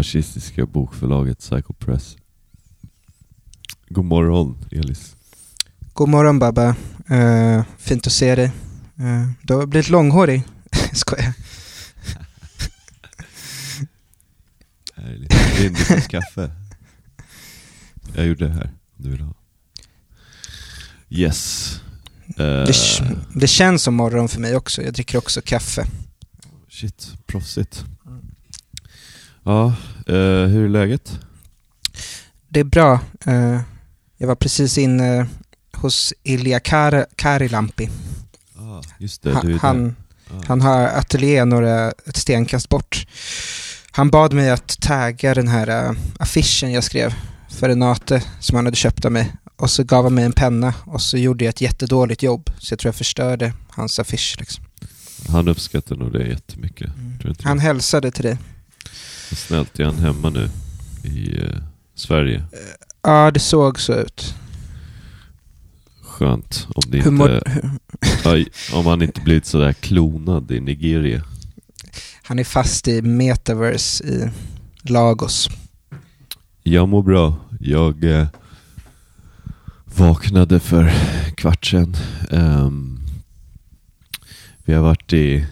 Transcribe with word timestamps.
antifascistiska 0.00 0.66
bokförlaget 0.66 1.38
Psycho 1.38 1.72
Press. 1.72 2.16
God 3.88 4.04
morgon 4.04 4.64
Elis. 4.70 5.16
God 5.92 6.08
morgon 6.08 6.38
Babba. 6.38 6.74
Uh, 7.10 7.62
fint 7.78 8.06
att 8.06 8.12
se 8.12 8.34
dig. 8.34 8.52
Uh, 9.00 9.30
du 9.42 9.54
har 9.54 9.66
blivit 9.66 9.88
långhårig. 9.88 10.42
Skojar. 10.92 11.32
Det 14.96 15.02
är 15.02 15.16
lite 15.16 15.62
Lindisens 15.62 16.06
kaffe. 16.06 16.50
Jag 18.14 18.26
gjorde 18.26 18.46
det 18.46 18.52
här, 18.54 18.70
om 18.96 19.04
du 19.04 19.10
vill 19.10 19.20
ha. 19.20 19.34
Yes. 21.08 21.74
Uh, 22.28 22.36
Det, 22.36 22.74
det 23.34 23.46
känns 23.46 23.82
som 23.82 23.94
morgon 23.94 24.28
för 24.28 24.40
mig 24.40 24.56
också. 24.56 24.82
Jag 24.82 24.92
dricker 24.94 25.18
också 25.18 25.42
kaffe. 25.42 25.86
shit, 26.68 27.12
proffsigt. 27.26 27.84
Ja, 29.44 29.66
eh, 30.06 30.46
hur 30.48 30.64
är 30.64 30.68
läget? 30.68 31.18
Det 32.48 32.60
är 32.60 32.64
bra. 32.64 33.00
Uh, 33.28 33.60
jag 34.18 34.26
var 34.26 34.34
precis 34.34 34.78
inne 34.78 35.26
hos 35.72 36.14
Ilja 36.22 36.60
Kar 36.60 37.06
Karilampi. 37.16 37.90
Ah, 38.58 38.82
just 38.98 39.22
det, 39.22 39.32
Han, 39.32 39.58
han, 39.58 39.96
Ah. 40.30 40.42
han 40.46 40.60
har 40.60 40.86
ateljé 40.86 41.44
några, 41.44 41.90
ett 41.90 42.16
stenkast 42.16 42.68
bort. 42.68 43.06
Han 43.90 44.10
bad 44.10 44.32
mig 44.32 44.50
att 44.50 44.80
tagga 44.80 45.34
den 45.34 45.48
här 45.48 45.90
uh, 45.90 45.98
affischen 46.18 46.72
jag 46.72 46.84
skrev 46.84 47.14
för 47.48 47.68
Renate 47.68 48.22
som 48.40 48.56
han 48.56 48.64
hade 48.64 48.76
köpt 48.76 49.04
av 49.04 49.12
mig. 49.12 49.32
Och 49.56 49.70
så 49.70 49.84
gav 49.84 50.04
han 50.04 50.14
mig 50.14 50.24
en 50.24 50.32
penna 50.32 50.74
och 50.84 51.02
så 51.02 51.16
gjorde 51.16 51.44
jag 51.44 51.50
ett 51.50 51.60
jättedåligt 51.60 52.22
jobb. 52.22 52.50
Så 52.58 52.72
jag 52.72 52.78
tror 52.78 52.88
jag 52.88 52.94
förstörde 52.94 53.52
hans 53.70 53.98
affisch. 53.98 54.36
Liksom. 54.38 54.64
Han 55.28 55.48
uppskattar 55.48 55.96
nog 55.96 56.12
det 56.12 56.26
jättemycket. 56.26 56.86
Tror 56.86 57.22
du 57.22 57.28
inte 57.28 57.48
Han 57.48 57.58
hälsade 57.58 58.10
till 58.10 58.24
dig. 58.24 58.38
Snällt, 59.36 59.80
är 59.80 59.84
han 59.84 59.98
hemma 59.98 60.30
nu 60.30 60.48
i 61.02 61.42
eh, 61.42 61.62
Sverige? 61.94 62.44
Ja, 63.02 63.30
det 63.30 63.40
såg 63.40 63.80
så 63.80 63.94
ut. 63.94 64.34
Skönt. 66.02 66.66
Om, 66.74 66.82
det 66.90 66.98
inte, 66.98 67.10
hur, 67.12 68.32
aj, 68.32 68.46
om 68.72 68.86
han 68.86 69.02
inte 69.02 69.20
blivit 69.20 69.46
sådär 69.46 69.72
klonad 69.72 70.50
i 70.50 70.60
Nigeria. 70.60 71.22
han 72.22 72.38
är 72.38 72.44
fast 72.44 72.88
i 72.88 73.02
metaverse 73.02 74.04
i 74.04 74.30
Lagos. 74.82 75.48
Jag 76.62 76.88
mår 76.88 77.02
bra. 77.02 77.36
Jag 77.60 78.04
eh, 78.04 78.26
vaknade 79.84 80.60
för 80.60 80.92
kvart 81.34 81.66
sedan. 81.66 81.96
Ehm, 82.30 83.00
vi 84.64 84.74
har 84.74 84.82
varit 84.82 85.12
i, 85.12 85.46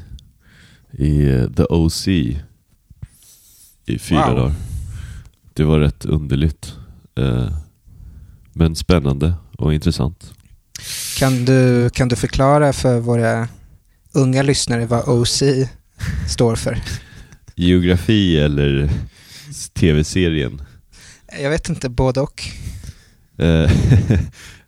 i 0.91 1.29
eh, 1.29 1.51
The 1.51 1.65
OC 1.65 2.09
i 3.91 3.99
fyra 3.99 4.27
Wow. 4.29 4.37
dagar. 4.37 4.55
Det 5.55 5.65
var 5.65 5.79
rätt 5.79 6.05
underligt. 6.05 6.75
Eh, 7.19 7.49
men 8.53 8.77
spännande 8.77 9.35
och 9.59 9.75
intressant. 9.75 10.33
Kan 11.19 11.45
du, 11.45 11.91
kan 11.91 12.09
du 12.09 12.17
förklara 12.17 12.73
för 12.73 13.01
våra 13.01 13.49
unga 14.13 14.43
lyssnare 14.43 14.87
vad 14.87 15.09
OC 15.09 15.43
står 16.29 16.57
för? 16.57 16.79
Geografi 17.55 18.39
eller 18.39 18.91
tv-serien? 19.75 20.63
Jag 21.43 21.51
vet 21.51 21.69
inte, 21.69 21.89
både 21.89 22.21
och. 22.21 22.43
Eh, 23.39 23.71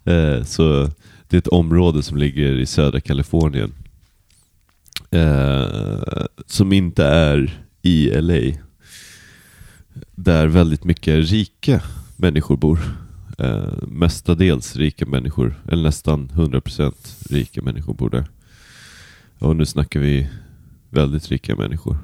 eh, 0.15 0.45
så 0.45 0.91
det 1.29 1.37
är 1.37 1.39
ett 1.39 1.49
område 1.49 2.03
som 2.03 2.17
ligger 2.17 2.53
i 2.59 2.67
södra 2.67 3.01
Kalifornien. 3.01 3.73
Som 6.47 6.73
inte 6.73 7.05
är 7.05 7.65
i 7.83 8.11
LA. 8.21 8.57
Där 10.23 10.47
väldigt 10.47 10.85
mycket 10.85 11.31
rika 11.31 11.83
människor 12.17 12.57
bor. 12.57 12.81
Eh, 13.39 13.83
mestadels 13.83 14.77
rika 14.77 15.07
människor, 15.07 15.63
eller 15.69 15.83
nästan 15.83 16.29
100% 16.29 16.93
rika 17.31 17.63
människor 17.63 17.95
bor 17.95 18.11
där. 18.11 18.31
Och 19.39 19.57
nu 19.57 19.67
snackar 19.67 20.01
vi 20.01 20.29
väldigt 20.91 21.29
rika 21.29 21.57
människor. 21.57 21.99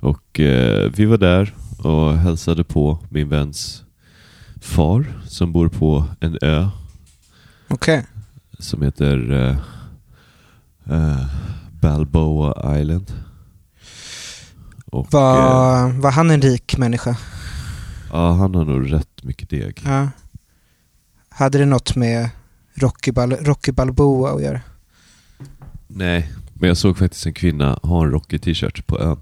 Och 0.00 0.40
eh, 0.40 0.92
vi 0.96 1.04
var 1.04 1.18
där 1.18 1.54
och 1.78 2.12
hälsade 2.18 2.64
på 2.64 2.98
min 3.08 3.28
väns 3.28 3.84
far 4.60 5.06
som 5.26 5.52
bor 5.52 5.68
på 5.68 6.04
en 6.20 6.38
ö 6.42 6.68
Okej. 7.68 8.06
som 8.58 8.82
heter 8.82 9.32
eh, 9.32 9.56
eh, 10.96 11.26
Balboa 11.80 12.80
Island. 12.80 13.12
Och, 14.90 15.06
eh, 15.06 15.10
Var, 15.12 15.90
var 16.00 16.10
han 16.10 16.30
en 16.30 16.42
rik 16.42 16.76
människa? 16.76 17.16
ja, 18.12 18.32
han 18.32 18.54
har 18.54 18.64
nog 18.64 18.92
rätt 18.92 19.22
mycket 19.22 19.50
deg. 19.50 19.80
Ja. 19.84 20.08
Hade 21.28 21.58
det 21.58 21.66
något 21.66 21.96
med 21.96 22.30
Rocky, 22.74 23.12
Bal 23.12 23.32
Rocky 23.32 23.72
Balboa 23.72 24.32
att 24.34 24.42
göra? 24.42 24.60
Nej, 25.86 26.32
men 26.54 26.68
jag 26.68 26.76
såg 26.76 26.98
faktiskt 26.98 27.26
en 27.26 27.32
kvinna 27.32 27.78
ha 27.82 28.04
en 28.04 28.10
Rocky 28.10 28.38
t-shirt 28.38 28.86
på 28.86 28.98
ön. 29.00 29.20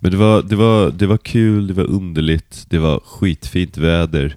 Men 0.00 0.10
det 0.10 0.16
var, 0.16 0.42
det, 0.42 0.56
var, 0.56 0.90
det 0.90 1.06
var 1.06 1.16
kul, 1.16 1.66
det 1.66 1.74
var 1.74 1.84
underligt, 1.84 2.66
det 2.68 2.78
var 2.78 3.00
skitfint 3.06 3.76
väder. 3.76 4.36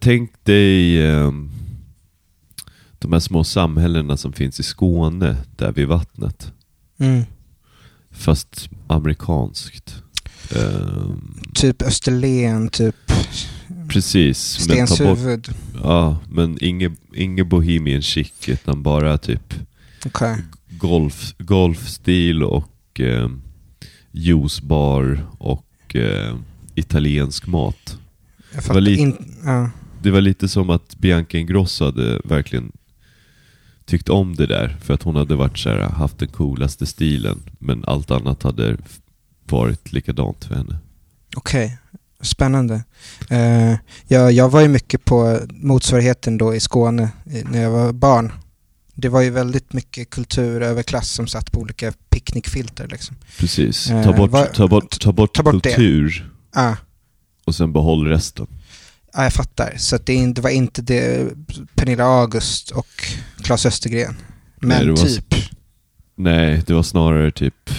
Tänk 0.00 0.30
dig 0.44 1.06
ehm, 1.06 1.50
de 2.98 3.12
här 3.12 3.20
små 3.20 3.44
samhällena 3.44 4.16
som 4.16 4.32
finns 4.32 4.60
i 4.60 4.62
Skåne, 4.62 5.36
där 5.56 5.72
vid 5.72 5.88
vattnet. 5.88 6.52
Mm. 6.98 7.22
Fast 8.14 8.68
amerikanskt. 8.86 10.02
Ehm, 10.56 11.34
Typ 11.54 11.82
Österlen, 11.82 12.68
typ 12.68 12.96
precis. 13.88 14.38
Stenshuvud. 14.38 15.48
ja, 15.82 16.16
men 16.30 16.58
inget 16.60 16.92
inge 17.14 17.44
bohemian 17.44 18.02
chic, 18.02 18.32
utan 18.48 18.82
bara 18.82 19.18
typ 19.18 19.54
Okej. 20.06 20.36
golf, 20.70 21.34
golfstil 21.38 22.42
och 22.42 23.00
eh, 23.00 23.28
juicebar 24.12 25.26
och 25.38 25.96
eh, 25.96 26.36
italiensk 26.74 27.46
mat. 27.46 27.98
Jag 28.54 28.62
var 28.74 28.80
lite- 28.80 29.24
ja. 29.44 29.70
Det 30.02 30.10
var 30.10 30.20
lite 30.20 30.48
som 30.48 30.70
att 30.70 30.96
Bianca 30.98 31.38
Ingrosso 31.38 31.84
hade 31.84 32.20
verkligen 32.24 32.72
tyckt 33.86 34.08
om 34.08 34.34
det 34.36 34.46
där 34.46 34.76
för 34.82 34.94
att 34.94 35.02
hon 35.02 35.16
hade 35.16 35.36
varit 35.36 35.58
så 35.58 35.68
här, 35.68 35.78
haft 35.80 36.18
den 36.18 36.28
coolaste 36.28 36.86
stilen 36.86 37.42
men 37.58 37.84
allt 37.86 38.10
annat 38.10 38.42
hade 38.42 38.76
varit 39.48 39.92
likadant 39.92 40.44
för 40.44 40.54
henne. 40.54 40.78
Okej, 41.36 41.78
spännande. 42.20 42.74
Uh, 43.32 43.74
jag, 44.08 44.32
jag 44.32 44.48
var 44.48 44.60
ju 44.60 44.68
mycket 44.68 45.04
på 45.04 45.38
motsvarigheten 45.50 46.38
då 46.38 46.54
i 46.54 46.60
Skåne 46.60 47.08
när 47.24 47.62
jag 47.62 47.70
var 47.70 47.92
barn. 47.92 48.32
Det 48.94 49.08
var 49.08 49.20
ju 49.22 49.30
väldigt 49.30 49.72
mycket 49.72 50.10
kultur 50.10 50.62
över 50.62 50.82
klass 50.82 51.10
som 51.10 51.26
satt 51.26 51.52
på 51.52 51.60
olika 51.60 51.92
picknickfilter 52.10 52.88
liksom. 52.88 53.16
Precis. 53.38 53.90
Eh, 53.90 54.04
Ta 54.04 54.12
bort, 54.12 54.30
vad- 54.30 54.52
ta 54.54 54.68
bort, 54.68 55.00
ta 55.00 55.12
bort, 55.12 55.34
ta 55.34 55.42
bort 55.42 55.62
det. 55.62 55.68
kultur 55.70 56.30
Ah, 56.56 56.74
och 57.44 57.54
sen 57.54 57.72
behåll 57.72 58.06
resten. 58.06 58.46
Ja, 59.14 59.22
jag 59.22 59.32
fattar. 59.32 59.74
Så 59.78 59.96
att 59.96 60.06
det, 60.06 60.32
det 60.32 60.40
var 60.40 60.50
inte 60.50 60.82
det 60.82 61.32
Pernilla 61.74 62.04
August 62.04 62.70
och 62.70 62.86
Claes 63.42 63.66
Östergren. 63.66 64.16
Men 64.60 64.68
Nej, 64.86 64.88
var 64.88 64.96
typ. 64.96 65.34
Nej, 66.16 66.62
det 66.66 66.74
var 66.74 66.82
snarare 66.82 67.30
typ 67.30 67.70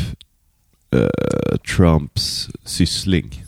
eh, 0.92 1.58
Trumps 1.76 2.50
syssling. 2.66 3.46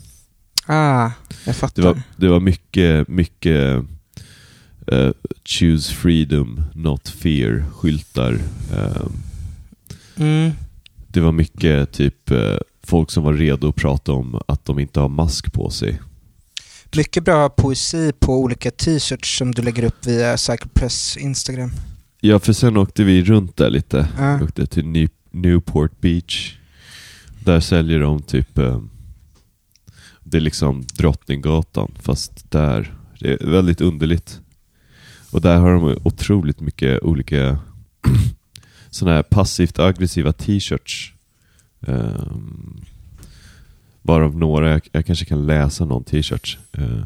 Ah, 0.65 1.11
jag 1.45 1.55
fattar. 1.55 1.81
Det 1.81 1.87
var, 1.87 2.01
det 2.17 2.27
var 2.27 2.39
mycket, 2.39 3.07
mycket 3.07 3.83
eh, 4.87 5.11
choose 5.45 5.93
freedom, 5.93 6.63
not 6.75 7.09
fear 7.09 7.65
skyltar. 7.73 8.39
Eh, 8.73 9.05
Mm. 10.19 10.51
det 11.07 11.19
var 11.19 11.31
mycket 11.31 11.91
typ 11.91 12.31
eh, 12.31 12.57
folk 12.83 13.11
som 13.11 13.23
var 13.23 13.33
redo 13.33 13.69
att 13.69 13.75
prata 13.75 14.11
om 14.11 14.41
att 14.47 14.65
de 14.65 14.79
inte 14.79 14.99
har 14.99 15.09
mask 15.09 15.53
på 15.53 15.69
sig. 15.69 15.99
Mycket 16.95 17.23
bra 17.23 17.49
poesi 17.49 18.11
på 18.19 18.39
olika 18.39 18.71
t-shirts 18.71 19.37
som 19.37 19.51
du 19.51 19.61
lägger 19.61 19.83
upp 19.83 20.07
via 20.07 20.37
Cyclepress 20.37 21.17
Instagram. 21.17 21.71
Ja, 22.21 22.39
för 22.39 22.53
sen 22.53 22.77
åkte 22.77 23.03
vi 23.03 23.23
runt 23.23 23.57
där 23.57 23.69
lite. 23.69 24.07
Ja. 24.17 24.43
Åkte 24.43 24.65
till 24.65 24.85
New, 24.85 25.09
Newport 25.31 26.01
Beach. 26.01 26.57
Där 27.43 27.59
säljer 27.59 27.99
de 27.99 28.21
typ 28.21 28.57
eh, 28.57 28.81
Det 30.23 30.37
är 30.37 30.41
liksom 30.41 30.85
Drottninggatan 30.97 31.91
fast 31.99 32.51
där. 32.51 32.97
Det 33.19 33.33
är 33.33 33.47
väldigt 33.47 33.81
underligt. 33.81 34.41
Och 35.31 35.41
där 35.41 35.57
har 35.57 35.73
de 35.73 35.97
otroligt 36.03 36.59
mycket 36.59 37.03
olika 37.03 37.59
sådana 38.89 39.15
här 39.15 39.23
passivt 39.23 39.79
aggressiva 39.79 40.33
t-shirts. 40.33 41.13
Um, 41.79 42.85
varav 44.07 44.37
några, 44.37 44.69
jag, 44.69 44.81
jag 44.91 45.05
kanske 45.05 45.25
kan 45.25 45.45
läsa 45.45 45.85
någon 45.85 46.03
t-shirt. 46.03 46.57
Eh, 46.77 47.03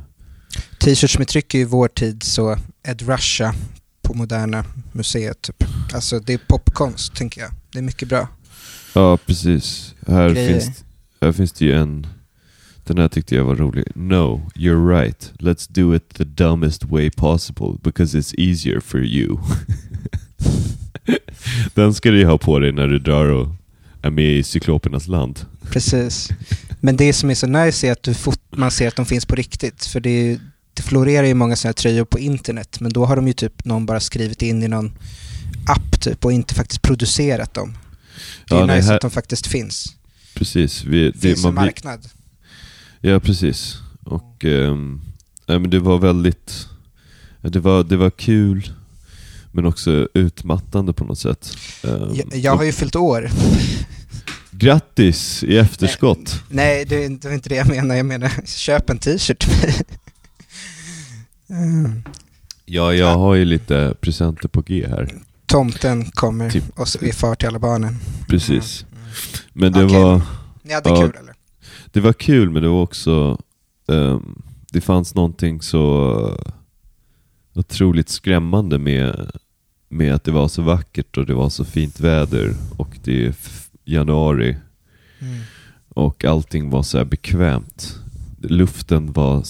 T-shirts 0.80 1.18
med 1.18 1.28
tryck 1.28 1.54
är 1.54 1.60
ju 1.60 1.66
vår 1.66 1.88
tid 1.88 2.24
så 2.24 2.58
Ed 2.84 3.02
Russia 3.02 3.54
på 4.02 4.14
Moderna 4.14 4.66
Museet 4.92 5.42
typ. 5.42 5.64
Alltså 5.94 6.20
det 6.20 6.34
är 6.34 6.40
popkonst 6.48 7.16
tänker 7.16 7.42
jag. 7.42 7.52
Det 7.72 7.78
är 7.80 7.84
mycket 7.84 8.10
bra. 8.10 8.28
Ja, 8.94 9.18
precis. 9.18 9.96
Här 10.08 10.30
Grejer. 10.30 10.60
finns, 10.60 10.84
här 11.22 11.32
finns 11.32 11.52
det 11.52 11.66
ju 11.66 11.76
en... 11.76 12.08
Den 12.84 12.98
här 12.98 13.08
tyckte 13.08 13.36
jag 13.36 13.44
var 13.44 13.56
rolig. 13.56 13.86
No, 13.96 14.42
you're 14.56 15.02
right. 15.02 15.32
Let's 15.40 15.68
do 15.70 15.96
it 15.96 16.10
the 16.10 16.24
dumbest 16.24 16.84
way 16.84 17.10
possible 17.12 17.74
because 17.84 18.18
it's 18.18 18.36
easier 18.38 18.80
for 18.80 19.04
you. 19.04 19.38
Den 21.74 21.94
ska 21.94 22.12
du 22.12 22.18
ju 22.20 22.26
ha 22.26 22.38
på 22.38 22.60
dig 22.60 22.72
när 22.72 22.88
du 22.88 23.00
drar 23.00 23.26
och 23.26 23.48
är 24.02 24.10
med 24.10 24.38
i 24.38 24.44
Cyklopernas 24.44 25.08
land. 25.08 25.40
Precis. 25.72 26.30
Men 26.84 26.98
det 26.98 27.14
som 27.14 27.30
är 27.30 27.36
så 27.36 27.48
nice 27.48 27.88
är 27.88 27.92
att 27.92 28.04
du 28.04 28.14
fot- 28.14 28.40
man 28.58 28.72
ser 28.72 28.88
att 28.88 28.96
de 28.96 29.06
finns 29.06 29.26
på 29.26 29.36
riktigt. 29.36 29.86
För 29.86 30.00
det, 30.00 30.40
det 30.74 30.82
florerar 30.84 31.28
ju 31.28 31.34
många 31.34 31.56
sådana 31.56 31.70
här 31.70 31.74
tröjor 31.74 32.06
på 32.06 32.20
internet, 32.20 32.80
men 32.80 32.94
då 32.94 33.06
har 33.06 33.16
de 33.16 33.28
ju 33.28 33.34
typ 33.34 33.66
någon 33.66 33.86
bara 33.86 34.00
skrivit 34.00 34.42
in 34.42 34.64
i 34.64 34.68
någon 34.68 34.92
app 35.68 36.02
typ 36.02 36.26
och 36.26 36.32
inte 36.32 36.54
faktiskt 36.56 36.82
producerat 36.82 37.54
dem. 37.54 37.78
Det 38.50 38.56
är 38.56 38.60
Ja, 38.60 38.66
nice 38.76 38.88
här- 38.88 38.96
att 38.96 39.02
de 39.02 39.12
faktiskt 39.12 39.48
finns. 39.48 39.96
Precis. 40.36 40.84
Vi, 40.84 41.12
Det 41.12 41.20
finns 41.20 41.38
en 41.38 41.44
man 41.44 41.54
blir, 41.54 41.64
marknad. 41.64 42.06
ja, 43.02 43.20
precis. 43.20 43.78
Och 44.04 44.46
ehm, 44.46 45.02
nej, 45.48 45.60
men 45.60 45.70
det 45.70 45.80
var 45.80 45.98
väldigt... 45.98 46.68
Det 47.42 47.60
var, 47.60 47.84
det 47.84 47.98
var 47.98 48.10
kul, 48.10 48.72
men 49.52 49.66
också 49.66 50.08
utmattande 50.14 50.94
på 50.94 51.04
något 51.06 51.20
sätt. 51.20 51.58
Ehm, 51.84 52.16
Jag, 52.16 52.36
jag 52.36 52.56
har 52.58 52.64
ju 52.64 52.72
fyllt 52.72 52.96
år. 52.96 53.30
Grattis 54.62 55.44
i 55.44 55.58
efterskott! 55.58 56.44
Nej, 56.50 56.86
det, 56.86 56.96
är 56.96 57.06
inte- 57.06 57.28
det 57.28 57.30
var 57.30 57.36
inte 57.36 57.50
det 57.50 57.56
jag 57.56 57.68
menar. 57.68 57.96
Jag 57.96 58.06
menar, 58.06 58.32
köp 58.46 58.90
en 58.90 58.98
t-shirt 58.98 59.40
till 59.40 59.50
mig. 59.62 59.82
Mm. 61.50 62.04
Ja, 62.66 62.94
jag 62.94 63.18
har 63.18 63.36
ju 63.36 63.46
lite 63.46 63.94
presenter 64.02 64.48
på 64.48 64.62
G 64.62 64.86
här. 64.90 65.14
Tomten 65.46 66.06
kommer 66.12 66.50
Typ. 66.50 66.80
och 66.80 66.88
så 66.88 67.06
är 67.06 67.12
far 67.12 67.36
till 67.36 67.48
alla 67.48 67.60
barnen. 67.60 67.98
Precis. 68.28 68.86
Mm. 68.92 69.04
Men 69.54 69.72
det 69.72 69.86
Okej. 69.86 69.98
var... 70.02 70.22
Ni 70.64 70.74
hade 70.74 70.90
Ja. 70.90 70.96
kul 71.02 71.16
eller? 71.20 71.34
Det 71.92 72.00
var 72.00 72.14
kul 72.14 72.50
men 72.50 72.62
det 72.64 72.70
var 72.70 72.82
också, 72.82 73.38
ehm, 73.92 74.42
det 74.72 74.82
fanns 74.82 75.16
någonting 75.16 75.62
så 75.62 76.44
otroligt 77.54 78.10
skrämmande 78.10 78.80
med, 78.80 79.32
med 79.90 80.14
att 80.16 80.24
det 80.24 80.32
var 80.32 80.48
så 80.48 80.62
vackert 80.62 81.18
och 81.18 81.26
det 81.26 81.34
var 81.34 81.50
så 81.50 81.66
fint 81.66 82.00
väder 82.00 82.54
och 82.78 82.98
det 83.04 83.26
är 83.26 83.32
januari 83.86 84.58
Mm. 85.22 85.42
och 85.90 86.26
allting 86.26 86.70
var 86.70 86.84
så 86.84 86.98
här 86.98 87.06
bekvämt. 87.06 88.00
Luften 88.42 89.12
var 89.14 89.44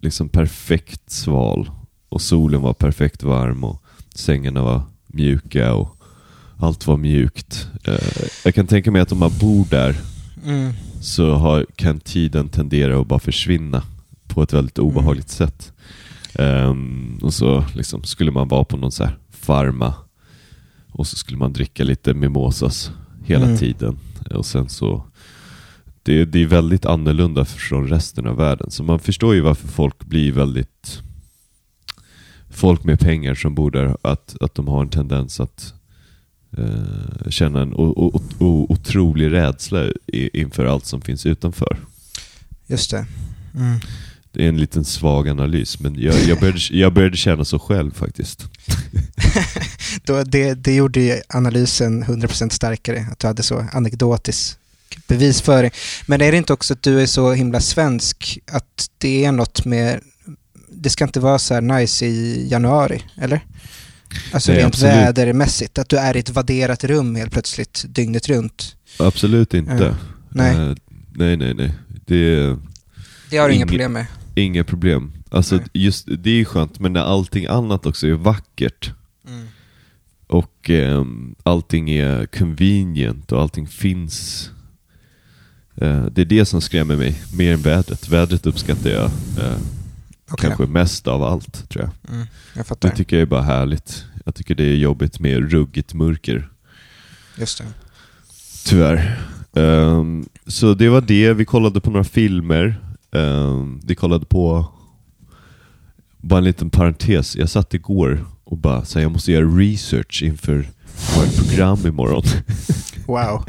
liksom 0.00 0.28
perfekt 0.28 1.10
sval 1.10 1.70
och 2.08 2.20
solen 2.22 2.60
var 2.62 2.72
perfekt 2.72 3.22
varm 3.22 3.64
och 3.64 3.82
sängarna 4.14 4.62
var 4.62 4.82
mjuka 5.06 5.74
och 5.74 5.96
allt 6.58 6.86
var 6.86 6.96
mjukt. 6.96 7.68
Eh, 7.84 8.26
jag 8.44 8.54
kan 8.54 8.66
tänka 8.66 8.90
mig 8.90 9.02
att 9.02 9.12
om 9.12 9.18
man 9.18 9.32
bor 9.40 9.66
där 9.70 9.96
Mm. 10.44 10.72
så 11.00 11.34
har, 11.34 11.66
kan 11.76 12.00
tiden 12.00 12.48
tendera 12.48 13.00
att 13.00 13.06
bara 13.06 13.20
försvinna 13.20 13.82
på 14.26 14.42
ett 14.42 14.52
väldigt 14.52 14.78
obehagligt 14.78 15.28
sätt. 15.30 15.72
Ehm, 16.34 17.18
och 17.22 17.34
så 17.34 17.64
liksom 17.74 18.04
skulle 18.04 18.30
man 18.30 18.48
vara 18.48 18.64
på 18.64 18.76
någon 18.76 18.92
så 18.92 19.04
här 19.04 19.18
farma 19.30 19.94
och 20.92 21.06
så 21.06 21.16
skulle 21.16 21.38
man 21.38 21.52
dricka 21.52 21.84
lite 21.84 22.14
mimosas 22.14 22.90
hela 23.26 23.44
Mm. 23.44 23.58
tiden. 23.58 23.98
Och 24.30 24.46
sen 24.46 24.68
så 24.68 25.04
det, 26.02 26.24
det 26.24 26.42
är 26.42 26.46
väldigt 26.46 26.86
annorlunda 26.86 27.44
från 27.44 27.88
resten 27.88 28.26
av 28.26 28.36
världen. 28.36 28.70
Så 28.70 28.82
man 28.82 28.98
förstår 28.98 29.34
ju 29.34 29.40
varför 29.40 29.68
folk 29.68 30.04
blir 30.04 30.32
väldigt 30.32 31.02
folk 32.50 32.84
med 32.84 33.00
pengar 33.00 33.34
som 33.34 33.54
bor 33.54 33.70
där, 33.70 33.96
att, 34.02 34.36
att 34.40 34.54
de 34.54 34.68
har 34.68 34.82
en 34.82 34.88
tendens 34.88 35.40
att 35.40 35.74
eh, 36.58 37.30
känna 37.30 37.62
en 37.62 37.74
o, 37.74 37.92
o, 37.96 38.22
o, 38.38 38.66
otrolig 38.68 39.32
rädsla 39.32 39.84
i, 40.06 40.40
inför 40.40 40.64
allt 40.64 40.86
som 40.86 41.00
finns 41.00 41.26
utanför. 41.26 41.76
Just 42.66 42.90
det. 42.90 43.06
Mm. 43.54 43.80
Det 44.32 44.44
är 44.44 44.48
en 44.48 44.56
liten 44.56 44.84
svag 44.84 45.28
analys, 45.28 45.80
men 45.80 46.00
jag, 46.00 46.14
jag, 46.28 46.40
började, 46.40 46.58
jag 46.70 46.92
började 46.92 47.16
känna 47.16 47.44
så 47.44 47.58
själv 47.58 47.90
faktiskt. 47.94 48.48
Då, 50.04 50.22
det, 50.22 50.54
det 50.54 50.74
gjorde 50.74 51.00
ju 51.00 51.20
analysen 51.28 52.04
100% 52.04 52.48
starkare, 52.48 53.06
att 53.12 53.18
du 53.18 53.26
hade 53.26 53.42
så 53.42 53.66
anekdotisk 53.72 54.56
bevisföring. 55.08 55.70
Men 56.06 56.20
är 56.20 56.32
det 56.32 56.38
inte 56.38 56.52
också 56.52 56.72
att 56.74 56.82
du 56.82 57.00
är 57.00 57.06
så 57.06 57.32
himla 57.32 57.60
svensk, 57.60 58.38
att 58.52 58.86
det 58.98 59.24
är 59.24 59.32
något 59.32 59.64
med... 59.64 60.00
Det 60.70 60.90
ska 60.90 61.04
inte 61.04 61.20
vara 61.20 61.38
så 61.38 61.54
här 61.54 61.60
nice 61.60 62.06
i 62.06 62.48
januari, 62.50 63.02
eller? 63.20 63.40
Alltså 64.32 64.52
Nej, 64.52 64.60
rent 64.60 64.74
absolut. 64.74 64.94
vädermässigt, 64.94 65.78
att 65.78 65.88
du 65.88 65.96
är 65.96 66.16
i 66.16 66.20
ett 66.20 66.30
vadderat 66.30 66.84
rum 66.84 67.16
helt 67.16 67.32
plötsligt 67.32 67.84
dygnet 67.88 68.28
runt. 68.28 68.76
Absolut 68.98 69.54
inte. 69.54 69.84
Ja. 69.84 69.96
Nej. 70.28 70.56
Eh, 70.56 70.74
nej, 71.14 71.36
nej, 71.36 71.54
nej. 71.54 71.74
Det 72.06 72.56
Det 73.30 73.36
har 73.36 73.48
du 73.48 73.54
inga 73.54 73.66
problem 73.66 73.92
med. 73.92 74.06
inga 74.34 74.64
problem. 74.64 75.12
Alltså, 75.30 75.54
Nej. 75.56 75.64
just, 75.72 76.06
det 76.18 76.30
är 76.30 76.34
ju 76.34 76.44
skönt, 76.44 76.78
men 76.80 76.92
när 76.92 77.00
allting 77.00 77.46
annat 77.46 77.86
också 77.86 78.06
är 78.06 78.12
vackert 78.12 78.90
och 80.32 80.70
ehm, 80.70 81.34
allting 81.42 81.90
är 81.90 82.26
convenient 82.26 83.32
och 83.32 83.40
allting 83.42 83.68
finns. 83.68 84.50
Eh, 85.76 86.04
det 86.04 86.20
är 86.20 86.24
det 86.26 86.44
som 86.44 86.60
skrämmer 86.60 86.96
mig 86.96 87.22
mer 87.36 87.52
än 87.54 87.62
vädret. 87.62 88.08
Vädret 88.08 88.46
uppskattar 88.46 88.90
jag 88.90 89.04
eh, 89.04 89.56
Okej, 90.30 90.36
kanske 90.48 90.66
mest 90.66 91.08
av 91.08 91.22
allt, 91.22 91.68
tror 91.68 91.84
jag. 91.84 92.14
mm, 92.14 92.26
jag 92.54 92.64
Det 92.64 92.68
fattar. 92.68 92.88
tycker 92.90 93.16
jag 93.16 93.22
är 93.22 93.26
bara 93.26 93.42
härligt. 93.42 94.04
Jag 94.24 94.34
tycker 94.34 94.54
det 94.54 94.64
är 94.64 94.74
jobbigt 94.76 95.20
med 95.20 95.50
ruggigt 95.52 95.94
mörker, 95.94 96.48
Just 97.38 97.58
det. 97.58 97.64
tyvärr. 98.64 99.18
Ehm, 99.56 100.28
så 100.46 100.74
det 100.74 100.88
var 100.88 101.00
det. 101.00 101.32
Vi 101.32 101.44
kollade 101.44 101.80
på 101.80 101.90
några 101.90 102.04
filmer. 102.04 102.80
Um, 103.10 103.80
vi 103.84 103.94
kollade 103.94 104.26
på, 104.26 104.66
bara 106.18 106.38
en 106.38 106.44
liten 106.44 106.70
parentes, 106.70 107.36
jag 107.36 107.50
satt 107.50 107.74
igår 107.74 108.24
och 108.52 108.58
bara 108.58 108.84
här, 108.94 109.00
jag 109.00 109.12
måste 109.12 109.32
göra 109.32 109.44
research 109.46 110.22
inför 110.22 110.68
vårt 111.16 111.36
program 111.36 111.86
imorgon. 111.86 112.22
Wow. 113.06 113.44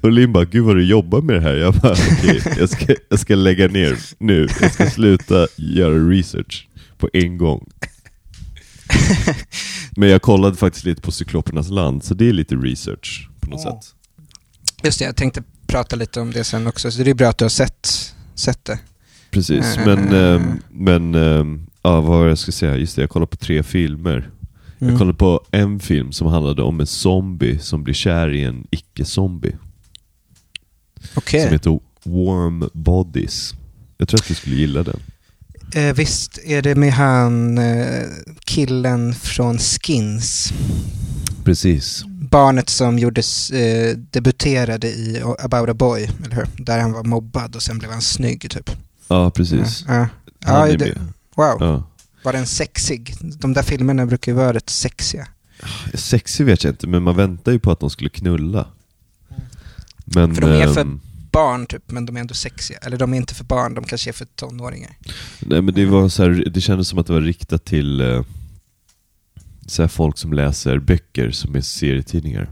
Och 0.00 0.12
Linn 0.12 0.32
bara, 0.32 0.44
gud 0.44 0.64
vad 0.64 0.76
du 0.76 0.84
jobbar 0.84 1.20
med 1.20 1.36
det 1.36 1.40
här. 1.40 1.54
Jag 1.54 1.74
bara, 1.74 1.92
okej, 1.92 2.42
jag, 2.58 2.70
ska, 2.70 2.94
jag 3.10 3.18
ska 3.18 3.34
lägga 3.34 3.68
ner 3.68 3.98
nu. 4.18 4.48
Jag 4.60 4.72
ska 4.72 4.90
sluta 4.90 5.46
göra 5.56 6.08
research 6.08 6.68
på 6.98 7.08
en 7.12 7.38
gång. 7.38 7.66
Men 9.96 10.08
jag 10.08 10.22
kollade 10.22 10.56
faktiskt 10.56 10.84
lite 10.84 11.02
på 11.02 11.12
Cyklopernas 11.12 11.68
land, 11.70 12.04
så 12.04 12.14
det 12.14 12.28
är 12.28 12.32
lite 12.32 12.54
research 12.54 13.28
på 13.40 13.50
något 13.50 13.60
Ja. 13.64 13.80
sätt. 13.82 13.94
Just 14.84 14.98
det, 14.98 15.04
jag 15.04 15.16
tänkte 15.16 15.42
prata 15.66 15.96
lite 15.96 16.20
om 16.20 16.30
det 16.30 16.44
sen 16.44 16.66
också, 16.66 16.90
så 16.90 17.02
det 17.02 17.10
är 17.10 17.14
bra 17.14 17.28
att 17.28 17.38
du 17.38 17.44
har 17.44 17.50
sett, 17.50 18.14
sett 18.34 18.64
det. 18.64 18.78
Precis, 19.30 19.76
Eh. 19.76 19.86
men, 19.86 20.12
ehm, 20.14 20.62
men 20.70 21.14
ehm, 21.14 21.66
ja, 21.86 22.00
vad 22.00 22.18
var 22.18 22.26
jag 22.26 22.38
ska 22.38 22.52
säga? 22.52 22.76
Just 22.76 22.96
det, 22.96 23.02
jag 23.02 23.10
kollade 23.10 23.30
på 23.30 23.36
tre 23.36 23.62
filmer. 23.62 24.30
Jag 24.78 24.86
Mm. 24.88 24.98
kollade 24.98 25.18
på 25.18 25.40
en 25.50 25.80
film 25.80 26.12
som 26.12 26.26
handlade 26.26 26.62
om 26.62 26.80
en 26.80 26.86
zombie 26.86 27.58
som 27.58 27.84
blir 27.84 27.94
kär 27.94 28.32
i 28.34 28.44
en 28.44 28.66
icke-zombie. 28.70 29.56
Okej. 31.14 31.42
Som 31.42 31.52
heter 31.52 31.80
Warm 32.04 32.68
Bodies. 32.74 33.54
Jag 33.98 34.08
tror 34.08 34.20
att 34.20 34.28
du 34.28 34.34
skulle 34.34 34.56
gilla 34.56 34.82
den. 34.82 35.00
Eh, 35.74 35.94
visst 35.94 36.38
är 36.44 36.62
det 36.62 36.74
med 36.74 36.92
han 36.92 37.58
eh, 37.58 38.02
killen 38.44 39.14
från 39.14 39.58
Skins. 39.58 40.52
Precis. 41.44 42.04
Barnet 42.06 42.68
som 42.68 42.98
gjordes, 42.98 43.50
eh, 43.50 43.96
debuterade 43.96 44.88
i 44.88 45.22
About 45.38 45.68
a 45.68 45.74
Boy, 45.74 46.10
eller 46.24 46.36
hur? 46.36 46.64
Där 46.64 46.78
han 46.80 46.92
var 46.92 47.04
mobbad 47.04 47.56
och 47.56 47.62
sen 47.62 47.78
blev 47.78 47.90
han 47.90 48.02
snygg 48.02 48.50
typ. 48.50 48.70
Ja, 49.08 49.30
precis. 49.30 49.84
Ja, 49.88 49.94
ja. 49.94 50.08
Han 50.44 50.54
ja 50.60 50.68
är 50.68 50.78
det, 50.78 50.84
med. 50.84 50.98
Wow. 51.36 51.56
Ja. 51.60 51.90
Var 52.24 52.32
den 52.32 52.46
sexig? 52.46 53.14
De 53.20 53.52
där 53.52 53.62
filmerna 53.62 54.06
brukar 54.06 54.32
ju 54.32 54.36
vara 54.38 54.52
rätt 54.54 54.70
sexiga. 54.70 55.28
Sexig 55.94 56.44
vet 56.46 56.64
jag 56.64 56.72
inte, 56.72 56.86
men 56.86 57.02
man 57.02 57.16
väntar 57.16 57.52
ju 57.52 57.58
på 57.58 57.70
att 57.70 57.80
de 57.80 57.90
skulle 57.90 58.10
knulla. 58.10 58.66
Men, 60.04 60.34
För 60.34 60.42
de 60.42 60.50
är 60.50 60.74
för- 60.74 60.80
ehm, 60.80 61.00
Barn 61.32 61.66
typ, 61.66 61.90
men 61.90 62.06
de 62.06 62.16
är 62.16 62.20
ändå 62.20 62.34
sexiga. 62.34 62.78
Eller 62.78 62.96
de 62.96 63.12
är 63.12 63.16
inte 63.16 63.34
för 63.34 63.44
barn, 63.44 63.74
de 63.74 63.84
kanske 63.84 64.10
är 64.10 64.12
för 64.12 64.24
tonåringar. 64.24 64.98
nej, 65.40 65.62
men 65.62 65.74
det, 65.74 65.86
var 65.86 66.08
så 66.08 66.22
här, 66.22 66.30
det 66.50 66.60
kändes 66.60 66.88
som 66.88 66.98
att 66.98 67.06
det 67.06 67.12
var 67.12 67.20
riktat 67.20 67.64
till 67.64 68.00
eh, 68.00 68.22
så 69.66 69.82
här 69.82 69.88
folk 69.88 70.18
som 70.18 70.32
läser 70.32 70.78
böcker 70.78 71.30
som 71.30 71.54
är 71.56 71.60
serietidningar. 71.60 72.50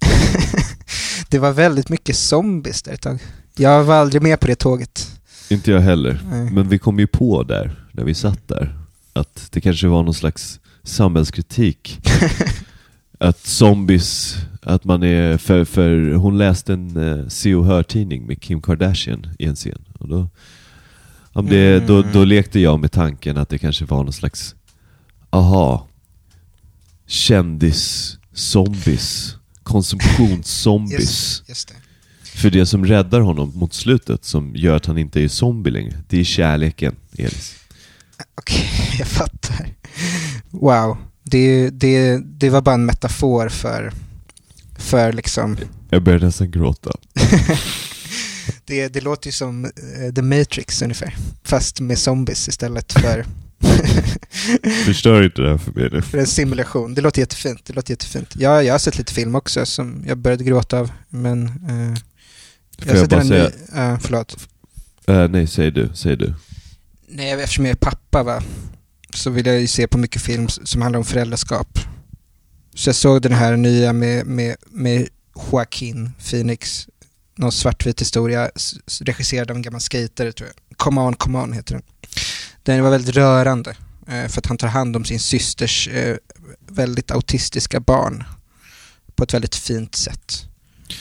det 1.28 1.38
var 1.38 1.52
väldigt 1.52 1.88
mycket 1.88 2.16
zombies 2.16 2.82
där 2.82 2.92
ett 2.92 3.00
tag. 3.02 3.18
Jag 3.56 3.84
var 3.84 3.94
aldrig 3.94 4.22
med 4.22 4.40
på 4.40 4.46
det 4.46 4.54
tåget. 4.54 5.19
Inte 5.50 5.70
jag 5.70 5.80
heller. 5.80 6.20
Nej. 6.30 6.50
Men 6.52 6.68
vi 6.68 6.78
kom 6.78 6.98
ju 6.98 7.06
på 7.06 7.42
där, 7.42 7.84
när 7.92 8.04
vi 8.04 8.14
satt 8.14 8.48
där, 8.48 8.78
att 9.12 9.48
det 9.50 9.60
kanske 9.60 9.86
var 9.86 10.02
någon 10.02 10.14
slags 10.14 10.60
samhällskritik. 10.82 12.00
att 13.18 13.38
zombies, 13.46 14.36
att 14.62 14.84
man 14.84 15.02
är, 15.02 15.36
för, 15.38 15.64
för 15.64 16.12
hon 16.14 16.38
läste 16.38 16.72
en 16.72 16.96
eh, 17.20 17.28
se 17.28 17.54
och 17.54 17.66
hör-tidning 17.66 18.26
med 18.26 18.42
Kim 18.42 18.62
Kardashian 18.62 19.26
i 19.38 19.44
en 19.44 19.56
scen. 19.56 19.84
Och 19.98 20.08
då, 20.08 20.28
om 21.32 21.46
det, 21.46 21.86
då, 21.86 21.98
Mm. 21.98 22.12
då 22.12 22.24
lekte 22.24 22.60
jag 22.60 22.80
med 22.80 22.92
tanken 22.92 23.36
att 23.36 23.48
det 23.48 23.58
kanske 23.58 23.84
var 23.84 24.04
någon 24.04 24.12
slags, 24.12 24.54
aha, 25.30 25.86
kändis-zombies 27.06 29.34
konsumtionszombies. 29.62 31.00
Just, 31.00 31.48
just 31.48 31.68
det. 31.68 31.74
För 32.40 32.50
det 32.50 32.66
som 32.66 32.86
räddar 32.86 33.20
honom 33.20 33.52
mot 33.54 33.74
slutet, 33.74 34.24
som 34.24 34.52
gör 34.56 34.76
att 34.76 34.86
han 34.86 34.98
inte 34.98 35.20
är 35.20 35.28
zombie 35.28 35.70
längre, 35.70 35.96
det 36.08 36.20
är 36.20 36.24
kärleken, 36.24 36.96
Elis. 37.18 37.54
Okej, 38.34 38.70
jag 38.98 39.08
fattar. 39.08 39.68
Wow. 40.50 40.96
Det, 41.22 41.70
det, 41.70 42.18
det 42.24 42.50
var 42.50 42.60
bara 42.60 42.74
en 42.74 42.86
metafor 42.86 43.48
för, 43.48 43.92
för 44.78 45.12
liksom... 45.12 45.56
Jag 45.90 46.02
börjar 46.02 46.20
nästan 46.20 46.50
gråta. 46.50 46.90
det, 48.64 48.88
det 48.88 49.00
låter 49.00 49.28
ju 49.28 49.32
som 49.32 49.64
eh, 49.64 50.14
The 50.14 50.22
Matrix 50.22 50.82
ungefär. 50.82 51.16
Fast 51.44 51.80
med 51.80 51.98
zombies 51.98 52.48
istället 52.48 52.92
för... 52.92 53.26
Förstör 54.84 55.22
inte 55.22 55.42
det 55.42 55.50
här 55.50 55.58
för 55.58 55.72
mig 55.72 55.88
nu. 55.92 56.02
för 56.02 56.18
en 56.18 56.26
simulation. 56.26 56.94
Det 56.94 57.00
låter 57.00 57.20
jättefint. 57.20 57.64
Det 57.64 57.72
låter 57.72 57.92
jättefint. 57.92 58.34
Ja, 58.38 58.62
jag 58.62 58.74
har 58.74 58.78
sett 58.78 58.98
lite 58.98 59.12
film 59.14 59.34
också 59.34 59.66
som 59.66 60.04
jag 60.06 60.18
började 60.18 60.44
gråta 60.44 60.78
av. 60.78 60.90
Men... 61.08 61.44
Eh, 61.46 61.98
Får 62.80 62.88
jag 62.90 62.98
sett 63.00 63.10
bara 63.10 63.24
säga... 63.24 63.44
ny- 63.44 63.54
Ja, 63.74 63.98
förlåt. 64.02 64.48
Eh, 65.06 65.28
nej, 65.28 65.46
säg 65.46 65.70
du. 65.70 65.90
Säg 65.94 66.16
du. 66.16 66.34
Nej, 67.08 67.30
eftersom 67.32 67.64
jag 67.64 67.72
är 67.72 67.76
pappa 67.76 68.22
va, 68.22 68.42
så 69.14 69.30
vill 69.30 69.46
jag 69.46 69.60
ju 69.60 69.66
se 69.66 69.86
på 69.86 69.98
mycket 69.98 70.22
film 70.22 70.48
som 70.48 70.82
handlar 70.82 70.98
om 70.98 71.04
föräldraskap. 71.04 71.78
Så 72.74 72.88
jag 72.88 72.94
såg 72.96 73.22
den 73.22 73.32
här 73.32 73.56
nya 73.56 73.92
med, 73.92 74.26
med, 74.26 74.56
med 74.70 75.08
Joaquin 75.52 76.12
Phoenix. 76.30 76.88
Någon 77.36 77.52
svartvit 77.52 78.00
historia 78.00 78.50
regisserad 79.00 79.50
av 79.50 79.56
en 79.56 79.62
gammal 79.62 79.80
skater 79.80 80.32
tror 80.32 80.48
jag. 80.48 80.76
Come 80.78 81.00
on, 81.00 81.14
come 81.14 81.38
on 81.38 81.52
heter 81.52 81.74
den. 81.74 81.82
Den 82.62 82.82
var 82.82 82.90
väldigt 82.90 83.14
rörande. 83.16 83.70
eh, 84.08 84.28
För 84.28 84.38
att 84.38 84.46
han 84.46 84.56
tar 84.56 84.68
hand 84.68 84.96
om 84.96 85.04
sin 85.04 85.20
systers 85.20 85.88
eh, 85.88 86.16
väldigt 86.68 87.10
autistiska 87.10 87.80
barn. 87.80 88.24
På 89.14 89.24
ett 89.24 89.34
väldigt 89.34 89.54
fint 89.54 89.94
sätt. 89.94 90.42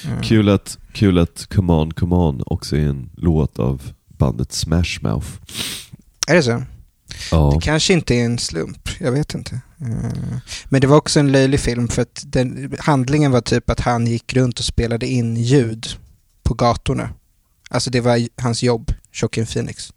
Mm. 0.06 0.22
Kul 0.24 0.50
att, 0.50 0.78
kul 1.00 1.18
att 1.18 1.48
Come 1.50 1.74
On 1.74 1.94
Come 1.94 2.16
On 2.16 2.44
också 2.46 2.76
är 2.78 2.88
en 2.88 3.10
låt 3.18 3.60
av 3.60 3.82
bandet 4.08 4.52
Smash 4.52 5.00
Mouth. 5.02 5.28
Är 6.28 6.36
det 6.36 6.44
så? 6.44 6.64
Ja. 7.32 7.52
Det 7.56 7.66
kanske 7.66 7.94
inte 7.94 8.16
är 8.16 8.26
en 8.26 8.38
slump, 8.38 8.90
jag 9.00 9.12
vet 9.12 9.34
inte. 9.34 9.62
Eh, 9.82 10.38
Men 10.70 10.82
det 10.82 10.88
var 10.88 10.98
också 10.98 11.20
en 11.20 11.32
löjlig 11.32 11.60
film 11.60 11.88
för 11.88 12.02
att 12.02 12.24
den, 12.28 12.76
handlingen 12.80 13.32
var 13.32 13.42
typ 13.42 13.70
att 13.70 13.80
han 13.80 14.08
gick 14.08 14.34
runt 14.34 14.60
och 14.60 14.66
spelade 14.66 15.08
in 15.08 15.36
ljud 15.38 15.88
på 16.44 16.54
gatorna. 16.54 17.10
Alltså 17.70 17.90
det 17.90 18.02
var 18.02 18.28
hans 18.42 18.64
jobb, 18.64 18.92
Joaquin 19.22 19.46
Phoenix. 19.46 19.94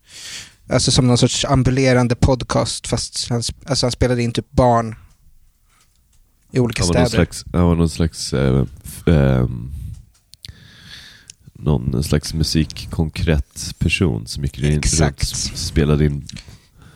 Alltså 0.68 0.90
som 0.90 1.06
någon 1.06 1.18
sorts 1.18 1.44
ambulerande 1.44 2.14
podcast 2.14 2.86
fast 2.86 3.28
han, 3.28 3.42
alltså 3.66 3.86
han 3.86 3.92
spelade 3.92 4.22
in 4.22 4.32
typ 4.32 4.50
barn 4.50 4.94
i 6.52 6.58
olika 6.58 6.82
Han 6.82 6.88
städer. 6.88 7.06
slags, 7.08 7.44
han 7.52 7.64
var 7.66 7.74
någon 7.74 7.88
slags 7.90 8.32
eh, 8.32 8.64
f- 8.84 9.02
ehm, 9.08 9.71
någon 11.62 12.04
slags 12.04 12.34
musikkonkret 12.34 13.74
person 13.78 14.26
som 14.26 14.42
gick 14.44 14.58
Exakt. 14.62 15.00
runt 15.02 15.52
och 15.52 15.58
spelade 15.58 16.06
in. 16.06 16.26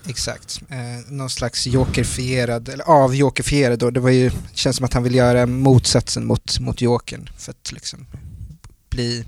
Exakt. 0.09 0.61
Eh, 0.69 0.77
någon 1.13 1.31
slags 1.31 1.67
jokerfierad, 1.67 2.69
eller 2.69 2.85
avjokerfierad 2.85 3.79
då. 3.79 3.91
Det 3.91 4.01
var 4.01 4.11
ju, 4.11 4.31
känns 4.55 4.77
som 4.77 4.85
att 4.85 4.95
han 4.95 5.03
vill 5.03 5.15
göra 5.15 5.47
motsatsen 5.47 6.27
mot, 6.27 6.61
mot 6.61 6.81
jokern 6.81 7.29
för 7.39 7.51
att 7.51 7.73
liksom 7.73 8.07
bli 8.91 9.25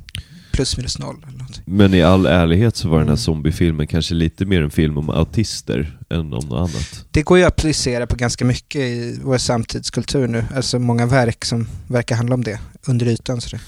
plus 0.52 0.76
minus 0.76 0.99
noll 0.99 1.25
eller 1.28 1.38
något. 1.38 1.61
Men 1.66 1.95
i 1.95 2.02
all 2.02 2.26
ärlighet 2.26 2.76
så 2.76 2.88
var 2.88 2.99
den 2.99 3.07
här 3.07 3.12
Mm. 3.12 3.16
zombiefilmen 3.18 3.87
kanske 3.87 4.14
lite 4.14 4.45
mer 4.47 4.62
en 4.62 4.71
film 4.71 4.99
om 4.99 5.11
autister 5.11 5.99
än 6.11 6.21
om 6.21 6.28
något 6.30 6.52
annat. 6.71 7.04
Det 7.11 7.23
går 7.23 7.38
ju 7.38 7.45
att 7.45 7.52
applicera 7.52 8.07
på 8.07 8.16
ganska 8.16 8.45
mycket 8.45 8.80
i 8.80 9.18
vår 9.25 9.38
samtidskultur 9.38 10.28
nu. 10.28 10.45
Alltså 10.54 10.78
många 10.78 11.07
verk 11.07 11.45
som 11.45 11.68
verkar 11.87 12.16
handla 12.16 12.35
om 12.35 12.45
det, 12.45 12.61
under 12.87 13.07
ytan. 13.07 13.40
Så 13.40 13.57
det. 13.57 13.62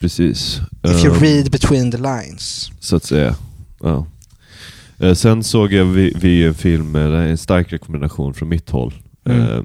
Precis. 0.00 0.60
If 0.82 1.04
you 1.04 1.14
Ehm, 1.14 1.20
read 1.22 1.50
between 1.50 1.90
the 1.90 1.98
lines. 1.98 2.70
Så 2.80 2.96
att 2.96 3.04
säga. 3.04 3.36
Ja. 3.82 4.06
Eh, 4.98 5.14
Sen 5.14 5.44
såg 5.44 5.72
jag 5.72 5.84
vi, 5.84 6.12
vi 6.20 6.44
en 6.46 6.54
film, 6.54 6.96
eh, 6.96 7.02
en 7.30 7.38
stark 7.38 7.72
rekommendation 7.72 8.34
från 8.34 8.48
mitt 8.48 8.70
håll. 8.70 8.94
Mm. 9.24 9.40
Eh, 9.42 9.62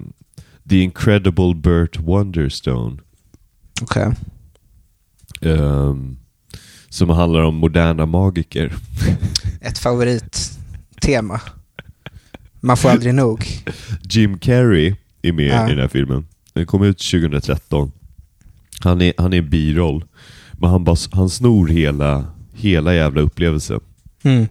The 0.70 0.80
Incredible 0.80 1.56
Burt 1.56 2.00
Wonderstone. 2.00 2.98
Okej. 3.82 4.12
ehm, 5.42 6.18
som 6.90 7.10
handlar 7.10 7.42
om 7.42 7.56
moderna 7.56 8.06
magiker. 8.06 8.76
Ett 9.62 9.78
favorittema. 9.78 11.42
Man 12.60 12.78
får 12.78 12.90
aldrig 12.90 13.14
nog. 13.16 13.46
Jim 14.10 14.38
Carrey 14.40 14.96
är 15.22 15.32
med 15.32 15.46
Ja. 15.48 15.68
i 15.68 15.70
den 15.70 15.80
här 15.80 15.88
filmen. 15.88 16.28
Den 16.54 16.66
kom 16.66 16.84
ut 16.84 16.98
2013. 17.00 17.92
Han 18.80 19.02
är, 19.02 19.14
han 19.18 19.34
är 19.34 19.42
biroll. 19.42 20.06
Men 20.54 20.70
han, 20.70 20.84
bara, 20.84 20.96
han 21.12 21.30
snor 21.30 21.68
hela, 21.68 22.26
hela 22.54 22.94
jävla 22.94 23.22
upplevelsen. 23.22 23.80
Mm. 24.24 24.48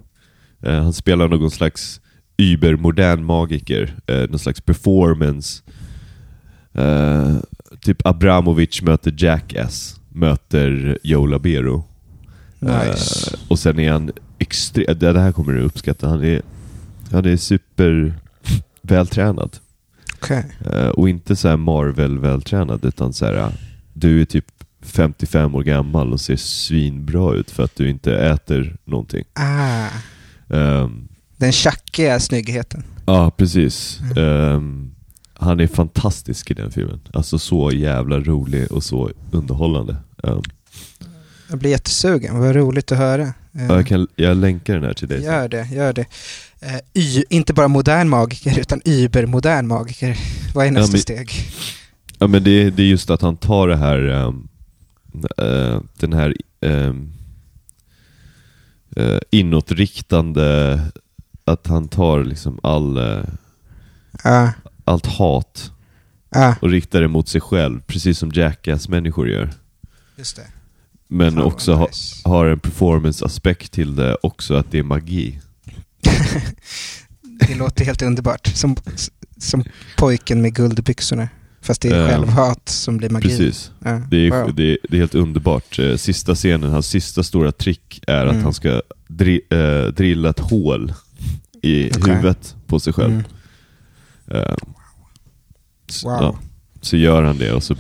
Eh, 0.63 0.83
han 0.83 0.93
spelar 0.93 1.29
någon 1.29 1.51
slags 1.51 2.01
übermodern 2.37 3.25
magiker. 3.25 3.95
Eh, 4.07 4.31
någon 4.31 4.39
slags 4.39 4.61
performance. 4.61 5.63
Eh, 6.73 7.37
typ 7.81 8.07
Abramovic 8.07 8.83
möter 8.83 9.15
Jackass. 9.19 10.01
Möter 10.09 10.99
Joe 11.03 11.27
Labero. 11.27 11.85
Nice. 12.59 13.31
Eh, 13.33 13.41
och 13.49 13.59
sen 13.59 13.79
är 13.79 13.93
han 13.93 14.11
extremt... 14.39 15.01
Det 15.01 15.21
här 15.21 15.33
kommer 15.33 15.53
du 15.53 15.61
uppskatta. 15.61 16.09
Han 16.09 16.25
är, 16.25 16.43
han 17.11 17.25
är 17.25 17.37
super 17.37 18.15
vältränad. 18.83 19.57
Okej. 20.15 20.45
Eh, 20.73 20.89
och 20.89 21.09
inte 21.09 21.37
så 21.37 21.57
Marvel-vältränad, 21.57 22.85
utan 22.85 23.13
så 23.13 23.27
här, 23.27 23.53
du 24.01 24.21
är 24.21 24.25
typ 24.25 24.45
55 24.83 25.55
år 25.55 25.63
gammal 25.63 26.13
och 26.13 26.21
ser 26.21 26.37
svinbra 26.37 27.35
ut 27.35 27.51
för 27.51 27.63
att 27.63 27.77
du 27.77 27.91
inte 27.91 28.15
äter 28.17 28.77
någonting. 28.85 29.25
Ah, 29.35 29.89
Ehm, 30.51 31.09
den 31.37 31.53
tjackiga 31.53 32.21
snyggheten. 32.21 32.85
Ja, 33.07 33.31
precis. 33.31 34.01
Ehm, 34.17 34.91
han 35.35 35.61
är 35.61 35.67
fantastisk 35.67 36.51
i 36.51 36.55
den 36.55 36.71
filmen. 36.71 37.01
Alltså 37.13 37.39
så 37.39 37.73
jävla 37.73 38.21
rolig 38.21 38.73
och 38.73 38.85
så 38.85 39.11
underhållande. 39.31 39.97
Ehm, 40.23 40.43
Jag 41.51 41.59
blir 41.59 41.71
jättesugen, 41.71 42.39
vad 42.39 42.55
roligt 42.57 42.93
att 42.93 42.99
höra. 42.99 43.33
Jag, 43.53 43.87
kan, 43.87 44.09
jag 44.17 44.37
länkar 44.37 44.75
den 44.75 44.85
här 44.85 44.95
till 44.95 45.09
dig. 45.09 45.23
Gör 45.23 45.49
det, 45.49 45.69
gör 45.73 45.93
det. 45.93 46.07
Eh, 46.61 46.79
y, 46.95 47.25
inte 47.31 47.53
bara 47.53 47.69
modern 47.69 48.09
magiker, 48.09 48.59
utan 48.61 48.81
übermodern 48.85 49.67
magiker. 49.67 50.19
Vad 50.55 50.67
är 50.67 50.71
nästa 50.71 50.93
men- 50.93 51.01
steg? 51.01 51.31
Ja, 52.19 52.27
men 52.27 52.45
det, 52.45 52.51
är- 52.51 52.71
det 52.71 52.83
är 52.83 52.87
just 52.87 53.11
att 53.11 53.23
han 53.23 53.37
tar 53.37 53.69
det 53.69 53.77
här, 53.77 53.99
ehm, 54.09 54.49
eh, 55.39 55.81
den 55.99 56.13
här 56.13 56.35
um, 56.61 57.13
inåtriktande, 59.31 60.81
att 61.45 61.67
han 61.67 61.89
tar 61.89 62.25
liksom 62.25 62.61
all, 62.63 62.99
Ja, 64.25 64.53
allt 64.85 65.07
hat 65.07 65.73
och 66.61 66.71
riktar 66.71 67.01
det 67.01 67.09
mot 67.09 67.29
sig 67.29 67.41
själv, 67.41 67.81
precis 67.87 68.19
som 68.19 68.31
Jackass-människor 68.35 69.29
gör. 69.29 69.51
just 70.17 70.37
det. 70.37 70.47
Men 71.09 71.35
Fan, 71.35 71.43
också 71.43 71.75
ha, 71.75 71.87
nice. 71.87 72.29
har 72.29 72.47
en 72.47 72.59
performance-aspekt 72.61 73.73
till 73.73 73.97
det 73.97 74.17
också, 74.23 74.55
att 74.55 74.71
det 74.71 74.79
är 74.79 74.83
magi. 74.83 75.41
Det 77.49 77.55
låter 77.55 77.85
helt 77.85 78.03
underbart. 78.03 78.47
Som, 78.47 78.77
som 79.37 79.65
pojken 79.97 80.43
med 80.43 80.55
guldbyxorna. 80.55 81.29
Fast 81.61 81.81
det 81.83 81.89
är 81.89 82.01
Ja. 82.01 82.09
självhat 82.09 82.69
som 82.69 82.97
blir 82.97 83.11
magi. 83.11 83.29
Precis. 83.29 83.71
Ja, 83.85 84.03
Det 84.11 84.17
är, 84.27 84.31
wow. 84.31 84.55
det, 84.55 84.63
är, 84.73 84.79
det 84.91 84.97
är 84.97 85.01
helt 85.01 85.15
underbart. 85.15 85.79
Eh, 85.79 85.97
Sista 85.97 86.35
scenen, 86.35 86.71
hans 86.71 86.87
sista 86.87 87.23
stora 87.23 87.53
trick 87.53 88.01
är 88.07 88.27
att 88.27 88.33
Mm. 88.33 88.45
han 88.45 88.55
ska 88.55 88.83
dri, 89.09 89.41
eh, 89.51 89.83
drilla 89.93 90.31
ett 90.31 90.39
hål 90.41 90.93
i 91.63 91.91
Okej. 91.91 92.13
huvudet 92.15 92.57
på 92.67 92.81
sig 92.81 92.93
själv. 92.93 93.25
Mm. 94.31 94.45
S- 95.89 96.05
Wow. 96.05 96.13
ja. 96.21 96.39
Så 96.81 96.97
gör 96.97 97.23
han 97.23 97.39
det 97.39 97.53
och 97.53 97.63
så, 97.63 97.75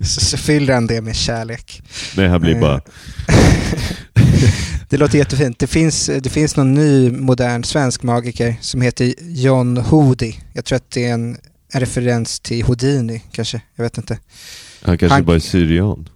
så, 0.00 0.20
så 0.20 0.36
fyller 0.36 0.74
han 0.74 0.86
det 0.86 1.00
med 1.02 1.16
kärlek. 1.16 1.82
nej 2.16 2.28
han 2.28 2.40
blir 2.40 2.60
bara, 2.60 2.80
Det 4.88 4.96
låter 4.96 5.18
jättefint. 5.18 5.58
Det 5.58 5.66
finns, 5.66 6.06
det 6.22 6.30
finns 6.30 6.56
någon 6.56 6.74
ny 6.74 7.10
modern 7.10 7.64
svensk 7.64 8.02
magiker 8.02 8.56
som 8.60 8.80
heter 8.82 9.14
John 9.20 9.76
Hoody. 9.76 10.32
Jag 10.52 10.64
tror 10.64 10.76
att 10.76 10.90
det 10.90 11.04
är 11.06 11.14
en, 11.14 11.36
en 11.72 11.80
referens 11.80 12.40
till 12.40 12.64
Houdini 12.64 13.22
kanske. 13.32 13.60
Jag 13.76 13.82
vet 13.84 13.98
inte. 13.98 14.18
han 14.82 14.98
kanske 14.98 15.14
Han- 15.14 15.24
bara 15.24 15.36
är 15.36 15.40
syrian. 15.40 16.08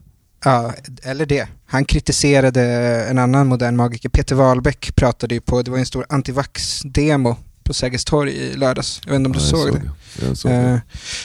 Ja, 0.45 0.75
eller 1.03 1.27
det. 1.27 1.49
Han 1.67 1.85
kritiserade 1.85 2.63
en 3.11 3.19
annan 3.19 3.47
modern 3.47 3.77
magiker. 3.77 4.09
Peter 4.09 4.35
Wahlbeck 4.37 4.97
pratade 4.97 5.35
ju 5.35 5.41
på, 5.41 5.63
det 5.63 5.71
var 5.71 5.79
en 5.79 5.87
stor 5.87 6.07
antivax-demo 6.09 7.37
på 7.65 7.75
Sergels 7.75 8.05
torg 8.05 8.33
i 8.33 8.57
lördags. 8.57 9.01
Jag 9.05 9.11
vet 9.13 9.17
inte 9.19 9.27
om 9.27 9.33
du 9.33 9.39
Ja, 9.39 9.45
jag 9.45 9.59
såg, 9.59 9.75
det? 9.75 10.27
det. 10.29 10.37
Såg 10.37 10.51
Eh, 10.53 10.59
det. 10.63 10.81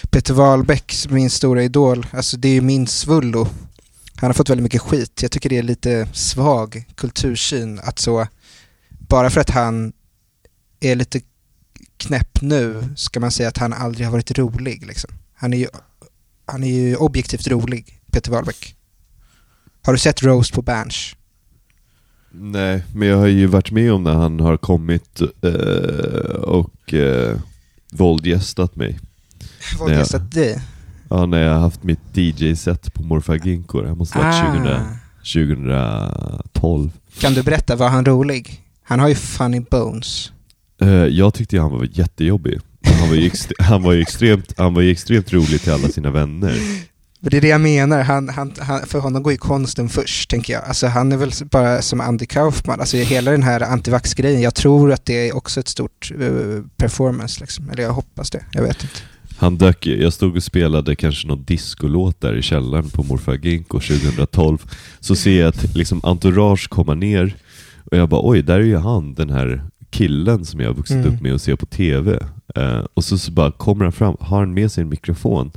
Peter 0.10 0.34
Wahlbeck, 0.34 0.96
min 1.10 1.29
stora 1.29 1.63
idol, 1.63 2.08
alltså 2.12 2.38
det 2.38 2.48
är 2.48 2.53
ju 2.53 2.62
min 2.62 2.88
svullo. 2.88 3.48
Han 4.19 4.29
har 4.29 4.33
fått 4.33 4.50
väldigt 4.50 4.63
mycket 4.63 4.81
skit. 4.81 5.21
Jag 5.21 5.31
tycker 5.31 5.50
det 5.50 5.57
är 5.57 5.63
lite 5.63 6.07
svag 6.13 6.86
kultursyn 6.95 7.79
att 7.79 8.00
så, 8.00 8.27
bara 8.89 9.29
för 9.29 9.41
att 9.41 9.50
han 9.50 9.93
är 10.79 10.95
lite 10.95 11.21
knäpp 11.97 12.41
nu 12.41 12.83
ska 12.95 13.19
man 13.19 13.31
säga 13.31 13.50
att 13.50 13.57
han 13.57 13.74
aldrig 13.74 14.07
har 14.07 14.12
varit 14.12 14.38
rolig. 14.38 14.86
Liksom. 14.86 15.09
Han 15.33 15.53
är 15.53 15.57
ju 15.57 15.67
han 16.45 16.63
är 16.63 16.71
ju 16.71 16.95
objektivt 16.95 17.47
rolig, 17.47 18.01
Peter 18.12 18.31
Wahlbeck. 18.31 18.75
Har 19.83 19.93
du 19.93 20.00
sett 20.00 20.24
Roast 20.24 20.53
på 20.53 20.62
Berns? 20.62 21.15
Nej, 22.31 22.83
men 22.93 23.07
jag 23.07 23.17
har 23.17 23.27
ju 23.27 23.45
varit 23.45 23.71
med 23.71 23.93
om 23.93 24.03
när 24.03 24.13
han 24.13 24.39
har 24.39 24.57
kommit 24.57 25.21
eh, 25.21 26.36
och 26.36 26.93
eh, 26.93 27.38
våldgästat 27.91 28.75
mig. 28.75 29.00
Våldgästat 29.79 30.31
dig? 30.31 30.62
Ja, 31.09 31.25
när 31.25 31.43
jag 31.43 31.53
har 31.53 31.59
haft 31.59 31.83
mitt 31.83 31.99
DJ-set 32.17 32.93
på 32.93 33.03
Morfar 33.03 33.35
Ginkgo. 33.35 33.81
Det 33.81 33.95
måste 33.95 34.17
ha 34.17 34.25
varit 34.25 34.35
Ah. 34.35 34.77
2000, 35.23 35.67
2012. 36.51 36.89
Kan 37.19 37.33
du 37.33 37.43
berätta, 37.43 37.75
var 37.75 37.89
han 37.89 38.05
rolig? 38.05 38.61
Han 38.83 38.99
har 38.99 39.07
ju 39.07 39.15
funny 39.15 39.59
bones. 39.59 40.31
Eh, 40.81 40.89
jag 40.89 41.33
tyckte 41.33 41.59
han 41.59 41.71
var 41.71 41.87
jättejobbig. 41.91 42.59
Han 42.99 43.09
var 43.09 43.15
ju, 43.15 43.31
han 43.59 43.83
var 43.83 43.93
ju, 43.93 44.01
extremt, 44.01 44.53
han 44.57 44.73
var 44.73 44.81
extremt 44.81 45.33
rolig 45.33 45.61
till 45.61 45.71
alla 45.71 45.87
sina 45.87 46.11
vänner. 46.11 46.55
Men 47.19 47.29
det 47.29 47.37
är 47.37 47.41
det 47.41 47.47
jag 47.47 47.61
menar, 47.61 48.01
han, 48.01 48.29
han, 48.29 48.53
han, 48.59 48.81
för 48.85 48.99
honom 48.99 49.23
går 49.23 49.31
ju 49.31 49.37
konsten 49.37 49.89
först, 49.89 50.29
tänker 50.29 50.53
jag. 50.53 50.63
Alltså 50.63 50.87
han 50.87 51.11
är 51.11 51.17
väl 51.17 51.31
bara 51.51 51.81
som 51.81 52.01
Andy 52.01 52.25
Kaufman, 52.25 52.79
alltså 52.79 52.97
hela 52.97 53.31
den 53.31 53.43
här 53.43 53.61
antivax-grejen, 53.61 54.41
jag 54.41 54.55
tror 54.55 54.91
att 54.91 55.05
det 55.05 55.29
är 55.29 55.35
också 55.35 55.59
ett 55.59 55.67
stort 55.67 56.11
eh, 56.19 56.63
performance, 56.77 57.39
liksom. 57.41 57.69
eller 57.69 57.83
jag 57.83 57.93
hoppas 57.93 58.31
det, 58.31 58.45
jag 58.51 58.61
vet 58.63 58.83
inte. 58.83 58.95
Han 59.38 59.58
dök, 59.58 59.88
jag 59.88 60.13
stod 60.13 60.36
och 60.36 60.44
spelade 60.44 60.96
kanske 60.96 61.27
någon 61.27 61.44
discolåt 61.44 62.22
där 62.22 62.36
i 62.36 62.41
källaren 62.41 62.89
på 62.89 63.03
Morfar 63.03 63.34
Ginkgo 63.36 63.79
2012. 63.79 64.58
Så 65.00 65.15
ser 65.15 65.39
jag 65.39 65.48
att 65.48 65.75
liksom 65.75 66.01
entourage 66.03 66.70
komma 66.70 66.94
ner 66.96 67.36
och 67.91 67.98
jag 67.98 68.10
bara 68.10 68.22
oj, 68.24 68.41
där 68.41 68.60
är 68.60 68.63
ju 68.63 68.77
han, 68.77 69.13
den 69.13 69.29
här 69.29 69.63
killen 69.89 70.46
som 70.46 70.60
jag 70.60 70.70
har 70.70 70.74
vuxit 70.74 70.98
Mm. 70.98 71.13
upp 71.15 71.22
med 71.22 71.34
och 71.34 71.41
ser 71.41 71.56
på 71.56 71.65
TV. 71.65 72.20
Eh, 72.56 72.79
och 72.94 73.03
så, 73.03 73.17
så 73.17 73.32
bara 73.32 73.51
kommer 73.51 73.84
han 73.86 73.91
fram, 73.91 74.17
har 74.20 74.39
han 74.39 74.53
med 74.53 74.72
sig 74.72 74.82
en 74.82 74.89
mikrofon? 74.89 75.51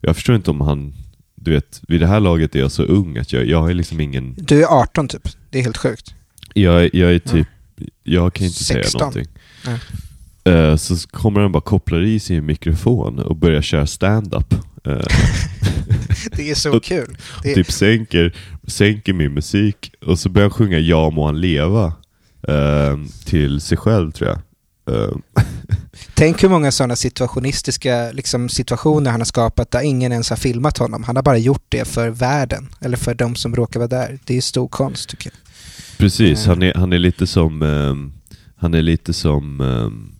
Jag 0.00 0.16
förstår 0.16 0.36
inte 0.36 0.50
om 0.50 0.60
han, 0.60 0.94
du 1.34 1.50
vet, 1.50 1.80
vid 1.88 2.00
det 2.00 2.06
här 2.06 2.20
laget 2.20 2.54
är 2.54 2.58
jag 2.60 2.72
så 2.72 2.82
ung 2.82 3.18
att 3.18 3.32
jag, 3.32 3.46
jag 3.46 3.60
har 3.62 3.74
liksom 3.74 4.00
ingen, 4.00 4.34
Du 4.38 4.62
är 4.62 4.66
18 4.66 5.08
typ, 5.08 5.28
det 5.50 5.58
är 5.58 5.62
helt 5.62 5.76
sjukt. 5.76 6.14
jag, 6.54 6.94
jag 6.94 7.14
är 7.14 7.18
typ, 7.18 7.46
jag 8.04 8.32
kan 8.34 8.46
inte 8.46 8.64
16. 8.64 8.82
säga 8.90 8.98
någonting. 8.98 9.26
Nej. 9.66 9.78
Eh, 10.48 10.76
Så 10.76 11.08
kommer 11.08 11.40
han 11.40 11.52
bara 11.52 11.60
kopplar 11.62 12.02
i 12.02 12.20
sin 12.20 12.46
mikrofon 12.46 13.18
och 13.18 13.36
börjar 13.36 13.62
köra 13.62 13.86
stand-up. 13.86 14.54
Eh, 14.84 15.00
Det 16.36 16.50
är 16.50 16.54
så 16.54 16.80
kul. 16.80 17.16
Det 17.42 17.54
typ 17.54 17.72
sänker, 17.72 18.34
sänker 18.66 19.12
min 19.12 19.34
musik 19.34 19.92
och 20.06 20.18
så 20.18 20.28
börjar 20.28 20.48
han 20.48 20.50
sjunga 20.58 20.78
Ja 20.78 21.10
må 21.10 21.26
han 21.26 21.40
leva 21.40 21.92
eh, 22.48 22.96
till 23.24 23.60
sig 23.60 23.78
själv 23.78 24.10
tror 24.12 24.28
jag. 24.30 24.38
Eh, 24.96 25.16
Tänk 26.14 26.42
hur 26.42 26.48
många 26.48 26.72
sådana 26.72 26.96
situationistiska 26.96 28.10
liksom, 28.12 28.48
situationer 28.48 29.10
han 29.10 29.20
har 29.20 29.24
skapat 29.24 29.70
där 29.70 29.80
ingen 29.82 30.12
ens 30.12 30.30
har 30.30 30.36
filmat 30.36 30.78
honom. 30.78 31.02
Han 31.04 31.16
har 31.16 31.22
bara 31.22 31.38
gjort 31.38 31.64
det 31.68 31.88
för 31.88 32.08
världen, 32.10 32.68
eller 32.80 32.96
för 32.96 33.14
de 33.14 33.36
som 33.36 33.56
råkar 33.56 33.80
vara 33.80 33.88
där. 33.88 34.18
Det 34.24 34.36
är 34.36 34.40
stor 34.40 34.68
konst 34.68 35.08
tycker 35.08 35.30
jag. 35.30 35.38
precis, 35.98 36.46
han 36.46 36.62
är, 36.62 36.74
han 36.74 36.92
är 36.92 36.98
lite 36.98 37.26
som 37.26 37.62
ehm, 37.62 38.12
Han 38.56 38.74
är 38.74 38.82
lite 38.82 39.12
som 39.12 39.60
eh, 39.60 40.17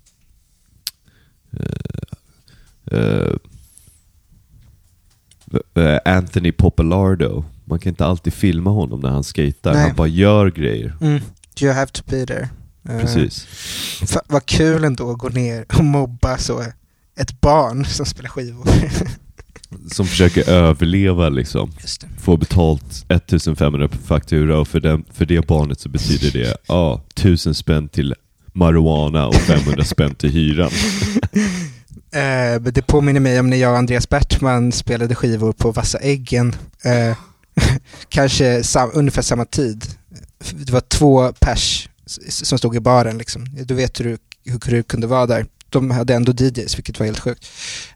Anthony 6.05 6.53
Popolardo. 6.53 7.45
Man 7.65 7.79
kan 7.79 7.91
inte 7.91 8.07
alltid 8.07 8.33
filma 8.33 8.71
honom 8.71 9.01
när 9.01 9.09
han 9.09 9.25
skejtar. 9.25 9.73
Nej. 9.75 9.83
Han 9.87 9.97
bara 9.97 10.07
gör 10.09 10.51
grejer. 10.51 10.97
Mm. 11.01 11.21
You 11.61 11.73
have 11.73 11.87
to 11.87 12.03
be 12.07 12.27
there. 12.27 12.49
Eh, 12.89 13.01
Precis. 13.01 13.47
Fa- 14.01 14.21
vad 14.27 14.47
kul 14.47 14.85
ändå 14.85 15.11
att 15.11 15.19
gå 15.19 15.29
ner 15.29 15.67
och 15.79 15.85
mobba 15.85 16.39
så 16.39 16.65
ett 17.21 17.41
barn 17.41 17.85
som 17.85 18.07
spelar 18.07 18.31
skivor. 18.31 18.69
Som 19.93 20.07
försöker 20.07 20.51
överleva 20.51 21.29
liksom. 21.29 21.73
Få 22.19 22.37
betalt 22.37 23.05
1500 23.09 23.89
per 23.89 23.99
faktura 23.99 24.59
och 24.59 24.69
för, 24.69 24.81
den, 24.81 25.05
för 25.13 25.27
det 25.27 25.47
barnet 25.47 25.81
så 25.81 25.89
betyder 25.89 26.31
det 26.39 26.57
ja, 26.69 27.03
1000 27.15 27.55
spänn 27.55 27.89
till 27.89 28.15
marijuana 28.59 29.27
och 29.27 29.35
500 29.35 29.85
spänn 29.85 30.15
till 30.15 30.31
hyran. 30.31 30.71
Eh, 32.13 32.61
det 32.61 32.87
påminner 32.87 33.21
mig 33.21 33.41
om 33.41 33.51
när 33.51 33.57
jag 33.57 33.73
och 33.73 33.79
Andreas 33.79 34.09
Bertman 34.09 34.73
spelade 34.73 35.15
skivor 35.15 35.53
på 35.53 35.71
Vassa 35.73 35.99
Äggen. 35.99 36.57
Eh, 36.85 37.17
kanske 38.09 38.65
sam- 38.65 38.91
ungefär 38.95 39.23
samma 39.23 39.45
tid. 39.45 39.85
Det 40.53 40.73
var 40.73 40.81
två 40.81 41.33
pers 41.33 41.89
som 42.29 42.59
stod 42.59 42.77
i 42.77 42.81
baren. 42.81 43.19
Liksom. 43.19 43.45
Du 43.65 43.75
vet 43.75 44.01
hur, 44.01 44.05
du- 44.05 44.19
hur 44.53 44.77
det 44.77 44.83
kunde 44.89 45.07
vara 45.07 45.27
där. 45.27 45.47
De 45.71 45.91
hade 45.91 46.15
ändå 46.15 46.33
DJs, 46.33 46.79
vilket 46.79 46.99
var 46.99 47.07
helt 47.07 47.21
sjukt. 47.21 47.47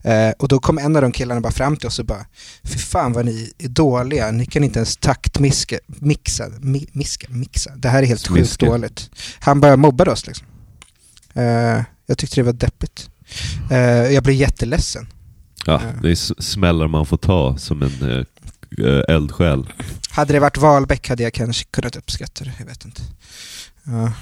Eh, 0.03 0.31
och 0.38 0.48
då 0.48 0.59
kom 0.59 0.79
en 0.79 0.96
av 0.96 1.03
de 1.03 1.12
killarna 1.12 1.40
bara 1.40 1.53
fram 1.53 1.77
till 1.77 1.87
oss 1.87 1.98
och 1.98 2.07
bara 2.07 2.27
Fy 2.62 2.79
fan 2.79 3.12
vad 3.12 3.25
ni 3.27 3.53
är 3.59 3.68
dåliga, 3.68 4.31
ni 4.31 4.46
kan 4.46 4.64
inte 4.64 4.79
ens 4.79 4.96
taktmiska, 4.96 5.79
mixa, 5.87 6.48
mi, 6.61 6.87
miska, 6.92 7.27
mixa. 7.31 7.70
Det 7.77 7.88
här 7.88 8.03
är 8.03 8.07
helt 8.07 8.29
sjukt 8.29 8.38
Smiska. 8.48 8.66
dåligt. 8.66 9.11
Han 9.40 9.61
bara 9.61 9.77
mobbade 9.77 10.11
oss 10.11 10.27
liksom. 10.27 10.46
Eh, 11.35 11.83
jag 12.07 12.18
tyckte 12.18 12.37
det 12.40 12.42
var 12.45 12.53
deppigt. 12.53 13.11
Eh, 13.71 13.79
jag 14.12 14.23
blev 14.23 14.37
jätteledsen. 14.37 15.07
Ja, 15.66 15.83
det 16.03 16.11
är 16.11 16.42
smällar 16.42 16.88
man 16.88 17.07
får 17.07 17.16
ta 17.16 17.59
som 17.59 17.83
en 17.83 18.11
eh, 18.11 18.25
eh, 18.87 19.03
eldsjäl. 19.16 19.66
Hade 20.11 20.33
det 20.33 20.40
varit 20.40 20.57
Wahlbeck 20.59 21.09
hade 21.09 21.23
jag 21.23 21.33
kanske 21.33 21.64
kunnat 21.64 21.97
uppskatta 21.97 22.45
det, 22.45 22.53
jag 22.59 22.66
vet 22.66 22.85
inte. 22.85 23.03
Ja, 23.85 24.12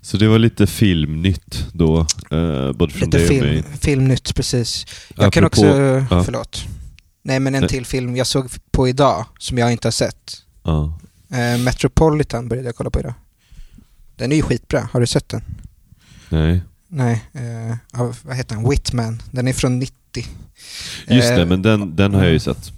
Så 0.00 0.16
det 0.16 0.28
var 0.28 0.38
lite 0.38 0.66
filmnytt 0.66 1.66
då, 1.72 2.00
eh, 2.30 2.72
både 2.72 2.92
från 2.92 3.10
lite 3.10 3.26
film, 3.26 3.46
mig. 3.46 3.64
filmnytt 3.80 4.34
precis. 4.34 4.86
Jag 5.16 5.32
kan 5.32 5.44
Apropå- 5.44 5.66
också, 5.68 6.14
ja. 6.14 6.24
förlåt. 6.24 6.64
Nej 7.22 7.40
men 7.40 7.54
en 7.54 7.60
Nej. 7.60 7.68
till 7.70 7.86
film 7.86 8.16
jag 8.16 8.26
såg 8.26 8.50
på 8.70 8.88
idag, 8.88 9.24
som 9.38 9.58
jag 9.58 9.72
inte 9.72 9.86
har 9.86 9.92
sett. 9.92 10.42
Ja. 10.62 10.98
Eh, 11.32 11.58
Metropolitan 11.58 12.48
började 12.48 12.68
jag 12.68 12.76
kolla 12.76 12.90
på 12.90 13.00
idag. 13.00 13.14
Den 14.16 14.32
är 14.32 14.36
ju 14.36 14.42
skitbra, 14.42 14.88
har 14.92 15.00
du 15.00 15.06
sett 15.06 15.28
den? 15.28 15.42
Nej. 16.30 16.62
Nej, 16.88 17.24
eh, 17.32 18.00
av, 18.00 18.18
vad 18.22 18.36
heter 18.36 18.54
han? 18.54 18.70
Whitman. 18.70 19.22
Den 19.30 19.48
är 19.48 19.52
från 19.52 19.78
90. 19.78 19.94
Just 21.08 21.28
det, 21.28 21.40
Eh, 21.40 21.46
men 21.46 21.62
den, 21.62 21.96
den 21.96 22.14
har 22.14 22.22
jag 22.24 22.32
ju 22.32 22.38
sett. 22.38 22.68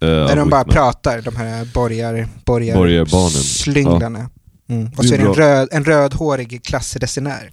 Eh, 0.00 0.08
Där 0.08 0.36
de 0.36 0.50
bara 0.50 0.64
Whitman. 0.64 0.74
pratar, 0.74 1.22
de 1.22 1.36
här 1.36 1.64
borgar, 1.64 2.28
borgar, 2.44 2.74
Borgarbarnen. 2.76 3.30
slynglarna. 3.30 4.30
Mm. 4.68 4.90
Och 4.96 5.04
så 5.04 5.14
är 5.14 5.18
det 5.18 5.24
en, 5.24 5.34
röd, 5.34 5.68
en 5.72 5.84
rödhårig 5.84 6.62
klassresenär. 6.64 7.50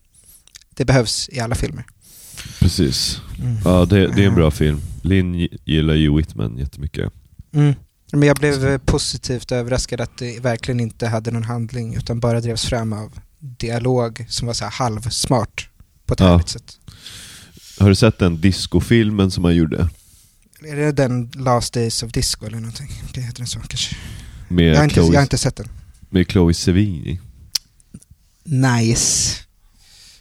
Det 0.75 0.85
behövs 0.85 1.29
i 1.31 1.39
alla 1.39 1.55
filmer. 1.55 1.83
Precis. 2.59 3.21
Mm. 3.39 3.57
Ja, 3.65 3.85
det, 3.85 4.07
det 4.07 4.23
är 4.23 4.27
en 4.27 4.35
bra 4.35 4.51
film. 4.51 4.81
Linn 5.01 5.35
gi- 5.35 5.57
gillar 5.65 5.93
ju 5.93 6.15
Whitman 6.15 6.57
jättemycket. 6.57 7.11
Mm. 7.53 7.73
Men 8.11 8.27
jag 8.27 8.37
blev 8.37 8.67
eh, 8.67 8.77
positivt 8.77 9.51
överraskad 9.51 10.01
att 10.01 10.17
det 10.17 10.39
verkligen 10.39 10.79
inte 10.79 11.07
hade 11.07 11.31
någon 11.31 11.43
handling 11.43 11.95
utan 11.95 12.19
bara 12.19 12.41
drevs 12.41 12.65
fram 12.65 12.93
av 12.93 13.11
dialog 13.59 14.25
som 14.29 14.47
var 14.47 14.53
så 14.53 14.63
här 14.63 14.71
halvsmart 14.71 15.69
på 16.05 16.13
ett 16.13 16.19
Ja. 16.19 16.27
härligt 16.27 16.49
sätt. 16.49 16.79
Har 17.79 17.89
du 17.89 17.95
sett 17.95 18.19
den 18.19 18.41
discofilmen 18.41 19.31
som 19.31 19.43
han 19.43 19.55
gjorde? 19.55 19.89
Är 20.67 20.75
det 20.75 20.91
den 20.91 21.31
Last 21.35 21.73
Days 21.73 22.03
of 22.03 22.11
Disco 22.11 22.45
eller 22.45 22.57
någonting? 22.59 22.89
Det 23.13 23.21
heter 23.21 23.37
den 23.37 23.47
så 23.47 23.59
kanske. 23.59 23.95
Med, 24.47 24.65
Jag 24.65 24.75
har, 24.77 24.83
inte, 24.83 24.93
Chloe, 24.93 25.07
jag 25.07 25.15
har 25.19 25.21
inte 25.23 25.37
sett 25.37 25.55
den. 25.55 25.67
med 26.09 26.27
Chloe 26.31 26.53
Sevigny. 26.53 27.19
Nice. 28.43 29.39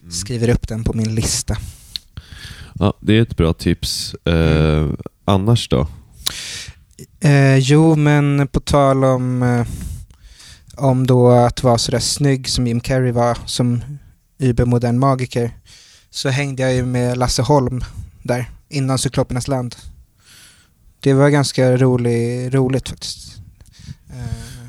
Mm. 0.01 0.13
Skriver 0.13 0.49
upp 0.49 0.69
den 0.69 0.85
på 0.85 0.93
min 0.93 1.15
lista. 1.15 1.57
Ja, 2.75 2.95
det 3.01 3.13
är 3.19 3.23
ett 3.23 3.37
bra 3.37 3.53
tips. 3.55 4.15
Eh, 4.15 4.91
annars 5.25 5.69
då? 5.69 5.89
Eh, 7.21 7.57
jo, 7.57 7.97
men 7.97 8.49
på 8.49 8.61
tal 8.61 9.05
om, 9.05 9.43
eh, 9.43 9.67
om 10.77 11.07
då 11.07 11.31
att 11.31 11.63
vara 11.63 11.79
sådär 11.79 11.99
snygg 11.99 12.49
som 12.49 12.67
Jim 12.67 12.81
Carrey 12.81 13.13
var 13.13 13.39
som 13.47 13.83
übermodern 14.39 14.99
magiker 14.99 15.51
så 16.11 16.29
hängde 16.29 16.63
jag 16.63 16.75
ju 16.75 16.85
med 16.85 17.19
Lasse 17.19 17.43
Holm 17.43 17.85
där 18.23 18.51
innan 18.69 18.99
Cyklopernas 18.99 19.49
land. 19.49 19.77
Det 21.01 21.13
var 21.13 21.29
ganska 21.31 21.77
rolig, 21.77 22.55
roligt 22.55 22.89
faktiskt. 22.89 23.37
Eh, 24.11 24.67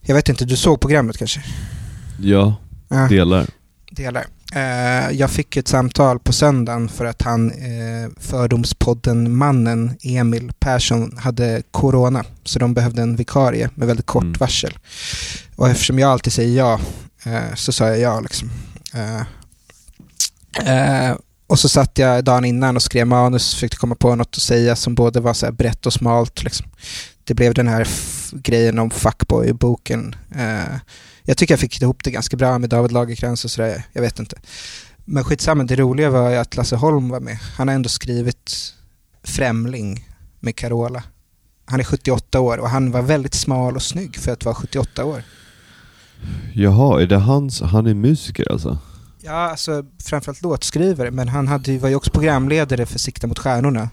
jag 0.00 0.14
vet 0.14 0.28
inte, 0.28 0.44
du 0.44 0.56
såg 0.56 0.80
programmet 0.80 1.18
kanske? 1.18 1.44
Ja, 2.20 2.56
Ja 2.88 3.08
delar. 3.90 4.26
Eh, 4.54 5.10
jag 5.10 5.30
fick 5.30 5.56
ett 5.56 5.68
samtal 5.68 6.18
på 6.18 6.32
söndagen 6.32 6.88
för 6.88 7.04
att 7.04 7.22
han, 7.22 7.50
eh, 7.50 8.10
fördomspodden-mannen 8.20 9.96
Emil 10.02 10.52
Persson, 10.60 11.16
hade 11.18 11.62
corona. 11.70 12.24
Så 12.44 12.58
de 12.58 12.74
behövde 12.74 13.02
en 13.02 13.16
vikarie 13.16 13.70
med 13.74 13.88
väldigt 13.88 14.06
kort 14.06 14.22
Mm. 14.22 14.36
varsel. 14.38 14.78
Och 15.56 15.68
eftersom 15.68 15.98
jag 15.98 16.10
alltid 16.10 16.32
säger 16.32 16.58
ja, 16.58 16.80
eh, 17.24 17.54
så 17.54 17.72
sa 17.72 17.88
jag 17.88 17.98
ja 17.98 18.20
liksom. 18.20 18.50
Och 21.46 21.58
så 21.58 21.68
satt 21.68 21.98
jag 21.98 22.24
dagen 22.24 22.44
innan 22.44 22.76
och 22.76 22.82
skrev 22.82 23.06
manus, 23.06 23.54
försökte 23.54 23.76
komma 23.76 23.94
på 23.94 24.14
något 24.14 24.36
att 24.36 24.42
säga 24.42 24.76
som 24.76 24.94
både 24.94 25.20
var 25.20 25.34
så 25.34 25.52
brett 25.52 25.86
och 25.86 25.92
smalt. 25.92 26.42
Liksom. 26.42 26.66
Det 27.24 27.34
blev 27.34 27.54
den 27.54 27.68
här 27.68 27.88
grejen 28.32 28.78
om 28.78 28.90
fuckboy-boken. 28.90 30.14
Jag 31.24 31.36
tycker 31.36 31.54
jag 31.54 31.60
fick 31.60 31.82
ihop 31.82 32.04
det 32.04 32.10
ganska 32.10 32.36
bra 32.36 32.58
med 32.58 32.70
David 32.70 32.92
Lagercrantz 32.92 33.44
och 33.44 33.50
sådär, 33.50 33.82
jag 33.92 34.02
vet 34.02 34.18
inte. 34.18 34.36
Men 35.04 35.24
skitsamma, 35.24 35.64
det 35.64 35.76
roliga 35.76 36.10
var 36.10 36.30
ju 36.30 36.36
att 36.36 36.56
Lasse 36.56 36.76
Holm 36.76 37.08
var 37.08 37.20
med. 37.20 37.38
Han 37.56 37.68
har 37.68 37.74
ändå 37.74 37.88
skrivit 37.88 38.74
Främling 39.22 40.08
med 40.40 40.56
Carola. 40.56 41.02
Han 41.64 41.80
är 41.80 41.84
78 41.84 42.40
år 42.40 42.58
och 42.58 42.68
han 42.68 42.90
var 42.90 43.02
väldigt 43.02 43.34
smal 43.34 43.76
och 43.76 43.82
snygg 43.82 44.16
för 44.16 44.32
att 44.32 44.44
vara 44.44 44.54
78 44.54 45.04
år. 45.04 45.22
Jaha, 46.54 47.02
är 47.02 47.06
det 47.06 47.16
hans, 47.16 47.60
han 47.60 47.86
är 47.86 47.94
musiker 47.94 48.52
alltså? 48.52 48.78
Ja, 49.20 49.50
alltså 49.50 49.84
framförallt 50.04 50.42
låtskrivare, 50.42 51.10
men 51.10 51.28
han 51.28 51.48
hade, 51.48 51.78
var 51.78 51.88
ju 51.88 51.94
också 51.94 52.10
programledare 52.10 52.86
för 52.86 52.98
Sikta 52.98 53.26
mot 53.26 53.38
stjärnorna 53.38 53.88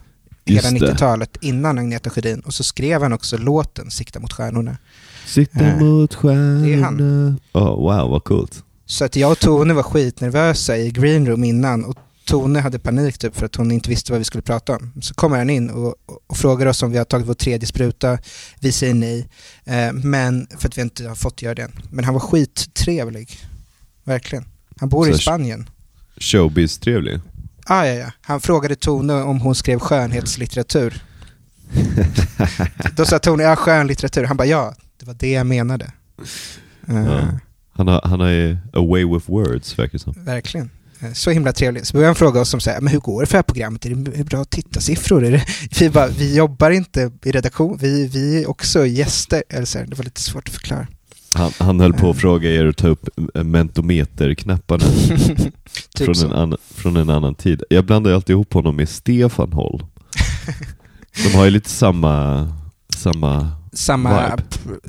hela 0.50 0.70
Just 0.70 0.80
det. 0.80 0.92
90-talet 0.94 1.38
innan 1.42 1.78
Agneta 1.78 2.10
Sjödin. 2.10 2.40
Och 2.40 2.54
så 2.54 2.64
skrev 2.64 3.02
han 3.02 3.14
också 3.14 3.38
låten 3.38 3.92
Sikta 3.92 4.20
mot 4.20 4.34
stjärnorna. 4.34 4.78
Sikta 5.26 5.66
Eh, 5.66 5.80
mot 5.80 6.16
stjärnorna. 6.16 7.38
Oh, 7.54 7.76
wow, 7.76 8.10
vad 8.10 8.24
coolt. 8.24 8.64
Så 8.86 9.06
att 9.06 9.16
jag 9.16 9.32
och 9.32 9.40
Tone 9.40 9.74
var 9.74 9.84
skitnervösa 9.84 10.78
i 10.78 10.92
green 10.92 11.28
room 11.28 11.44
innan 11.44 11.86
och 11.86 11.98
Tone 12.26 12.60
hade 12.60 12.80
panik 12.80 13.18
typ 13.18 13.36
för 13.36 13.46
att 13.46 13.56
hon 13.56 13.72
inte 13.72 13.90
visste 13.90 14.12
vad 14.12 14.20
vi 14.20 14.26
skulle 14.26 14.42
prata 14.42 14.76
om. 14.76 14.92
Så 15.02 15.14
kommer 15.14 15.38
han 15.38 15.50
in 15.50 15.70
och, 15.70 15.96
och, 16.28 16.38
frågar 16.38 16.66
oss 16.66 16.84
om 16.84 16.92
vi 16.92 16.98
har 16.98 17.06
tagit 17.06 17.28
vår 17.28 17.34
tredje 17.34 17.68
spruta. 17.68 18.18
Vi 18.60 18.72
säger 18.72 18.94
nej, 18.94 19.30
eh, 19.66 19.94
men 19.94 20.48
för 20.58 20.68
att 20.68 20.78
vi 20.78 20.82
inte 20.82 21.08
har 21.08 21.16
fått 21.16 21.42
göra 21.42 21.56
det 21.56 21.62
än. 21.62 21.72
Men 21.90 22.06
han 22.06 22.14
var 22.14 22.22
skittrevlig. 22.22 23.38
Verkligen. 24.04 24.46
Han 24.80 24.90
bor 24.90 25.06
Så 25.06 25.12
i 25.12 25.18
Spanien. 25.18 25.70
Showbiz-trevlig. 26.20 27.20
Ah, 27.72 27.86
ja, 27.86 27.94
ja. 27.94 28.12
Han 28.22 28.40
frågade 28.42 28.76
Tone 28.76 29.14
om 29.14 29.42
hon 29.42 29.56
skrev 29.56 29.80
skönhetslitteratur. 29.80 31.04
Då 32.96 33.06
sa 33.06 33.20
Tone, 33.20 33.44
ja 33.44 33.56
skönlitteratur. 33.56 34.24
Han 34.24 34.38
bara, 34.38 34.48
ja, 34.48 34.74
det 35.00 35.06
var 35.06 35.14
det 35.14 35.32
jag 35.32 35.46
menade. 35.48 35.92
Eh, 36.88 36.96
Ja. 37.06 37.22
Han 37.74 37.88
har, 37.88 38.02
han 38.04 38.20
har 38.20 38.28
ju 38.30 38.58
a 38.74 38.80
way 38.90 39.06
with 39.06 39.30
words, 39.30 39.80
verkar 39.80 39.98
som. 39.98 40.14
Verkligen. 40.18 40.70
Eh, 41.00 41.14
Så 41.14 41.32
himla 41.32 41.54
trevligt. 41.54 41.88
Så 41.88 41.94
började 41.94 42.08
han 42.08 42.16
fråga 42.16 42.42
oss 42.42 42.54
om 42.54 42.60
så 42.60 42.70
här, 42.70 42.82
men 42.82 42.94
hur 42.94 43.00
går 43.00 43.22
det 43.22 43.28
för 43.28 43.34
det 43.34 43.38
här 43.38 43.44
programmet? 43.44 43.86
Är 43.86 43.90
det 43.96 44.24
bra 44.24 44.46
tittarsiffror? 44.46 45.26
Är 45.26 45.32
det? 45.32 45.46
Vi, 45.80 45.90
bara, 45.90 46.08
vi 46.08 46.36
jobbar 46.38 46.72
inte 46.72 47.12
i 47.24 47.32
redaktion, 47.32 47.78
vi, 47.82 48.08
vi 48.08 48.44
är 48.44 48.50
också 48.50 48.86
gäster. 48.86 49.44
Eller 49.50 49.66
så 49.66 49.80
här, 49.80 49.86
det 49.86 49.96
var 49.96 50.04
lite 50.04 50.22
svårt 50.22 50.48
att 50.48 50.54
förklara. 50.54 50.88
Han, 51.34 51.52
han 51.58 51.80
höll 51.80 51.94
på 51.94 52.10
att 52.10 52.18
fråga 52.18 52.50
er 52.52 52.66
att 52.66 52.78
ta 52.78 52.88
upp 52.88 53.10
mentometerknapparna 53.34 54.84
typ 55.96 56.06
från, 56.06 56.16
så. 56.16 56.26
en 56.26 56.34
annan, 56.34 56.58
från 56.76 56.98
en 56.98 57.10
annan 57.10 57.36
tid. 57.36 57.64
Jag 57.70 57.86
blandar 57.86 58.12
alltid 58.12 58.34
ihop 58.34 58.54
honom 58.54 58.76
med 58.76 58.90
Stefan 58.90 59.54
Holm. 59.54 59.86
De 61.24 61.38
har 61.38 61.46
ju 61.46 61.52
lite 61.52 61.70
samma, 61.70 62.48
samma 62.98 63.52
Samma 63.74 64.30
vibe. 64.36 64.44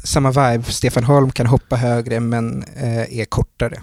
samma 0.04 0.30
vibe. 0.30 0.64
Stefan 0.64 1.04
Holm 1.04 1.30
kan 1.30 1.46
hoppa 1.46 1.76
högre 1.76 2.20
men 2.20 2.62
eh, 2.76 3.18
är 3.18 3.24
kortare. 3.24 3.80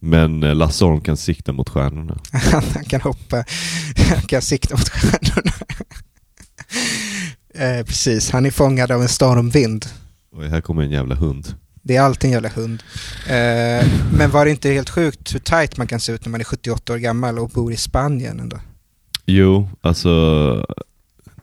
men 0.00 0.42
eh, 0.42 0.54
Lasse 0.54 0.84
Holm 0.84 1.00
kan 1.00 1.16
sikta 1.16 1.52
mot 1.52 1.68
stjärnorna. 1.68 2.18
Han, 2.32 2.62
han 2.74 2.84
kan 2.84 3.00
hoppa, 3.00 3.44
han 4.10 4.22
kan 4.22 4.42
sikta 4.42 4.74
mot 4.76 4.88
stjärnorna. 4.88 5.52
eh, 7.78 7.84
precis, 7.84 8.30
han 8.30 8.46
är 8.46 8.50
fångad 8.50 8.90
av 8.90 9.02
en 9.02 9.08
stormvind. 9.08 9.86
Och 10.36 10.44
här 10.44 10.60
kommer 10.60 10.82
en 10.82 10.90
jävla 10.90 11.14
hund. 11.14 11.54
Det 11.88 11.96
är 11.96 12.00
alltid 12.00 12.28
en 12.28 12.32
jävla 12.32 12.48
hund. 12.48 12.82
Eh, 13.26 13.86
men 14.12 14.30
var 14.30 14.44
det 14.44 14.50
inte 14.50 14.70
helt 14.70 14.90
sjukt 14.90 15.34
hur 15.34 15.38
tight 15.38 15.76
man 15.76 15.86
kan 15.86 16.00
se 16.00 16.12
ut 16.12 16.24
när 16.24 16.30
man 16.30 16.40
är 16.40 16.44
78 16.44 16.92
år 16.92 16.96
gammal 16.96 17.38
och 17.38 17.48
bor 17.48 17.72
i 17.72 17.76
Spanien 17.76 18.40
ändå? 18.40 18.56
Jo, 19.26 19.68
alltså 19.80 20.10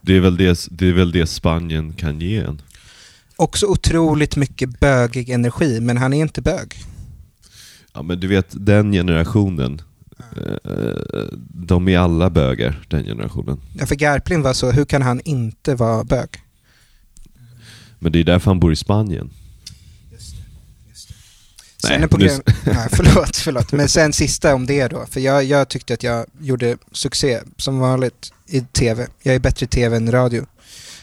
det 0.00 0.16
är, 0.16 0.20
väl 0.20 0.36
det, 0.36 0.66
det 0.70 0.88
är 0.88 0.92
väl 0.92 1.12
det 1.12 1.26
Spanien 1.26 1.92
kan 1.92 2.20
ge 2.20 2.36
en. 2.38 2.62
Också 3.36 3.66
otroligt 3.66 4.36
mycket 4.36 4.80
bögig 4.80 5.30
energi, 5.30 5.80
men 5.80 5.96
han 5.96 6.12
är 6.12 6.20
inte 6.20 6.42
bög. 6.42 6.74
Ja 7.94 8.02
men 8.02 8.20
du 8.20 8.26
vet, 8.26 8.46
den 8.50 8.92
generationen, 8.92 9.82
eh, 10.36 11.28
de 11.48 11.88
är 11.88 11.98
alla 11.98 12.30
bögar, 12.30 12.84
den 12.88 13.04
generationen. 13.04 13.60
Ja, 13.78 13.86
för 13.86 13.94
Garplind 13.94 14.42
var 14.42 14.52
så, 14.52 14.70
hur 14.70 14.84
kan 14.84 15.02
han 15.02 15.20
inte 15.24 15.74
vara 15.74 16.04
bög? 16.04 16.28
Men 17.98 18.12
det 18.12 18.20
är 18.20 18.24
därför 18.24 18.50
han 18.50 18.60
bor 18.60 18.72
i 18.72 18.76
Spanien. 18.76 19.30
Sen 21.86 22.00
Nej, 22.00 22.08
program... 22.08 22.40
nu- 22.46 22.72
Nej, 22.74 22.88
förlåt, 22.92 23.36
förlåt. 23.36 23.72
Men 23.72 23.88
sen 23.88 24.12
sista 24.12 24.54
om 24.54 24.66
det 24.66 24.88
då. 24.88 25.06
För 25.10 25.20
jag, 25.20 25.44
jag 25.44 25.68
tyckte 25.68 25.94
att 25.94 26.02
jag 26.02 26.26
gjorde 26.40 26.76
succé 26.92 27.40
som 27.56 27.78
vanligt 27.78 28.32
i 28.46 28.60
tv. 28.60 29.06
Jag 29.22 29.34
är 29.34 29.38
bättre 29.38 29.64
i 29.64 29.68
tv 29.68 29.96
än 29.96 30.12
radio. 30.12 30.46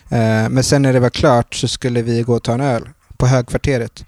Eh, 0.10 0.50
men 0.50 0.64
sen 0.64 0.82
när 0.82 0.94
det 0.94 1.00
var 1.00 1.10
klart 1.10 1.56
så 1.56 1.68
skulle 1.68 2.02
vi 2.02 2.22
gå 2.22 2.36
och 2.36 2.44
ta 2.44 2.54
en 2.54 2.62
öl 2.62 2.90
på 3.18 3.28
Högkvarteret. 3.28 4.06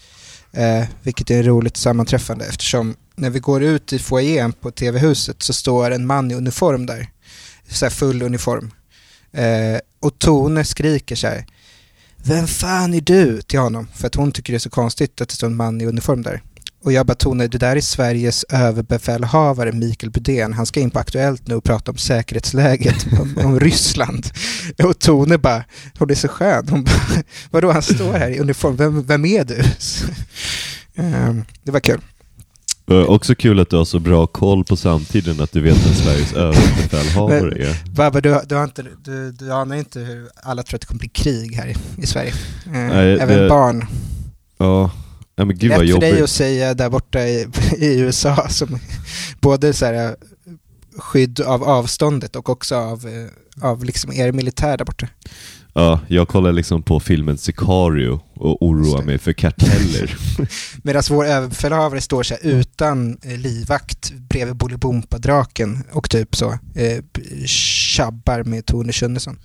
Eh, 0.52 0.84
vilket 1.04 1.32
är 1.32 1.44
roligt 1.44 1.78
sammanträffande 1.78 2.46
eftersom 2.46 2.96
när 3.16 3.30
vi 3.30 3.40
går 3.40 3.64
ut 3.64 3.94
i 3.94 4.00
foajén 4.00 4.54
på 4.54 4.72
tv-huset 4.72 5.44
så 5.44 5.54
står 5.54 5.92
en 5.92 6.06
man 6.06 6.32
i 6.32 6.36
uniform 6.36 6.86
där. 6.86 7.10
Så 7.70 7.90
full 7.90 8.22
uniform. 8.22 8.72
Eh, 9.32 9.80
och 10.00 10.20
Tone 10.20 10.64
skriker 10.64 11.16
så 11.16 11.28
här. 11.28 11.46
Vem 12.18 12.48
fan 12.48 12.94
är 12.94 13.02
du? 13.02 13.42
till 13.42 13.60
honom. 13.60 13.88
För 13.96 14.08
att 14.08 14.16
hon 14.16 14.32
tycker 14.32 14.54
det 14.54 14.58
är 14.58 14.60
så 14.60 14.70
konstigt 14.70 15.22
att 15.22 15.30
det 15.30 15.36
står 15.36 15.48
en 15.48 15.56
man 15.56 15.82
i 15.82 15.86
uniform 15.86 16.22
där. 16.22 16.42
Och 16.86 16.94
jag 16.94 17.06
bara 17.06 17.16
Tone, 17.16 17.48
det 17.48 17.58
där 17.58 17.76
är 17.76 17.82
Sveriges 17.82 18.44
överbefälhavare 18.44 19.72
Mikael 19.72 20.12
Budén. 20.12 20.54
Han 20.54 20.66
ska 20.66 20.80
in 20.80 20.90
på 20.92 21.00
Aktuellt 21.00 21.48
nu 21.48 21.56
och 21.56 21.64
prata 21.64 21.92
om 21.92 21.98
säkerhetsläget 21.98 23.06
om, 23.20 23.38
om 23.46 23.60
Ryssland. 23.60 24.26
Och 24.84 25.00
Tone 25.00 25.38
bara, 25.38 25.64
hon 26.00 26.10
är 26.10 26.16
så 26.16 26.28
skön. 26.28 26.68
Hon 26.70 26.84
bara, 26.84 27.24
vadå 27.52 27.72
han 27.72 27.82
står 27.82 28.14
här 28.14 28.30
i 28.30 28.40
uniform, 28.40 28.76
vem, 28.76 29.04
vem 29.04 29.26
är 29.26 29.44
du? 29.44 29.64
Ehm, 30.96 31.44
det 31.64 31.72
var 31.72 31.80
kul. 31.80 32.02
Också 33.08 33.36
kul 33.36 33.60
att 33.60 33.70
du 33.70 33.76
har 33.76 33.86
så 33.86 34.00
bra 34.00 34.28
koll 34.28 34.64
på 34.64 34.76
samtiden 34.78 35.42
att 35.42 35.52
du 35.52 35.62
vet 35.62 35.86
vem 35.86 35.94
Sveriges 35.94 36.34
överbefälhavare 36.90 37.64
är. 37.70 37.96
Babba, 37.96 38.22
du, 38.22 38.40
du, 38.46 38.56
har 38.56 38.64
inte, 38.64 38.86
du, 39.04 39.32
du 39.32 39.52
anar 39.54 39.76
inte 39.76 40.00
hur 40.00 40.30
alla 40.44 40.64
tror 40.64 40.76
att 40.78 40.82
det 40.82 40.88
kommer 40.88 41.00
bli 41.00 41.10
krig 41.10 41.56
här 41.56 41.68
i, 41.68 41.76
i 42.04 42.08
Sverige. 42.08 42.34
Eh, 42.66 42.72
Nej, 42.72 43.14
även 43.20 43.40
det- 43.40 43.50
barn. 43.50 43.86
Ja, 44.58 44.92
ja 45.36 45.46
men 45.46 45.58
gud 45.58 45.72
vad 45.72 45.90
för 45.90 46.00
dig 46.00 46.22
att 46.22 46.30
säga 46.30 46.74
där 46.74 46.90
borta 46.90 47.28
i, 47.28 47.48
i 47.78 48.00
USA 48.00 48.48
som 48.50 48.80
både 49.42 49.74
så 49.74 49.86
här, 49.86 50.16
skydd 50.98 51.42
av 51.42 51.64
avståndet 51.64 52.36
och 52.36 52.50
också 52.50 52.76
av, 52.76 53.08
eh, 53.08 53.68
av 53.70 53.84
liksom 53.84 54.14
er 54.14 54.32
militär 54.32 54.78
där 54.78 54.86
borta. 54.86 55.08
Ja, 55.78 56.00
jag 56.08 56.28
kollar 56.28 56.52
liksom 56.52 56.84
på 56.84 57.00
filmen 57.00 57.38
Sicario 57.38 58.20
och 58.34 58.66
oroar 58.66 59.04
mig 59.04 59.18
för 59.18 59.34
karteller. 59.34 60.18
Medan 60.84 61.04
vår 61.10 61.26
överbefälhavare 61.26 62.02
står 62.02 62.24
så 62.24 62.34
här 62.34 62.46
utan 62.46 63.18
eh, 63.24 63.38
livvakt 63.38 64.12
bredvid 64.12 64.56
Bolibompa-draken 64.56 65.84
och 65.92 66.10
typ 66.10 66.36
så 66.36 66.52
eh, 66.76 67.04
tjabbar 67.46 68.44
med 68.44 68.66
Tone 68.66 68.94
Schunnesson. 68.94 69.40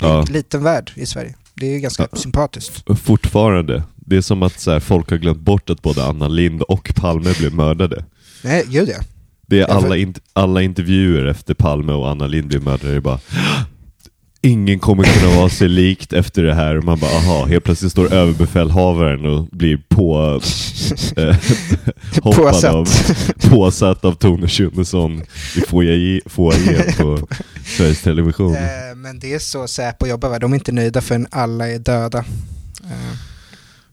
Ja. 0.00 0.20
en 0.20 0.32
liten 0.32 0.62
värld 0.62 0.92
i 0.94 1.06
Sverige. 1.06 1.34
Det 1.60 1.66
är 1.74 1.78
ganska 1.78 2.08
Ja. 2.12 2.18
sympatiskt. 2.18 2.98
Fortfarande. 3.02 3.82
Det 3.96 4.16
är 4.16 4.20
som 4.20 4.42
att 4.42 4.60
så 4.60 4.70
här, 4.70 4.80
folk 4.80 5.10
har 5.10 5.16
glömt 5.16 5.40
bort 5.40 5.70
att 5.70 5.82
både 5.82 6.04
Anna 6.04 6.28
Lind 6.28 6.62
och 6.62 6.92
Palme 6.96 7.32
blev 7.38 7.54
mördade. 7.54 8.04
Nej, 8.44 8.64
gud 8.68 8.88
ja. 8.88 8.98
Det 9.46 9.60
är 9.60 9.64
alla, 9.66 9.96
int- 9.96 10.20
alla 10.32 10.62
intervjuer 10.62 11.24
efter 11.26 11.54
Palme 11.54 11.92
och 11.92 12.10
Anna 12.10 12.26
Lind 12.26 12.48
blev 12.48 12.62
mördade, 12.62 12.90
det 12.90 12.96
är 12.96 13.00
bara 13.00 13.20
Ingen 14.46 14.78
kommer 14.78 15.04
kunna 15.04 15.36
vara 15.36 15.48
sig 15.48 15.68
likt 15.68 16.12
efter 16.12 16.42
det 16.42 16.54
här. 16.54 16.78
Och 16.78 16.84
man 16.84 16.98
bara, 16.98 17.10
aha, 17.16 17.46
helt 17.46 17.64
plötsligt 17.64 17.92
står 17.92 18.12
överbefälhavaren 18.12 19.26
och 19.26 19.46
blir 19.46 19.76
på, 19.88 20.40
eh, 21.16 21.36
hoppad 22.22 22.34
Påsatt. 22.44 22.74
av, 22.74 22.88
påsatt 23.50 24.04
av 24.04 24.12
Tone 24.14 24.48
Schunnesson 24.48 25.22
i 25.56 25.60
foajé- 25.60 26.20
foajén 26.26 26.92
på 26.98 27.28
Sveriges 27.76 28.02
Television. 28.02 28.54
Eh, 28.54 28.62
men 28.96 29.18
det 29.18 29.34
är 29.34 29.38
så 29.38 29.68
Säpo 29.68 30.06
jobbar, 30.06 30.28
va? 30.28 30.38
de 30.38 30.52
är 30.52 30.56
inte 30.56 30.72
nöjda 30.72 31.00
förrän 31.00 31.26
alla 31.30 31.68
är 31.68 31.78
döda. 31.78 32.18
Eh, 32.84 33.16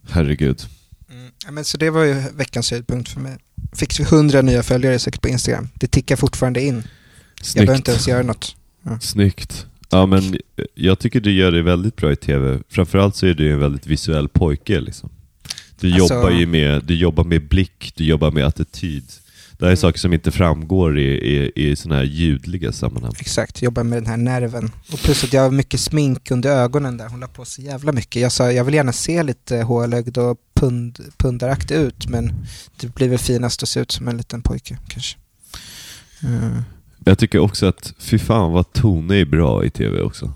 Herregud. 0.09 0.61
Mm. 1.11 1.31
Ja, 1.45 1.51
men 1.51 1.63
så 1.65 1.77
det 1.77 1.89
var 1.89 2.03
ju 2.03 2.23
veckans 2.33 2.71
höjdpunkt 2.71 3.09
för 3.09 3.19
mig. 3.19 3.37
Fick 3.75 3.99
vi 3.99 4.03
100 4.03 4.41
nya 4.41 4.63
följare 4.63 4.99
säkert 4.99 5.21
på 5.21 5.27
Instagram. 5.29 5.69
Det 5.75 5.87
tickar 5.87 6.15
fortfarande 6.15 6.61
in. 6.61 6.83
Jag 7.55 7.65
behöver 7.65 7.75
inte 7.75 7.91
ens 7.91 8.03
Snyggt. 8.03 8.13
göra 8.15 8.23
något. 8.23 8.55
Snyggt. 9.01 9.65
Ja 9.93 10.05
men 10.05 10.37
jag 10.75 10.99
tycker 10.99 11.19
du 11.21 11.31
gör 11.31 11.51
det 11.51 11.61
väldigt 11.61 11.95
bra 11.95 12.11
i 12.11 12.15
tv. 12.15 12.59
Framförallt 12.69 13.15
så 13.15 13.25
är 13.25 13.33
du 13.33 13.51
en 13.53 13.59
väldigt 13.59 13.87
visuell 13.87 14.29
pojke 14.29 14.79
liksom. 14.81 15.09
Du 15.79 15.93
Alltså- 15.93 16.13
jobbar 16.15 16.29
ju 16.31 16.45
med, 16.45 16.83
du 16.83 16.95
jobbar 16.95 17.23
med 17.23 17.47
blick, 17.47 17.93
du 17.95 18.03
jobbar 18.05 18.31
med 18.31 18.45
attityd. 18.45 19.03
Det 19.57 19.65
här 19.65 19.71
är 19.71 19.71
Mm. 19.75 19.77
saker 19.81 19.99
som 19.99 20.13
inte 20.13 20.31
framgår 20.31 20.99
i, 20.99 21.03
i, 21.05 21.51
i 21.55 21.75
sådana 21.75 21.95
här 21.95 22.03
ljudliga 22.07 22.71
sammanhang. 22.71 23.11
Exakt, 23.19 23.61
jobbar 23.61 23.83
med 23.83 23.97
den 23.97 24.05
här 24.05 24.17
nerven. 24.17 24.71
Och 24.91 24.99
plus 24.99 25.23
att 25.23 25.33
jag 25.33 25.41
har 25.41 25.51
mycket 25.51 25.79
smink 25.79 26.31
under 26.31 26.49
ögonen 26.49 26.97
där. 26.97 27.07
Hon 27.09 27.19
la 27.19 27.27
på 27.27 27.45
så 27.45 27.61
jävla 27.61 27.91
mycket. 27.91 28.21
Jag 28.21 28.31
sa 28.31 28.51
jag 28.51 28.63
vill 28.63 28.73
gärna 28.73 28.91
se 28.93 29.23
lite 29.23 29.57
hålögd 29.57 30.17
och 30.17 30.37
pund, 30.53 30.99
pundaraktig 31.17 31.75
ut 31.75 32.07
men 32.09 32.33
det 32.79 32.95
blir 32.95 33.09
väl 33.09 33.19
finast 33.19 33.63
att 33.63 33.69
se 33.69 33.79
ut 33.79 33.91
som 33.91 34.07
en 34.07 34.17
liten 34.17 34.41
pojke 34.41 34.77
kanske. 34.87 35.17
Eh, 36.23 36.57
Jag 37.05 37.17
tycker 37.19 37.39
också 37.39 37.65
att, 37.65 37.93
fy 37.97 38.19
fan 38.19 38.51
vad 38.51 38.73
Tone 38.73 39.15
är 39.15 39.25
bra 39.25 39.65
i 39.65 39.69
tv 39.69 40.01
också. 40.01 40.33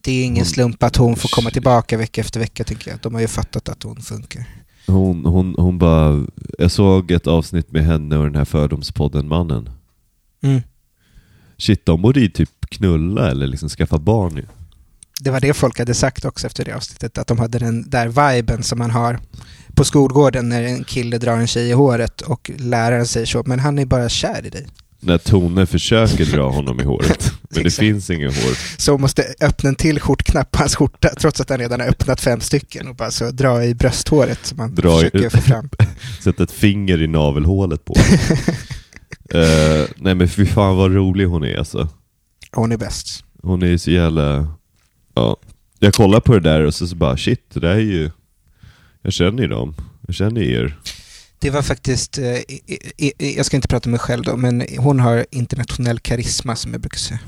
Det 0.00 0.12
är 0.12 0.24
ingen 0.24 0.36
Hon- 0.36 0.46
slump 0.46 0.82
att 0.82 0.96
hon 0.96 1.16
får 1.16 1.28
komma 1.28 1.50
tillbaka 1.50 1.96
vecka 1.96 2.20
efter 2.20 2.40
vecka 2.40 2.64
tycker 2.64 2.90
jag. 2.90 3.00
De 3.02 3.14
har 3.14 3.20
ju 3.20 3.28
fattat 3.28 3.68
att 3.68 3.82
hon 3.82 3.96
funkar. 3.96 4.44
Hon, 4.86 5.24
hon, 5.26 5.54
hon 5.58 5.78
bara, 5.78 6.26
jag 6.58 6.70
såg 6.70 7.10
ett 7.10 7.26
avsnitt 7.26 7.72
med 7.72 7.84
henne 7.84 8.16
och 8.16 8.24
den 8.24 8.34
här 8.36 8.44
fördomspodden 8.44 9.28
Mannen. 9.28 9.70
Mm. 10.42 10.60
Shit, 11.58 11.86
de 11.86 12.02
borde 12.02 12.20
ju 12.20 12.28
typ 12.28 12.50
knulla 12.68 13.30
eller 13.30 13.46
liksom 13.46 13.68
skaffa 13.68 13.98
barn. 13.98 14.36
ju. 14.36 14.46
Det 15.20 15.30
var 15.30 15.40
det 15.40 15.54
folk 15.54 15.78
hade 15.78 15.94
sagt 15.94 16.24
också 16.24 16.46
efter 16.46 16.64
det 16.64 16.72
avsnittet, 16.76 17.18
att 17.18 17.26
de 17.26 17.38
hade 17.38 17.58
den 17.58 17.90
där 17.90 18.08
viben 18.34 18.62
som 18.62 18.78
man 18.78 18.90
har 18.90 19.18
på 19.74 19.84
skolgården 19.84 20.48
när 20.48 20.62
en 20.62 20.84
kille 20.84 21.18
drar 21.18 21.36
en 21.36 21.46
tjej 21.46 21.68
i 21.68 21.72
håret 21.72 22.20
och 22.20 22.50
läraren 22.58 23.06
säger 23.06 23.26
så, 23.26 23.42
men 23.46 23.58
han 23.60 23.78
är 23.78 23.86
bara 23.86 24.08
kär 24.08 24.46
i 24.46 24.50
dig. 24.50 24.66
När 25.06 25.18
Tone 25.18 25.66
försöker 25.66 26.24
dra 26.24 26.50
honom 26.50 26.80
i 26.80 26.84
håret, 26.84 27.32
men 27.50 27.62
det 27.62 27.70
finns 27.70 28.10
ingen 28.10 28.28
hår. 28.28 28.80
Så 28.80 28.98
måste 28.98 29.24
öppna 29.40 29.68
en 29.68 29.74
till 29.74 30.00
skjortknapp 30.00 30.50
på 30.50 30.58
hans 30.58 30.76
skjorta, 30.76 31.08
trots 31.20 31.40
att 31.40 31.48
han 31.50 31.58
redan 31.58 31.80
har 31.80 31.88
öppnat 31.88 32.20
fem 32.20 32.40
stycken 32.40 32.88
och 32.88 32.94
bara 32.96 33.10
så 33.10 33.30
dra 33.30 33.64
i 33.64 33.74
brösthåret 33.74 34.46
som 34.46 34.56
man 34.58 34.74
Dra 34.74 34.88
i- 35.00 35.04
försöker 35.10 35.30
få 35.30 35.40
fram. 35.40 35.68
Sätta 36.24 36.42
ett 36.42 36.52
finger 36.52 37.02
i 37.02 37.06
navelhålet 37.06 37.84
på. 37.84 37.94
Eh, 39.30 39.86
nej 39.96 40.14
men 40.14 40.28
fy 40.28 40.46
fan 40.46 40.76
vad 40.76 40.92
rolig 40.94 41.24
hon 41.26 41.44
är 41.44 41.56
alltså. 41.58 41.88
Hon 42.52 42.72
är 42.72 42.76
bäst. 42.76 43.24
Hon 43.42 43.62
är 43.62 43.76
så 43.76 43.90
jävla... 43.90 44.48
Ja. 45.14 45.36
Jag 45.78 45.94
kollar 45.94 46.20
på 46.20 46.32
det 46.32 46.40
där 46.40 46.60
och 46.60 46.74
så, 46.74 46.86
så 46.86 46.96
bara 46.96 47.16
shit, 47.16 47.40
det 47.54 47.60
där 47.60 47.68
är 47.74 47.78
ju... 47.78 48.10
Jag 49.02 49.12
känner 49.12 49.42
ju 49.42 49.48
dem. 49.48 49.74
Jag 50.06 50.14
känner 50.14 50.40
er. 50.42 50.78
Det 51.46 51.50
var 51.50 51.62
faktiskt, 51.62 52.18
eh, 52.18 52.38
jag 53.18 53.46
ska 53.46 53.56
inte 53.56 53.68
prata 53.68 53.86
om 53.88 53.90
mig 53.90 54.00
själv 54.00 54.24
då, 54.24 54.36
men 54.36 54.66
hon 54.78 55.00
har 55.00 55.26
internationell 55.30 55.98
karisma 55.98 56.56
som 56.56 56.72
jag 56.72 56.80
brukar 56.80 56.98
säga. 56.98 57.18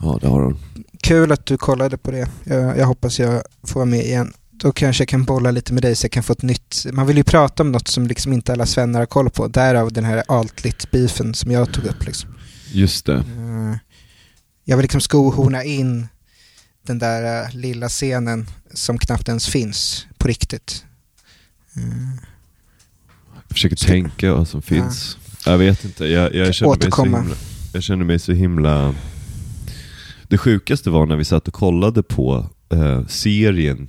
Ja, 0.00 0.18
det 0.20 0.28
har 0.28 0.42
hon. 0.42 0.58
Kul 1.02 1.32
att 1.32 1.46
du 1.46 1.58
kollade 1.58 1.98
på 1.98 2.10
det. 2.10 2.28
Jag, 2.44 2.78
jag 2.78 2.86
hoppas 2.86 3.18
jag 3.18 3.42
får 3.62 3.74
vara 3.74 3.84
med 3.84 4.00
igen. 4.04 4.32
Då 4.50 4.72
kanske 4.72 5.00
jag 5.02 5.08
kan 5.08 5.24
bolla 5.24 5.50
lite 5.50 5.72
med 5.72 5.82
dig 5.82 5.96
så 5.96 6.04
jag 6.04 6.12
kan 6.12 6.22
få 6.22 6.32
ett 6.32 6.42
nytt... 6.42 6.86
Man 6.92 7.06
vill 7.06 7.16
ju 7.16 7.24
prata 7.24 7.62
om 7.62 7.72
något 7.72 7.88
som 7.88 8.06
liksom 8.06 8.32
inte 8.32 8.52
alla 8.52 8.66
svennar 8.66 8.98
har 8.98 9.06
koll 9.06 9.30
på. 9.30 9.48
Därav 9.48 9.92
den 9.92 10.04
här 10.04 10.22
altlit-beefen 10.28 11.32
som 11.32 11.50
jag 11.50 11.72
tog 11.72 11.84
upp. 11.84 12.06
Liksom. 12.06 12.34
Just 12.72 13.06
det. 13.06 13.14
Eh, 13.16 13.76
Jag 14.64 14.76
vill 14.76 14.84
liksom 14.84 15.00
skohorna 15.00 15.64
in 15.64 16.08
den 16.86 16.98
där 16.98 17.44
eh, 17.44 17.54
lilla 17.54 17.88
scenen 17.88 18.46
som 18.74 18.98
knappt 18.98 19.28
ens 19.28 19.46
finns 19.48 20.06
på 20.18 20.28
riktigt. 20.28 20.84
Jag 23.34 23.52
försöker 23.52 23.76
Ska- 23.76 23.88
tänka 23.88 24.34
vad 24.34 24.48
som 24.48 24.62
finns. 24.62 25.18
Jag 25.46 25.58
vet 25.58 25.84
inte. 25.84 26.06
Jag, 26.06 26.34
jag, 26.34 26.54
känner 26.54 26.76
mig 26.76 26.90
så 26.90 27.04
himla, 27.04 27.34
jag 27.72 27.82
känner 27.82 28.04
mig 28.04 28.18
så 28.18 28.32
himla... 28.32 28.94
Det 30.28 30.38
sjukaste 30.38 30.90
var 30.90 31.06
när 31.06 31.16
vi 31.16 31.24
satt 31.24 31.48
och 31.48 31.54
kollade 31.54 32.02
på 32.02 32.46
eh, 32.72 33.06
serien 33.06 33.88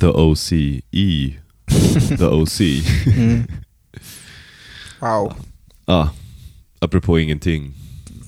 The 0.00 0.06
OC 0.06 0.52
i 0.90 1.36
The 2.18 2.24
OC. 2.26 2.60
Mm. 3.06 3.42
Wow. 5.00 5.34
ah, 5.84 6.08
apropå 6.78 7.18
ingenting. 7.18 7.74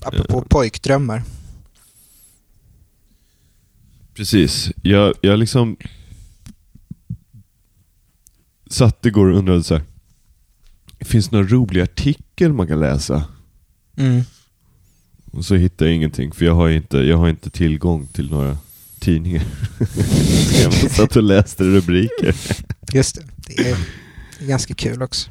Apropå 0.01 0.41
pojkdrömmar. 0.49 1.23
Precis. 4.13 4.71
Jag, 4.81 5.13
jag 5.21 5.39
liksom 5.39 5.77
satt 8.75 9.05
igår 9.05 9.27
och 9.27 9.37
undrade 9.37 9.63
så 9.63 9.73
här. 9.73 9.83
Finns 10.99 11.29
det 11.29 11.35
någon 11.35 11.47
rolig 11.47 11.81
artikel 11.81 12.53
man 12.53 12.67
kan 12.67 12.79
läsa? 12.79 13.23
Mm. 13.97 14.21
Och 15.31 15.45
så 15.45 15.55
hittade 15.55 15.89
jag 15.89 15.95
ingenting, 15.95 16.31
för 16.31 16.45
jag 16.45 16.55
har 16.55 16.69
inte, 16.69 16.97
jag 16.97 17.17
har 17.17 17.29
inte 17.29 17.49
tillgång 17.49 18.07
till 18.07 18.31
några 18.31 18.57
tidningar. 18.99 19.43
jag 20.63 20.73
satt 20.73 21.15
och 21.15 21.23
läste 21.23 21.63
rubriker. 21.63 22.35
Just 22.93 23.15
det. 23.15 23.23
Det 23.47 23.69
är 24.39 24.47
ganska 24.47 24.73
kul 24.73 25.01
också. 25.01 25.29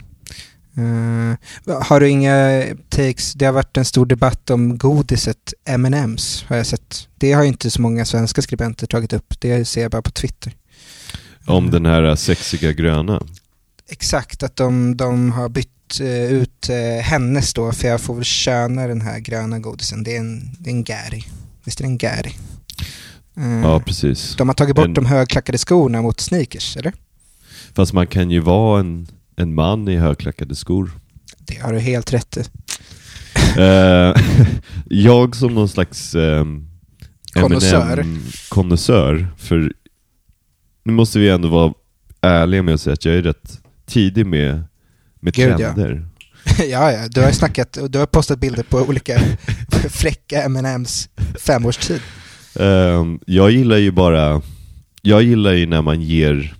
Eh, 0.76 1.83
har 1.83 2.00
du 2.00 2.09
inga 2.09 2.64
takes? 2.88 3.33
Det 3.33 3.44
har 3.44 3.52
varit 3.52 3.76
en 3.76 3.85
stor 3.85 4.07
debatt 4.07 4.50
om 4.50 4.78
godiset 4.78 5.54
M&M's 5.64 6.44
har 6.46 6.57
jag 6.57 6.66
sett. 6.66 7.09
Det 7.18 7.33
har 7.33 7.42
ju 7.42 7.48
inte 7.48 7.70
så 7.70 7.83
många 7.83 8.04
svenska 8.04 8.42
skribenter 8.42 8.87
tagit 8.87 9.12
upp. 9.12 9.40
Det 9.40 9.64
ser 9.64 9.83
jag 9.83 9.90
bara 9.90 10.02
på 10.02 10.11
Twitter. 10.11 10.52
Om 11.46 11.70
den 11.70 11.87
här 11.87 12.16
sexiga 12.16 12.72
gröna. 12.72 13.22
Exakt, 13.88 14.42
att 14.42 14.57
de, 14.57 14.96
de 14.96 15.33
har 15.33 15.48
bytt 15.48 16.00
eh, 16.00 16.33
ut 16.33 16.68
eh, 16.68 17.02
hennes 17.02 17.54
då, 17.54 17.72
för 17.72 17.88
jag 17.88 18.00
får 18.00 18.14
väl 18.14 18.24
köna 18.24 18.87
den 18.87 19.00
här 19.00 19.18
gröna 19.18 19.59
godisen. 19.59 20.02
Det 20.02 20.16
är 20.16 20.20
en, 20.20 20.57
det 20.59 20.70
är 20.70 20.74
en 20.74 20.85
Gary. 20.85 21.22
Visst 21.64 21.80
är 21.80 21.85
det 21.85 21.88
en 21.90 21.98
Gary? 21.98 22.33
Eh, 23.37 23.61
Ja, 23.62 23.80
precis. 23.80 24.35
de 24.37 24.48
har 24.48 24.54
tagit 24.54 24.76
bort 24.76 24.87
En- 24.87 24.94
de 24.94 25.07
högklackade 25.07 25.59
skorna 25.59 26.02
mot 26.02 26.20
sneakers, 26.20 26.76
eller? 26.76 26.92
Fast 27.74 27.92
man 27.92 28.07
kan 28.07 28.30
ju 28.30 28.40
vara 28.40 28.80
en, 28.80 29.07
en 29.37 29.54
man 29.54 29.88
i 29.88 29.96
högklackade 29.96 30.54
skor. 30.54 30.90
Det 31.38 31.59
har 31.61 31.72
du 31.72 31.78
helt 31.78 32.12
rätt 32.12 32.37
i. 32.37 32.40
Eh, 33.61 34.14
jag 34.88 35.37
som 35.37 35.54
någon 35.54 35.68
slags 35.68 36.16
Konnässör. 37.33 38.07
konnässör, 38.48 39.26
för 39.38 39.72
nu 40.85 40.92
måste 40.92 41.18
vi 41.18 41.29
ändå 41.29 41.49
vara 41.49 41.75
ärliga 42.20 42.62
med 42.62 42.75
att 42.75 42.81
säga 42.81 42.94
att 42.94 43.05
jag 43.05 43.14
är 43.14 43.23
rätt 43.23 43.61
tidig 43.87 44.27
med, 44.27 44.64
med 45.20 45.35
Gud, 45.35 45.51
ja. 45.51 45.57
trender. 45.57 46.09
ja, 46.59 46.92
ja, 46.92 47.09
du 47.09 47.20
har 47.20 47.31
snackat 47.31 47.77
och 47.77 47.90
du 47.90 47.99
har 47.99 48.07
postat 48.07 48.38
bilder 48.38 48.62
på 48.62 48.79
olika 48.79 49.18
fräcka 49.90 50.42
M&M's 50.42 51.09
femårstid. 51.38 52.01
Ehm, 52.61 53.20
jag 53.27 53.51
gillar 53.51 53.77
ju 53.77 53.90
bara, 53.90 54.42
jag 55.03 55.23
gillar 55.23 55.53
ju 55.53 55.66
när 55.66 55.83
man 55.83 56.01
ger 56.03 56.55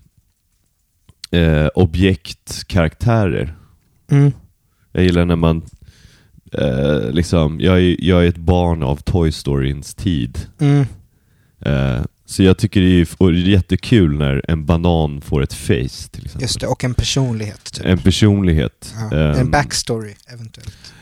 eh, 1.31 1.67
objekt 1.75 2.65
karaktärer. 2.67 3.57
Mm. 4.11 4.33
Jag 4.93 5.05
gillar 5.05 5.25
när 5.25 5.37
man, 5.37 5.63
eh, 6.53 7.11
liksom, 7.11 7.61
jag 7.61 7.79
är, 7.79 8.05
jag 8.05 8.25
är 8.25 8.29
ett 8.29 8.37
barn 8.37 8.83
av 8.83 8.97
Toy 8.97 9.33
Storyns 9.33 9.95
tid. 9.95 10.39
Mm. 10.59 10.87
Eh, 11.61 12.03
så 12.27 12.43
jag 12.43 12.59
tycker 12.59 12.81
det 12.81 12.87
är, 12.87 13.33
jättekul 13.33 14.19
när 14.19 14.45
en 14.49 14.67
banan 14.67 15.21
får 15.21 15.43
ett 15.43 15.53
face 15.55 16.09
till 16.11 16.25
exempel. 16.25 16.43
Just 16.43 16.61
det, 16.61 16.67
och 16.67 16.85
en 16.85 16.95
personlighet. 16.95 17.73
Typ. 17.73 17.85
En 17.87 17.99
personlighet. 17.99 18.95
Ja, 19.11 19.17
Ehm, 19.17 19.41
en 19.41 19.51
backstory, 19.51 20.15
eventuellt. 20.27 20.93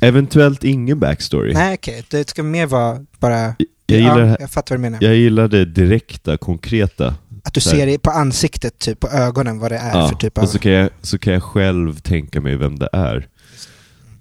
Eventuellt 0.00 0.64
ingen 0.64 1.00
backstory. 1.00 1.54
Nej, 1.54 1.74
okej. 1.74 2.04
Det 2.10 2.28
ska 2.28 2.42
mer 2.42 2.66
vara 2.66 3.06
bara... 3.18 3.54
Jag 3.86 4.00
gillar, 4.00 4.20
ja, 4.20 4.36
jag 4.40 4.50
fattar 4.50 4.74
vad 4.74 4.78
du 4.78 4.82
menar. 4.82 4.98
jag 5.02 5.16
gillar 5.16 5.48
det 5.48 5.64
direkta, 5.64 6.36
konkreta. 6.36 7.14
Att 7.44 7.54
du 7.54 7.60
så 7.60 7.70
här. 7.70 7.76
ser 7.76 7.86
det 7.86 7.98
på 7.98 8.10
ansiktet, 8.10 8.78
typ 8.78 9.00
på 9.00 9.08
ögonen, 9.08 9.58
vad 9.58 9.72
det 9.72 9.76
är 9.76 9.98
Ja, 9.98 10.08
för 10.08 10.16
typ 10.16 10.38
av... 10.38 10.44
och 10.44 10.50
så 10.50 10.58
kan, 10.58 10.72
jag, 10.72 10.90
så 11.02 11.18
kan 11.18 11.32
jag 11.32 11.42
själv 11.42 11.94
tänka 12.00 12.40
mig 12.40 12.56
vem 12.56 12.78
det 12.78 12.88
är. 12.92 13.26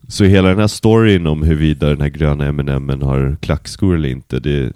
Så 0.08 0.24
hela 0.24 0.50
den 0.50 0.60
här 0.60 0.68
storyn 0.68 1.28
om 1.28 1.44
huruvida 1.44 1.90
den 1.90 2.02
här 2.02 2.10
gröna 2.10 2.46
M&M'n 2.46 3.04
har 3.04 3.38
klackskor 3.42 3.96
eller 3.96 4.10
inte, 4.10 4.40
det, 4.40 4.74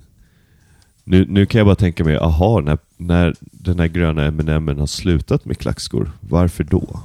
nu, 1.07 1.25
nu 1.29 1.45
kan 1.45 1.59
jag 1.59 1.65
bara 1.67 1.75
tänka 1.75 2.03
mig, 2.03 2.17
aha, 2.17 2.61
när, 2.61 2.77
när 2.97 3.35
den 3.41 3.79
här 3.79 3.87
gröna 3.87 4.23
M&M'n 4.25 4.79
har 4.79 4.87
slutat 4.87 5.45
med 5.45 5.57
klackskor, 5.57 6.11
varför 6.19 6.63
då? 6.63 6.99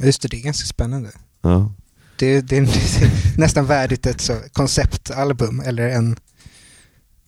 Just 0.00 0.22
det, 0.22 0.28
det 0.28 0.36
är 0.36 0.42
ganska 0.44 0.66
spännande. 0.66 1.10
Ja, 1.42 1.72
Det, 2.16 2.40
det, 2.40 2.56
är, 2.56 2.60
det 2.60 2.66
är 3.36 3.38
nästan 3.40 3.66
värdigt 3.66 4.06
ett 4.06 4.20
så 4.20 4.36
konceptalbum 4.52 5.60
eller 5.60 5.88
en, 5.88 6.16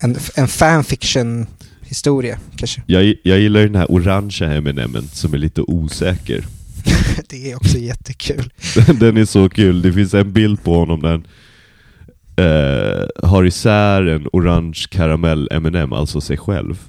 en, 0.03 0.16
en 0.35 0.48
fanfiction-historia 0.48 2.38
kanske. 2.57 2.83
jag, 2.87 3.14
jag 3.22 3.38
gillar 3.38 3.61
den 3.61 3.74
här 3.74 3.90
orangea 3.90 4.53
M&M'n 4.53 5.09
som 5.12 5.35
är 5.35 5.38
lite 5.38 5.62
osäker. 5.62 6.46
Det 7.29 7.50
är 7.50 7.57
också 7.57 7.79
jättekul. 7.79 8.53
Den 9.00 9.16
är 9.16 9.24
så 9.24 9.48
kul. 9.48 9.83
Det 9.83 9.92
finns 9.92 10.14
en 10.14 10.33
bild 10.33 10.62
på 10.62 10.79
honom 10.79 11.03
där 11.03 11.22
eh, 12.37 13.29
har 13.29 13.44
isär 13.44 14.03
en 14.07 14.29
orange 14.33 14.85
karamell 14.90 15.49
M&M, 15.53 15.92
alltså 15.92 16.20
sig 16.20 16.37
själv. 16.37 16.88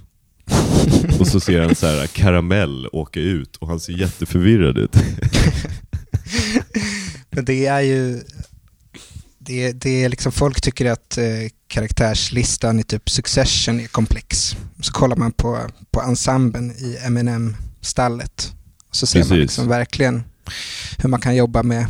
Och 1.20 1.28
så 1.28 1.40
ser 1.40 1.62
han 1.62 1.76
så 1.76 1.88
här 1.88 2.08
karamell 2.08 2.88
åka 2.92 3.20
ut 3.20 3.56
och 3.56 3.68
han 3.68 3.80
ser 3.80 3.94
jätteförvirrad 3.94 4.78
ut. 4.78 4.96
Men 7.30 7.46
det 7.46 7.66
är 7.66 7.82
ju... 7.82 8.22
Det, 9.38 9.72
det 9.72 10.04
är 10.04 10.10
liksom, 10.10 10.32
folk 10.32 10.62
tycker 10.62 10.92
att 10.92 11.18
eh, 11.18 11.24
karaktärslistan 11.68 12.80
i 12.80 12.84
typ 12.84 13.10
Succession 13.10 13.80
är 13.80 13.88
komplex. 13.88 14.56
Så 14.82 14.92
kollar 14.92 15.16
man 15.16 15.32
på, 15.32 15.60
på 15.92 16.02
ensemblen 16.02 16.72
i 16.72 16.98
M&M 17.06 17.56
stallet 17.82 18.54
Så 18.92 19.08
ser 19.08 19.20
man 19.20 19.28
Precis. 19.28 19.42
liksom 19.42 19.68
verkligen 19.68 20.24
hur 20.98 21.10
man 21.10 21.22
kan 21.22 21.36
jobba 21.36 21.64
med, 21.64 21.88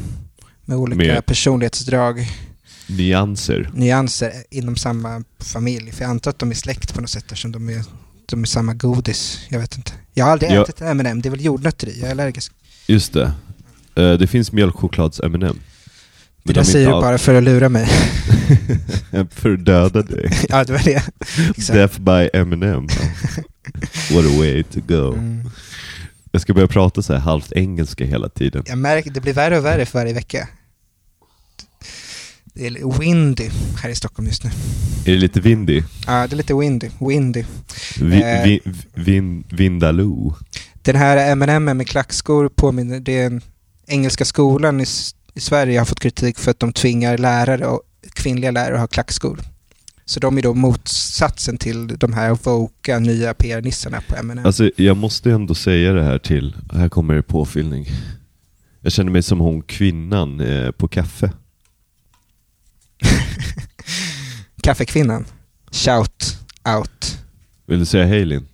med 0.66 0.78
olika 0.78 0.98
Med- 0.98 1.26
personlighetsdrag, 1.26 2.28
Nyanser. 2.88 3.70
nyanser 3.74 4.32
inom 4.52 4.76
samma 4.76 5.24
familj. 5.40 5.92
För 5.92 6.02
jag 6.02 6.10
antar 6.10 6.32
att 6.32 6.40
de 6.40 6.52
är 6.52 6.56
släkt 6.56 6.94
på 6.94 7.02
något 7.02 7.10
sätt 7.10 7.24
eftersom 7.24 7.52
de 7.52 7.70
är, 7.70 7.84
de 8.26 8.42
är 8.42 8.46
samma 8.48 8.74
godis. 8.74 9.40
Jag 9.50 9.60
vet 9.60 9.78
inte. 9.78 9.92
Jag 10.14 10.26
har 10.26 10.32
aldrig 10.32 10.52
Ja. 10.52 10.64
ätit 10.64 10.82
en 10.82 10.88
M&M, 10.88 11.22
det 11.22 11.30
är 11.30 11.32
väl 11.32 11.46
jordnötter 11.46 11.88
i, 11.90 12.00
jag 12.00 12.08
är 12.08 12.12
allergisk. 12.12 12.52
Just 12.88 13.14
det. 13.14 13.32
Eh, 13.96 14.14
det 14.14 14.28
finns 14.28 14.52
mjölkchoklads 14.52 15.20
M&M. 15.24 15.60
Det 16.44 16.54
där 16.54 16.64
säger 16.64 16.86
du 16.88 16.92
bara 16.92 17.18
för 17.18 17.36
att 17.36 17.44
lura 17.44 17.70
mig. 17.70 17.88
För 19.32 19.54
att 19.54 19.66
döda 19.66 20.02
dig. 20.02 20.30
ja, 20.50 20.64
det 20.64 20.74
var 20.74 20.82
det. 20.84 21.04
Exakt. 21.50 21.74
Death 21.74 22.00
by 22.02 22.30
M&M. 22.34 22.88
What 24.12 24.26
a 24.26 24.38
way 24.38 24.64
to 24.64 24.80
go. 24.88 25.14
Mm. 25.14 25.50
Jag 26.32 26.42
ska 26.42 26.54
börja 26.54 26.68
prata 26.68 27.02
så 27.02 27.14
här 27.14 27.20
halvt 27.20 27.52
engelska 27.52 28.06
hela 28.06 28.30
tiden. 28.30 28.64
Jag 28.68 28.78
märker, 28.78 29.12
det 29.12 29.22
blir 29.22 29.34
värre 29.34 29.58
och 29.58 29.66
värre 29.66 29.86
för 29.86 30.00
varje 30.00 30.14
vecka. 30.14 30.48
Det 32.58 32.68
är 32.68 33.00
windy 33.00 33.50
här 33.84 33.90
i 33.90 33.96
Stockholm 33.96 34.28
just 34.28 34.44
nu. 34.44 34.50
Är 35.06 35.12
det 35.12 35.18
lite 35.20 35.40
windy? 35.42 35.82
Ja, 36.08 36.28
det 36.28 36.34
är 36.34 36.38
lite 36.38 36.54
windy. 36.56 36.90
Windy. 37.00 37.44
Vi, 38.00 38.22
Eh. 38.24 38.44
vi, 38.44 38.62
vin, 38.94 39.44
Vindaloo. 39.52 40.36
Den 40.82 40.96
här 40.96 41.32
M&M 41.32 41.64
med 41.66 41.88
klackskor 41.88 42.50
påminner, 42.50 43.00
det 43.00 43.18
är 43.22 43.26
en 43.26 43.42
engelska 43.88 44.26
skolan 44.26 44.82
i, 44.82 44.86
i 45.34 45.40
Sverige 45.40 45.80
har 45.80 45.86
fått 45.86 46.00
kritik 46.00 46.38
för 46.40 46.52
att 46.52 46.60
de 46.60 46.74
tvingar 46.74 47.18
lärare 47.18 47.66
och 47.68 47.82
kvinnliga 48.14 48.52
lärare 48.52 48.74
att 48.74 48.80
ha 48.80 48.88
klackskor. 48.88 49.40
Så 50.06 50.20
de 50.20 50.38
är 50.38 50.42
då 50.42 50.54
motsatsen 50.54 51.58
till 51.58 51.88
de 51.88 52.14
här 52.14 52.38
voka 52.44 53.00
nya 53.00 53.34
PR-nissarna 53.34 54.02
på 54.08 54.16
M&M. 54.16 54.46
Alltså 54.46 54.72
jag 54.76 54.98
måste 54.98 55.32
ändå 55.32 55.56
säga 55.56 55.94
det 55.94 56.04
här 56.04 56.18
till, 56.18 56.56
här 56.74 56.90
kommer 56.90 57.14
det 57.16 57.24
påfyllning. 57.24 57.86
Jag 58.82 58.92
känner 58.92 59.12
mig 59.12 59.24
som 59.24 59.40
hon 59.40 59.62
kvinnan 59.62 60.40
eh, 60.40 60.72
på 60.72 60.88
kaffe. 60.88 61.32
Kaffekvinnan. 64.66 65.26
Shout 65.72 66.38
out. 66.78 67.18
Vill 67.66 67.80
du 67.80 67.86
säga 67.86 68.06
hej 68.06 68.26
Linn? 68.26 68.48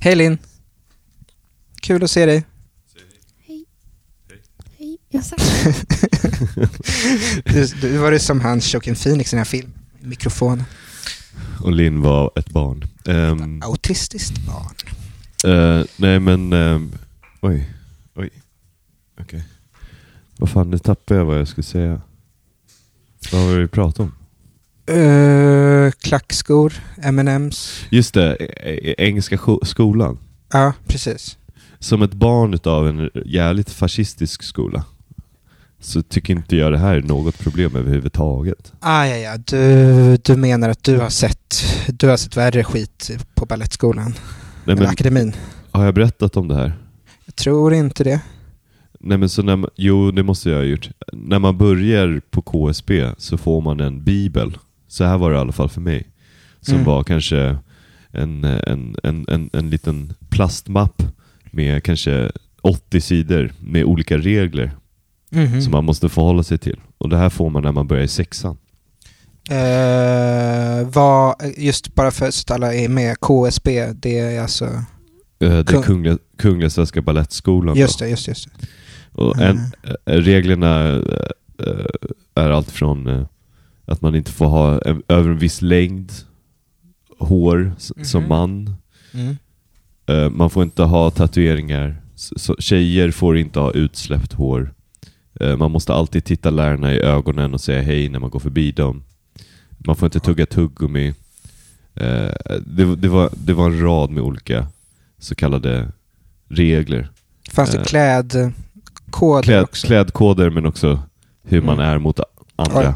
Hej 0.00 0.16
Linn! 0.16 0.38
Kul 1.80 2.04
att 2.04 2.10
se 2.10 2.26
dig. 2.26 2.44
Hej. 3.46 3.64
Hej. 4.78 4.98
Jag 5.08 5.24
sa 5.24 5.36
Du, 7.44 7.66
du 7.80 7.98
var 7.98 8.10
det 8.10 8.18
som 8.18 8.40
han 8.40 8.60
Joaquin 8.64 8.94
Phoenix 8.94 9.32
i 9.32 9.36
den 9.36 9.38
här 9.38 9.44
filmen. 9.44 9.74
Mikrofonen. 10.00 10.64
Och 11.60 11.72
Linn 11.72 12.00
var 12.02 12.30
ett 12.36 12.50
barn. 12.50 12.84
Ehm, 13.08 13.62
Autistiskt 13.62 14.34
barn. 14.38 14.74
eh, 15.54 15.84
nej 15.96 16.20
men, 16.20 16.52
ehm, 16.52 16.92
oj, 17.40 17.70
oj, 18.14 18.30
okej. 19.20 19.44
Vad 20.38 20.50
fan, 20.50 20.70
nu 20.70 20.78
tappade 20.78 21.20
jag 21.20 21.24
vad 21.26 21.38
jag 21.38 21.48
skulle 21.48 21.64
säga. 21.64 22.00
Vad 23.32 23.48
det 23.54 23.60
vi 23.60 23.68
pratade 23.68 24.08
om? 24.08 24.14
Uh, 24.96 25.90
klackskor, 25.90 26.72
M&M's. 27.02 27.84
Just 27.90 28.14
det, 28.14 28.36
e- 28.40 28.90
e- 28.90 28.94
Engelska 28.98 29.36
scho- 29.36 29.64
skolan. 29.64 30.18
Ja, 30.52 30.72
precis. 30.86 31.38
Som 31.78 32.02
ett 32.02 32.12
barn 32.14 32.54
utav 32.54 32.88
en 32.88 33.10
jävligt 33.26 33.70
fascistisk 33.70 34.42
skola 34.42 34.84
så 35.80 36.02
tycker 36.02 36.34
inte 36.34 36.56
jag 36.56 36.72
det 36.72 36.78
här 36.78 36.94
är 36.94 37.02
något 37.02 37.38
problem 37.38 37.76
överhuvudtaget. 37.76 38.72
Ah, 38.80 39.04
ja, 39.06 39.16
ja. 39.16 39.36
Du, 39.36 40.16
du 40.16 40.36
menar 40.36 40.68
att 40.68 40.84
du 40.84 40.98
har 40.98 41.08
sett 41.08 41.64
du 41.88 42.08
har 42.08 42.16
sett 42.16 42.36
värre 42.36 42.64
skit 42.64 43.10
på 43.34 43.46
Balettskolan? 43.46 44.14
Nej, 44.64 44.76
men, 44.76 44.86
akademin? 44.86 45.32
har 45.70 45.84
jag 45.84 45.94
berättat 45.94 46.36
om 46.36 46.48
det 46.48 46.54
här? 46.54 46.78
Jag 47.24 47.36
tror 47.36 47.74
inte 47.74 48.04
det. 48.04 48.20
Nej 49.02 49.18
men 49.18 49.28
så 49.28 49.42
när 49.42 49.56
man, 49.56 49.70
jo 49.76 50.10
det 50.10 50.22
måste 50.22 50.50
jag 50.50 50.56
ha 50.56 50.64
gjort. 50.64 50.90
När 51.12 51.38
man 51.38 51.58
börjar 51.58 52.20
på 52.30 52.42
KSB 52.42 53.10
så 53.18 53.38
får 53.38 53.60
man 53.60 53.80
en 53.80 54.04
bibel. 54.04 54.58
Så 54.88 55.04
här 55.04 55.18
var 55.18 55.30
det 55.30 55.36
i 55.36 55.40
alla 55.40 55.52
fall 55.52 55.68
för 55.68 55.80
mig. 55.80 56.06
Som 56.60 56.74
Mm. 56.74 56.86
var 56.86 57.04
kanske 57.04 57.56
en, 58.12 58.44
en, 58.44 58.96
en, 59.02 59.24
en, 59.28 59.50
en 59.52 59.70
liten 59.70 60.12
plastmapp 60.30 61.02
med 61.50 61.84
kanske 61.84 62.30
80 62.62 63.00
sidor 63.00 63.52
med 63.60 63.84
olika 63.84 64.18
regler 64.18 64.70
Mhm. 65.34 65.62
som 65.62 65.70
man 65.72 65.84
måste 65.84 66.08
förhålla 66.08 66.42
sig 66.42 66.58
till. 66.58 66.80
Och 66.98 67.08
det 67.08 67.16
här 67.16 67.28
får 67.30 67.50
man 67.50 67.62
när 67.62 67.72
man 67.72 67.86
börjar 67.86 68.04
i 68.04 68.08
sexan. 68.08 68.56
Eh, 69.50 70.88
vad, 70.88 71.34
just 71.56 71.94
bara 71.94 72.10
för 72.10 72.26
att 72.26 72.50
alla 72.50 72.74
är 72.74 72.88
med, 72.88 73.16
KSB, 73.20 73.92
det 73.92 74.18
är 74.18 74.40
alltså... 74.42 74.64
Eh, 74.64 74.82
Det 75.38 75.46
är 75.46 75.62
Kung- 75.64 75.82
Kungliga, 75.82 76.18
Kungliga 76.38 76.70
Svenska 76.70 77.02
Balettskolan. 77.02 77.76
Just 77.76 77.98
det, 77.98 78.08
just. 78.08 78.28
Just 78.28 78.48
det. 78.60 78.66
Och 79.12 79.38
en, 79.42 79.56
eh, 79.82 80.12
reglerna 80.16 80.88
eh, 80.88 81.02
eh, 81.58 81.84
är 82.34 82.50
allt 82.50 82.70
från 82.70 83.26
att 83.84 84.00
man 84.02 84.14
inte 84.14 84.30
får 84.32 84.46
ha 84.46 84.80
en, 84.80 85.02
över 85.08 85.30
en 85.30 85.38
viss 85.38 85.62
längd 85.62 86.12
hår 87.18 87.72
s- 87.78 87.92
som 88.10 88.20
Mhm. 88.22 88.28
man. 88.28 88.74
Mm. 89.14 89.36
Man 90.36 90.50
får 90.50 90.62
inte 90.62 90.82
ha 90.82 91.10
tatueringar. 91.10 91.96
Så, 92.14 92.56
tjejer 92.58 93.10
får 93.10 93.38
inte 93.38 93.60
ha 93.60 93.72
utsläppt 93.72 94.32
hår. 94.32 94.74
Man 95.58 95.70
måste 95.70 95.94
alltid 95.94 96.24
titta 96.24 96.50
lärarna 96.50 96.94
i 96.94 97.00
ögonen 97.00 97.54
och 97.54 97.60
säga 97.60 97.82
hej 97.82 98.08
när 98.08 98.18
man 98.18 98.30
går 98.30 98.40
förbi 98.40 98.72
dem. 98.72 99.02
Man 99.78 99.96
får 99.96 100.06
inte 100.06 100.20
tugga 100.20 100.46
tuggummi. 100.46 101.14
Det, 102.64 102.96
det, 102.96 103.08
var, 103.08 103.30
det 103.36 103.52
var 103.52 103.66
en 103.66 103.80
rad 103.80 104.10
med 104.10 104.22
olika 104.22 104.66
så 105.18 105.34
kallade 105.34 105.88
regler. 106.48 107.08
Fanns 107.50 107.70
det 107.70 107.78
Eh, 107.78 108.50
klädkoder 109.12 109.42
Kläd, 109.42 109.62
också? 109.62 109.86
klädkoder 109.86 110.50
men 110.50 110.66
också 110.66 111.02
hur 111.48 111.62
man 111.62 111.74
Mm. 111.78 111.90
är 111.90 111.98
mot 111.98 112.20
andra 112.56 112.94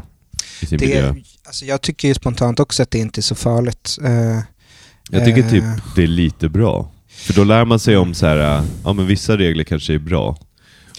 i 0.61 0.65
sin 0.65 0.77
miljö. 0.81 1.11
det, 1.11 1.23
alltså 1.45 1.65
jag 1.65 1.81
tycker 1.81 2.07
ju 2.07 2.13
spontant 2.13 2.59
också 2.59 2.83
att 2.83 2.91
det 2.91 2.99
inte 2.99 3.19
är 3.19 3.21
så 3.21 3.35
farligt. 3.35 3.97
Eh, 4.03 4.39
Jag 5.09 5.25
tycker 5.25 5.49
typ 5.49 5.63
eh, 5.63 5.75
det 5.95 6.03
är 6.03 6.07
lite 6.07 6.49
bra. 6.49 6.91
För 7.09 7.33
då 7.33 7.43
lär 7.43 7.65
man 7.65 7.79
sig 7.79 7.97
om 7.97 8.13
så 8.13 8.25
här, 8.25 8.63
ja 8.83 8.93
men 8.93 9.07
vissa 9.07 9.37
regler 9.37 9.63
kanske 9.63 9.93
är 9.93 9.99
bra 9.99 10.37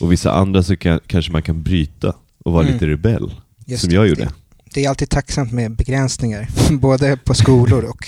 och 0.01 0.13
vissa 0.13 0.33
andra 0.33 0.63
så 0.63 0.77
kan, 0.77 1.01
kanske 1.07 1.33
man 1.33 1.43
kan 1.43 1.63
bryta 1.63 2.15
och 2.45 2.53
vara 2.53 2.63
Mm. 2.63 2.75
lite 2.75 2.87
rebell. 2.87 3.35
just 3.67 3.81
som 3.81 3.91
det, 3.91 3.97
jag 3.97 4.09
gjorde. 4.09 4.25
Det, 4.25 4.31
det 4.75 4.85
är 4.85 4.89
alltid 4.89 5.09
tacksamt 5.11 5.53
med 5.53 5.77
begränsningar, 5.77 6.49
både 6.71 7.17
på 7.17 7.35
skolor 7.35 7.85
och 7.85 8.07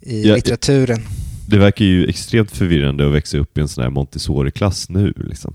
i 0.00 0.28
Ja, 0.28 0.34
litteraturen. 0.34 1.06
Det 1.48 1.58
verkar 1.58 1.84
ju 1.84 2.06
extremt 2.06 2.50
förvirrande 2.50 3.06
att 3.06 3.12
växa 3.12 3.38
upp 3.38 3.58
i 3.58 3.60
en 3.60 3.68
sån 3.68 3.84
här 3.84 3.90
Montessori-klass 3.90 4.88
nu. 4.88 5.12
Liksom. 5.16 5.54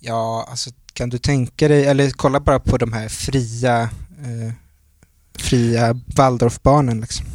Ja, 0.00 0.46
alltså 0.50 0.70
kan 0.92 1.10
du 1.10 1.18
tänka 1.18 1.68
dig, 1.68 1.86
eller 1.86 2.10
kolla 2.10 2.40
bara 2.40 2.60
på 2.60 2.76
de 2.76 2.92
här 2.92 3.08
fria, 3.08 3.82
eh, 4.18 4.52
fria 5.38 6.00
Waldorfbarnen 6.16 7.00
liksom. 7.00 7.26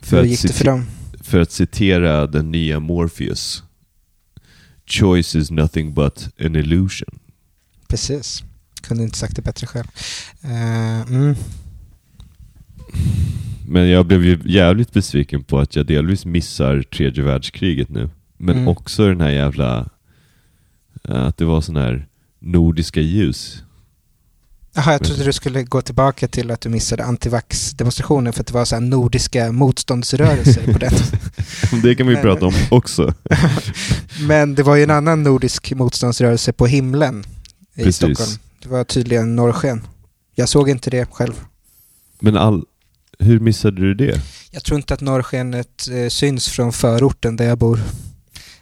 För, 0.00 0.16
Hur 0.16 0.22
att 0.22 0.28
gick 0.30 0.42
det 0.42 0.52
för 0.52 0.64
dem? 0.64 0.86
för 1.22 1.40
att 1.40 1.52
citera 1.52 2.26
den 2.26 2.50
nya 2.50 2.80
Morpheus. 2.80 3.62
Choice 4.86 5.34
is 5.34 5.50
nothing 5.50 5.94
but 5.94 6.28
an 6.40 6.56
illusion. 6.56 7.18
Precis. 7.88 8.42
Kunde 8.82 9.02
inte 9.02 9.18
sagt 9.18 9.36
det 9.36 9.42
bättre 9.42 9.66
själv. 9.66 9.86
Eh, 10.42 11.00
mm. 11.00 11.34
Men 13.68 13.88
jag 13.88 14.06
blev 14.06 14.24
ju 14.24 14.40
jävligt 14.44 14.92
besviken 14.92 15.44
på 15.44 15.58
att 15.58 15.76
jag 15.76 15.86
delvis 15.86 16.24
missar 16.24 16.82
tredje 16.82 17.24
världskriget 17.24 17.88
nu. 17.88 18.10
Men 18.36 18.54
Mm. 18.56 18.68
också 18.68 19.08
den 19.08 19.20
här 19.20 19.30
jävla... 19.30 19.88
eh, 21.08 21.24
Att 21.26 21.36
det 21.36 21.44
var 21.44 21.60
sån 21.60 21.76
här 21.76 22.06
nordiska 22.44 23.00
ljus. 23.00 23.62
Jaha, 24.76 24.92
jag 24.92 25.04
trodde 25.04 25.24
du 25.24 25.32
skulle 25.32 25.62
gå 25.62 25.82
tillbaka 25.82 26.28
till 26.28 26.50
att 26.50 26.60
du 26.60 26.68
missade 26.68 27.04
antivax-demonstrationen 27.04 28.32
för 28.32 28.40
att 28.40 28.46
det 28.46 28.54
var 28.54 28.64
så 28.64 28.74
här 28.74 28.80
nordiska 28.82 29.52
motståndsrörelser 29.52 30.72
på 30.72 30.78
den. 30.78 30.92
Det 31.82 31.94
kan 31.94 32.06
vi 32.06 32.12
Men- 32.14 32.22
prata 32.22 32.46
om 32.46 32.54
också. 32.70 33.14
Men 34.28 34.54
det 34.54 34.62
var 34.62 34.76
ju 34.76 34.82
en 34.82 34.90
annan 34.90 35.22
nordisk 35.22 35.72
motståndsrörelse 35.72 36.52
på 36.52 36.66
himlen 36.66 37.24
i 37.74 37.84
Precis. 37.84 37.96
Stockholm. 37.96 38.30
Det 38.62 38.68
var 38.68 38.84
tydligen 38.84 39.36
norrsken. 39.36 39.86
Jag 40.34 40.48
såg 40.48 40.68
inte 40.70 40.90
det 40.90 41.06
själv. 41.12 41.40
Men 42.20 42.36
all, 42.36 42.64
hur 43.18 43.40
missade 43.40 43.80
du 43.80 43.94
det? 43.94 44.20
Jag 44.50 44.64
tror 44.64 44.76
inte 44.76 44.94
att 44.94 45.00
norrskenet 45.00 45.88
eh, 45.90 46.08
syns 46.08 46.48
från 46.48 46.72
förorten 46.72 47.36
där 47.36 47.44
jag 47.44 47.58
bor. 47.58 47.78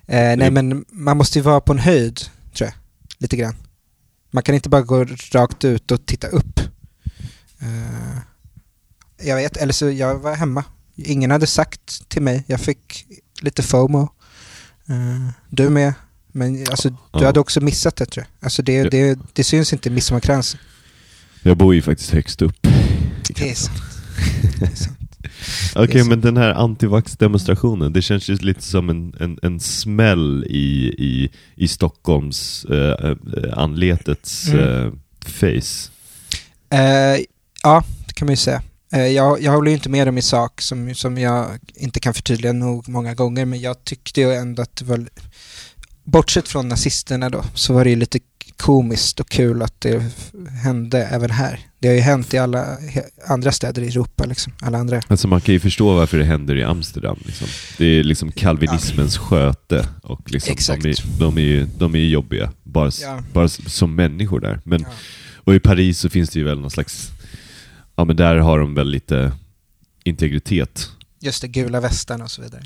Eh, 0.06 0.36
nej, 0.36 0.50
men 0.50 0.84
man 0.90 1.16
måste 1.16 1.38
ju 1.38 1.42
vara 1.42 1.60
på 1.60 1.72
en 1.72 1.78
höjd, 1.78 2.20
tror 2.54 2.68
jag. 2.68 2.74
Lite 3.18 3.36
grann. 3.36 3.54
Man 4.34 4.42
kan 4.42 4.54
inte 4.54 4.68
bara 4.68 4.82
gå 4.82 5.04
rakt 5.32 5.64
ut 5.64 5.90
och 5.90 6.06
titta 6.06 6.26
upp. 6.26 6.60
Eh, 7.60 8.18
jag 9.26 9.36
vet, 9.36 9.56
eller 9.56 9.72
så 9.72 9.90
jag 9.90 10.18
var 10.18 10.34
hemma. 10.34 10.64
Ingen 10.96 11.30
hade 11.30 11.46
sagt 11.46 12.08
till 12.08 12.22
mig. 12.22 12.44
Jag 12.46 12.60
fick 12.60 13.06
lite 13.40 13.62
FOMO. 13.62 14.02
Eh, 14.88 15.28
du 15.50 15.70
med. 15.70 15.94
Men 16.32 16.66
alltså, 16.70 16.90
du 16.90 16.96
Ja. 17.12 17.26
hade 17.26 17.40
också 17.40 17.60
missat 17.60 17.96
det 17.96 18.06
tror 18.06 18.26
jag. 18.40 18.44
Alltså 18.46 18.62
det, 18.62 18.72
Ja. 18.72 18.90
det, 18.90 19.18
det 19.32 19.44
syns 19.44 19.72
inte 19.72 19.88
i 19.88 19.92
midsommarkransen. 19.92 20.60
Jag 21.42 21.56
bor 21.56 21.74
ju 21.74 21.82
faktiskt 21.82 22.10
högst 22.10 22.42
upp. 22.42 22.56
Det 23.28 23.50
är 23.50 23.54
sant. 23.54 23.82
Det 24.58 24.66
är 24.66 24.76
sant. 24.76 24.98
Okej, 25.76 26.02
så. 26.02 26.08
men 26.08 26.20
den 26.20 26.36
här 26.36 26.54
antivax-demonstrationen, 26.54 27.92
det 27.92 28.02
känns 28.02 28.28
ju 28.30 28.36
lite 28.36 28.62
som 28.62 28.90
en, 28.90 29.14
en, 29.20 29.38
en 29.42 29.60
smäll 29.60 30.44
i, 30.48 30.94
i, 30.98 31.30
i 31.54 31.68
Stockholms 31.68 32.64
eh, 32.64 33.10
eh, 33.10 33.58
anletets 33.58 34.48
Mm. 34.48 34.86
eh, 34.86 34.92
face. 35.26 35.90
Eh, 36.70 37.20
ja, 37.62 37.84
det 38.06 38.14
kan 38.14 38.26
man 38.26 38.32
ju 38.32 38.36
säga. 38.36 38.62
Eh, 38.92 39.06
jag, 39.06 39.42
jag 39.42 39.52
håller 39.52 39.70
ju 39.70 39.76
inte 39.76 39.88
med 39.88 40.06
dem 40.06 40.18
i 40.18 40.22
sak 40.22 40.60
som, 40.60 40.94
som 40.94 41.18
jag 41.18 41.46
inte 41.74 42.00
kan 42.00 42.14
förtydliga 42.14 42.52
nog 42.52 42.88
många 42.88 43.14
gånger 43.14 43.44
men 43.44 43.60
jag 43.60 43.84
tyckte 43.84 44.20
ju 44.20 44.32
ändå 44.34 44.62
att 44.62 44.76
det 44.76 44.84
var 44.84 45.08
bortsett 46.04 46.48
från 46.48 46.68
nazisterna 46.68 47.30
då 47.30 47.44
så 47.54 47.72
var 47.72 47.84
det 47.84 47.90
ju 47.90 47.96
lite 47.96 48.18
komiskt 48.62 49.20
och 49.20 49.28
kul 49.28 49.62
att 49.62 49.80
det 49.80 50.02
hände 50.62 51.04
även 51.06 51.30
här. 51.30 51.60
Det 51.78 51.88
har 51.88 51.94
ju 51.94 52.00
hänt 52.00 52.34
i 52.34 52.38
alla 52.38 52.66
andra 53.26 53.52
städer 53.52 53.82
i 53.82 53.88
Europa 53.88 54.24
liksom, 54.24 54.52
alla 54.60 54.78
andra. 54.78 55.00
Alltså 55.08 55.28
man 55.28 55.40
kan 55.40 55.52
ju 55.52 55.60
förstå 55.60 55.94
varför 55.96 56.18
det 56.18 56.24
händer 56.24 56.56
i 56.56 56.62
Amsterdam. 56.64 57.18
Liksom. 57.24 57.46
Det 57.78 57.84
är 57.86 58.04
liksom 58.04 58.32
kalvinismens 58.32 59.18
sköte 59.18 59.88
och 60.02 60.30
liksom 60.30 60.52
Exakt. 60.52 60.82
de, 60.82 60.88
är, 60.90 61.18
de, 61.18 61.36
är 61.38 61.42
ju, 61.42 61.66
de 61.78 61.94
är 61.94 61.98
ju 61.98 62.08
jobbiga, 62.08 62.52
bara, 62.62 62.90
Ja. 63.02 63.22
bara 63.32 63.48
som 63.48 63.94
människor 63.94 64.40
där. 64.40 64.60
Men, 64.64 64.80
Ja. 64.80 64.88
Och 65.44 65.54
i 65.54 65.60
Paris 65.60 65.98
så 65.98 66.08
finns 66.08 66.30
det 66.30 66.38
ju 66.38 66.44
väl 66.44 66.60
någon 66.60 66.70
slags, 66.70 67.10
ja 67.96 68.04
men 68.04 68.16
där 68.16 68.36
har 68.36 68.58
de 68.58 68.74
väl 68.74 68.88
lite 68.90 69.32
integritet. 70.04 70.88
Just 71.20 71.42
det, 71.42 71.48
gula 71.48 71.80
västarna 71.80 72.24
och 72.24 72.30
så 72.30 72.42
vidare. 72.42 72.62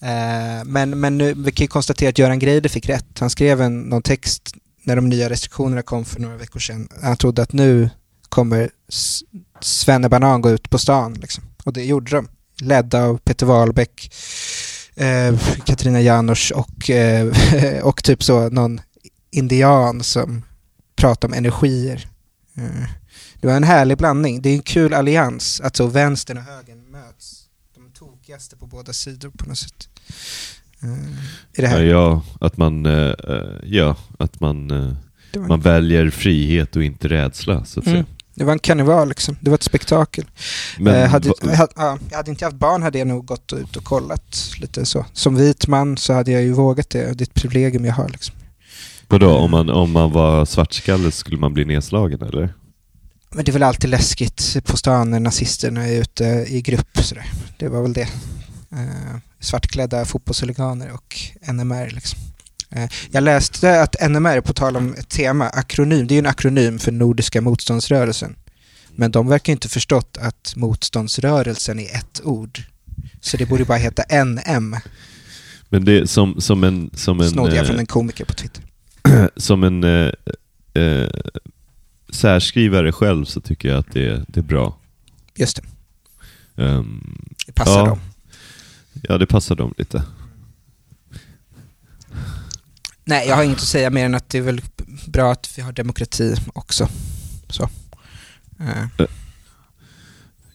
Eh, 0.00 0.64
men, 0.64 1.00
men 1.00 1.18
nu, 1.18 1.34
vi 1.34 1.52
kan 1.52 1.64
ju 1.64 1.68
konstatera 1.68 2.08
att 2.08 2.18
Göran 2.18 2.38
Greider 2.38 2.68
fick 2.68 2.88
rätt. 2.88 3.18
Han 3.18 3.30
skrev 3.30 3.60
en, 3.60 3.80
någon 3.80 4.02
text 4.02 4.54
när 4.82 4.96
de 4.96 5.08
nya 5.08 5.30
restriktionerna 5.30 5.82
kom 5.82 6.04
för 6.04 6.20
några 6.20 6.36
veckor 6.36 6.60
sedan. 6.60 6.88
Han 7.02 7.16
trodde 7.16 7.42
att 7.42 7.52
nu 7.52 7.90
kommer 8.28 8.70
Svenne 9.60 10.08
Banan 10.08 10.40
gå 10.40 10.50
ut 10.50 10.70
på 10.70 10.78
stan. 10.78 11.14
Liksom. 11.14 11.44
Och 11.64 11.72
det 11.72 11.84
gjorde 11.84 12.16
de. 12.16 12.28
Ledda 12.60 13.04
av 13.04 13.18
Peter 13.18 13.46
Wahlbeck, 13.46 14.14
eh, 14.94 15.38
Katarina 15.64 16.00
Janouch 16.00 16.52
och, 16.54 16.90
eh, 16.90 17.32
och 17.82 18.04
typ 18.04 18.22
så 18.22 18.48
någon 18.48 18.80
indian 19.30 20.02
som 20.02 20.44
pratar 20.96 21.28
om 21.28 21.34
energier. 21.34 22.08
Eh, 22.56 22.88
det 23.40 23.46
var 23.46 23.54
en 23.54 23.64
härlig 23.64 23.98
blandning. 23.98 24.42
Det 24.42 24.48
är 24.48 24.54
en 24.54 24.62
kul 24.62 24.94
allians 24.94 25.60
att 25.60 25.76
så 25.76 25.86
vänstern 25.86 26.38
och 26.38 26.44
högern 26.44 26.90
möts. 26.90 27.44
De 27.74 27.90
tokigaste 27.92 28.56
på 28.56 28.66
båda 28.66 28.92
sidor 28.92 29.30
på 29.30 29.48
något 29.48 29.58
sätt. 29.58 29.88
Uh, 30.84 30.90
i 31.54 31.60
det 31.60 31.66
här. 31.66 31.82
Ja, 31.82 32.22
att 32.40 32.56
man, 32.56 32.84
ja, 33.64 33.96
att 34.18 34.40
man, 34.40 34.70
uh, 34.70 34.92
man 35.48 35.60
väljer 35.60 36.10
frihet 36.10 36.76
och 36.76 36.84
inte 36.84 37.08
rädsla 37.08 37.64
så 37.64 37.80
att 37.80 37.86
mm. 37.86 37.96
säga. 37.96 38.16
Det 38.40 38.44
var 38.44 38.52
en 38.52 38.58
karneval 38.58 39.08
liksom. 39.08 39.36
Det 39.40 39.50
var 39.50 39.54
ett 39.54 39.62
spektakel. 39.62 40.24
Men, 40.78 40.94
eh, 40.94 41.08
hade, 41.08 41.32
hade, 41.56 41.72
ja, 41.76 41.98
jag 42.10 42.16
hade 42.16 42.30
inte 42.30 42.44
haft 42.44 42.56
barn 42.56 42.82
hade 42.82 42.98
jag 42.98 43.08
nog 43.08 43.26
gått 43.26 43.52
ut 43.52 43.76
och 43.76 43.84
kollat 43.84 44.52
lite 44.60 44.86
så. 44.86 45.06
Som 45.12 45.36
vit 45.36 45.66
man 45.66 45.96
så 45.96 46.12
hade 46.12 46.30
jag 46.30 46.42
ju 46.42 46.52
vågat 46.52 46.90
det. 46.90 46.98
Det 46.98 47.22
är 47.22 47.22
ett 47.22 47.34
privilegium 47.34 47.84
jag 47.84 47.94
har 47.94 48.08
liksom. 48.08 48.34
Vadå, 49.08 49.30
om 49.30 49.50
man, 49.50 49.70
om 49.70 49.90
man 49.90 50.12
var 50.12 50.44
svartskalle 50.44 51.10
skulle 51.10 51.36
man 51.36 51.54
bli 51.54 51.64
nedslagen 51.64 52.22
eller? 52.22 52.54
Men 53.30 53.44
det 53.44 53.50
är 53.50 53.52
väl 53.52 53.62
alltid 53.62 53.90
läskigt 53.90 54.56
på 54.64 54.76
stan 54.76 55.10
när 55.10 55.20
nazisterna 55.20 55.86
är 55.86 56.00
ute 56.00 56.24
i 56.48 56.62
grupp. 56.62 56.98
Sådär. 56.98 57.26
Det 57.58 57.68
var 57.68 57.82
väl 57.82 57.92
det. 57.92 58.08
Uh, 58.72 59.16
svartklädda 59.40 60.04
fotbollshuliganer 60.04 60.92
och 60.92 61.16
NMR. 61.52 61.90
Liksom. 61.90 62.18
Uh, 62.76 62.86
jag 63.10 63.22
läste 63.22 63.82
att 63.82 64.10
NMR, 64.10 64.40
på 64.40 64.52
tal 64.52 64.76
om 64.76 64.94
ett 64.94 65.08
tema, 65.08 65.48
akronym, 65.48 66.06
det 66.06 66.14
är 66.14 66.16
ju 66.16 66.18
en 66.18 66.26
akronym 66.26 66.78
för 66.78 66.92
Nordiska 66.92 67.40
motståndsrörelsen. 67.40 68.36
Men 68.94 69.10
de 69.10 69.28
verkar 69.28 69.52
inte 69.52 69.68
förstått 69.68 70.18
att 70.20 70.52
motståndsrörelsen 70.56 71.78
är 71.78 71.96
ett 71.96 72.20
ord. 72.24 72.62
Så 73.20 73.36
det 73.36 73.46
borde 73.46 73.64
bara 73.64 73.78
heta 73.78 74.24
NM. 74.24 74.76
Men 75.68 75.84
det 75.84 75.98
är 75.98 76.06
som, 76.06 76.40
som 76.40 76.64
en... 76.64 76.90
Som 76.94 77.20
en 77.20 77.30
Snodde 77.30 77.56
jag 77.56 77.66
från 77.66 77.78
en 77.78 77.86
komiker 77.86 78.24
på 78.24 78.34
Twitter. 78.34 78.64
som 79.36 79.64
en 79.64 79.84
eh, 79.84 80.12
eh, 80.82 81.08
särskrivare 82.12 82.92
själv 82.92 83.24
så 83.24 83.40
tycker 83.40 83.68
jag 83.68 83.78
att 83.78 83.92
det, 83.92 84.24
det 84.28 84.40
är 84.40 84.44
bra. 84.44 84.76
Just 85.34 85.56
det. 85.56 85.62
Um, 86.62 87.28
det 87.46 87.52
passar 87.52 87.78
ja, 87.78 87.86
dem. 87.86 88.00
Ja, 89.02 89.18
det 89.18 89.26
passar 89.26 89.56
dem 89.56 89.74
lite. 89.78 90.02
Nej, 93.04 93.28
jag 93.28 93.36
har 93.36 93.42
inget 93.42 93.58
att 93.58 93.64
säga 93.64 93.90
mer 93.90 94.04
än 94.04 94.14
att 94.14 94.28
det 94.28 94.38
är 94.38 94.42
väl 94.42 94.62
bra 95.06 95.32
att 95.32 95.58
vi 95.58 95.62
har 95.62 95.72
demokrati 95.72 96.34
också. 96.52 96.88
Så. 97.48 97.62
Uh. 98.60 99.06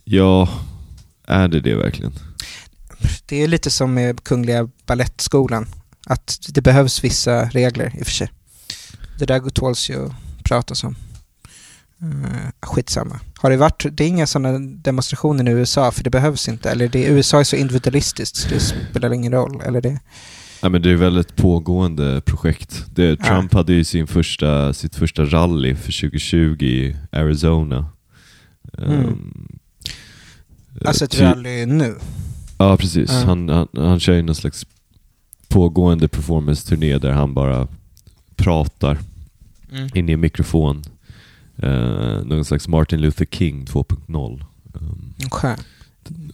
Ja, 0.04 0.50
är 1.28 1.48
det 1.48 1.60
det 1.60 1.76
verkligen? 1.76 2.14
Det 3.26 3.44
är 3.44 3.48
lite 3.48 3.72
som 3.72 3.94
med 3.94 4.24
Kungliga 4.24 4.70
Ballettskolan. 4.86 5.68
Att 6.06 6.40
det 6.50 6.62
behövs 6.62 7.04
vissa 7.04 7.46
regler 7.46 7.94
i 7.98 8.02
och 8.02 8.06
för 8.06 8.14
sig. 8.14 8.32
Det 9.20 9.26
där 9.26 9.50
tåls 9.50 9.90
ju 9.90 10.06
att 10.06 10.14
pratas 10.44 10.84
om. 10.84 10.96
Uh, 12.04 12.50
skitsamma. 12.62 13.20
Har 13.38 13.50
det 13.50 13.58
varit, 13.58 13.86
det 13.92 14.04
är 14.04 14.08
inga 14.08 14.28
sådana 14.28 14.60
demonstrationer 14.60 15.52
i 15.52 15.54
USA 15.54 15.92
för 15.92 16.04
det 16.04 16.10
behövs 16.10 16.48
inte? 16.50 16.72
Eller 16.72 16.88
det, 16.88 17.06
USA 17.06 17.40
är 17.40 17.44
så 17.44 17.56
individualistiskt 17.56 18.36
så 18.36 18.50
det 18.50 18.60
spelar 18.60 19.14
ingen 19.14 19.32
roll? 19.32 19.62
Eller 19.66 19.82
det... 19.82 20.00
Ja, 20.62 20.70
men 20.70 20.82
det 20.82 20.92
är 20.92 20.96
väl 20.96 21.18
ett 21.18 21.36
pågående 21.36 22.22
projekt. 22.22 22.86
Det, 22.96 23.18
Trump 23.18 23.54
ja. 23.54 23.60
hade 23.60 23.74
ju 23.74 23.84
sin 23.84 24.08
första, 24.08 24.74
sitt 24.74 24.96
första 24.96 25.26
rally 25.26 25.76
för 25.76 26.02
2020 26.02 26.64
i 26.64 26.96
Arizona. 27.12 27.90
Mm. 28.78 29.06
Um, 29.06 29.60
alltså 30.86 31.06
ett 31.06 31.20
rally 31.20 31.66
nu? 31.66 31.96
Ja, 32.58 32.78
precis. 32.78 33.12
Ja. 33.12 33.20
Han, 33.26 33.50
han, 33.50 33.68
han 33.78 34.00
kör 34.00 34.14
ju 34.14 34.22
någon 34.22 34.36
slags 34.36 34.66
pågående 35.48 36.08
performance-turné 36.08 36.98
där 36.98 37.12
han 37.12 37.34
bara 37.34 37.68
pratar 38.36 38.98
mm. 39.72 39.90
in 39.94 40.10
i 40.10 40.12
en 40.12 40.20
mikrofon. 40.20 40.84
Uh, 41.64 42.26
någon 42.26 42.46
slags 42.46 42.68
Martin 42.68 43.02
Luther 43.02 43.26
King 43.26 43.66
2.0. 43.66 44.46
Um, 44.74 45.14
okay. 45.26 45.56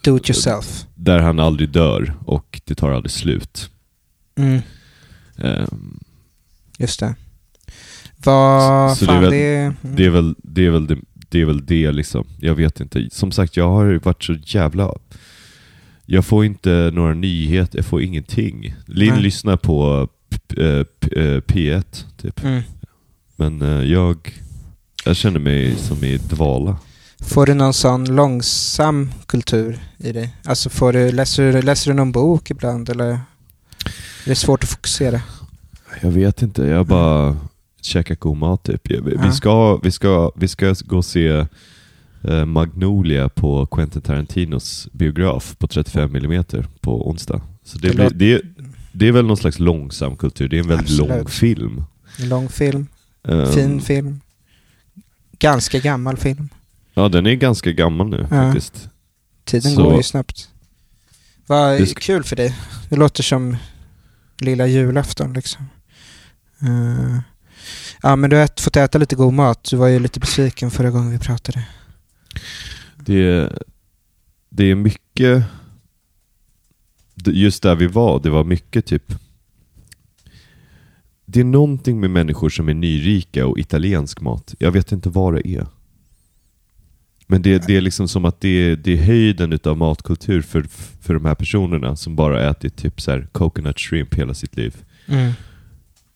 Do 0.03 0.17
it 0.17 0.30
yourself. 0.30 0.86
Där 0.95 1.19
han 1.19 1.39
aldrig 1.39 1.69
dör 1.69 2.13
och 2.26 2.61
det 2.65 2.76
tar 2.76 2.91
aldrig 2.91 3.11
slut. 3.11 3.69
Mm. 4.36 4.61
Um, 5.36 5.99
Just 6.78 6.99
det. 6.99 7.15
Vad 8.17 8.97
så, 8.97 9.05
fan 9.05 9.24
det, 9.24 9.28
är 9.28 9.30
väl, 9.30 9.32
det... 9.32 9.57
Mm. 9.57 9.95
det 9.95 10.05
är 10.05 10.09
väl 10.09 10.36
det, 10.38 10.65
är 10.65 10.69
väl 10.69 10.88
det, 10.88 10.97
det 11.30 11.41
är 11.41 11.45
väl 11.45 11.65
det 11.65 11.91
liksom. 11.91 12.28
Jag 12.39 12.55
vet 12.55 12.80
inte. 12.80 13.09
Som 13.11 13.32
sagt, 13.32 13.57
jag 13.57 13.69
har 13.69 13.99
varit 14.03 14.24
så 14.24 14.34
jävla... 14.34 14.93
Jag 16.05 16.26
får 16.26 16.45
inte 16.45 16.91
några 16.93 17.13
nyheter, 17.13 17.78
jag 17.78 17.86
får 17.86 18.01
ingenting. 18.01 18.76
Linn 18.86 19.22
lyssnar 19.22 19.57
på 19.57 20.07
P1, 20.47 21.74
eh, 21.76 21.82
typ. 22.17 22.43
Mm. 22.43 22.61
Men 23.36 23.61
uh, 23.61 23.84
jag, 23.84 24.34
jag 25.06 25.16
känner 25.16 25.39
mig 25.39 25.76
som 25.76 26.04
i 26.04 26.18
dvala. 26.18 26.78
Får 27.20 27.45
du 27.45 27.54
någon 27.54 27.74
sån 27.74 28.16
långsam 28.16 29.12
kultur 29.26 29.80
i 29.97 30.12
dig? 30.12 30.36
Alltså 30.43 30.70
får 30.70 30.93
du, 30.93 31.12
läser, 31.12 31.54
du, 31.54 31.62
läser 31.62 31.91
du 31.91 31.95
någon 31.95 32.12
bok 32.12 32.52
ibland 32.52 32.89
eller 32.89 33.10
är 33.10 33.20
det 34.26 34.36
svårt 34.36 34.64
att 34.64 34.70
fokusera? 34.70 35.22
Jag 36.02 36.12
vet 36.12 36.41
inte, 36.41 36.64
jag 36.64 36.86
bara 36.86 37.28
mm. 37.28 37.39
käkar 37.82 38.16
god 38.16 38.38
mat 38.38 38.64
typ. 38.64 38.91
Vi, 38.91 39.18
ja. 39.22 39.32
ska, 39.32 39.78
vi, 39.78 39.91
ska, 39.91 40.32
vi 40.36 40.47
ska 40.47 40.76
gå 40.86 40.97
och 40.97 41.06
se 41.06 41.45
uh, 42.30 42.45
Magnolia 42.45 43.30
på 43.30 43.66
Quentin 43.66 44.02
Tarantinos 44.02 44.88
biograf 44.91 45.56
på 45.58 45.68
35 45.68 46.16
mm 46.16 46.43
på 46.80 47.10
onsdag. 47.10 47.41
Så 47.64 47.78
det, 47.78 47.88
det, 47.88 47.95
blir, 47.95 48.10
det, 48.10 48.41
det 48.91 49.08
är 49.08 49.12
väl 49.12 49.26
någon 49.26 49.38
slags 49.38 49.60
långsam 49.60 50.16
kultur. 50.16 50.49
Det 50.49 50.56
är 50.56 50.62
en 50.62 50.68
väldigt 50.68 50.88
Absolut. 50.88 51.10
lång 51.10 51.28
film. 51.28 51.84
En 52.18 52.30
lång 52.30 52.49
film. 52.49 52.88
Um, 53.24 53.54
fin 53.54 53.82
film. 53.82 54.20
Ganska 55.41 55.79
gammal 55.79 56.17
film. 56.17 56.49
Ja, 56.93 57.09
den 57.09 57.25
är 57.25 57.35
ganska 57.35 57.71
gammal 57.71 58.09
nu 58.09 58.17
ja. 58.17 58.27
faktiskt. 58.27 58.89
Tiden 59.43 59.71
Så. 59.71 59.83
går 59.83 59.97
ju 59.97 60.03
snabbt. 60.03 60.49
Vad 61.47 61.97
kul 61.97 62.23
för 62.23 62.35
dig. 62.35 62.57
Det 62.89 62.95
låter 62.95 63.23
som 63.23 63.57
lilla 64.39 64.67
julafton 64.67 65.33
liksom. 65.33 65.65
Uh, 66.63 67.19
ja, 68.01 68.15
men 68.15 68.29
du 68.29 68.35
har 68.35 68.61
fått 68.61 68.77
äta 68.77 68.97
lite 68.97 69.15
god 69.15 69.33
mat. 69.33 69.63
Du 69.63 69.77
var 69.77 69.87
ju 69.87 69.99
lite 69.99 70.19
besviken 70.19 70.71
förra 70.71 70.89
gången 70.89 71.11
vi 71.11 71.19
pratade. 71.19 71.67
Det, 72.95 73.51
det 74.49 74.63
är 74.63 74.75
mycket 74.75 75.43
just 77.25 77.63
där 77.63 77.75
vi 77.75 77.87
var, 77.87 78.19
det 78.19 78.29
var 78.29 78.43
mycket 78.43 78.85
typ 78.85 79.13
det 81.32 81.39
är 81.39 81.43
någonting 81.43 81.99
med 81.99 82.09
människor 82.09 82.49
som 82.49 82.69
är 82.69 82.73
nyrika 82.73 83.47
och 83.47 83.59
italiensk 83.59 84.21
mat. 84.21 84.55
Jag 84.59 84.71
vet 84.71 84.91
inte 84.91 85.09
vad 85.09 85.34
det 85.34 85.47
är. 85.47 85.67
Men 87.27 87.41
det, 87.41 87.67
det 87.67 87.77
är 87.77 87.82
liksom 87.82 88.07
som 88.07 88.25
att 88.25 88.41
det 88.41 88.49
är, 88.49 88.75
det 88.75 88.93
är 88.93 88.97
höjden 88.97 89.53
utav 89.53 89.77
matkultur 89.77 90.41
för, 90.41 90.63
för 91.01 91.13
de 91.13 91.25
här 91.25 91.36
personerna 91.36 91.95
som 91.95 92.15
bara 92.15 92.49
ätit 92.49 92.75
typ 92.75 93.01
så 93.01 93.11
här 93.11 93.27
coconut 93.32 93.79
shrimp 93.79 94.13
hela 94.13 94.34
sitt 94.34 94.57
liv. 94.57 94.75
Mm. 95.05 95.32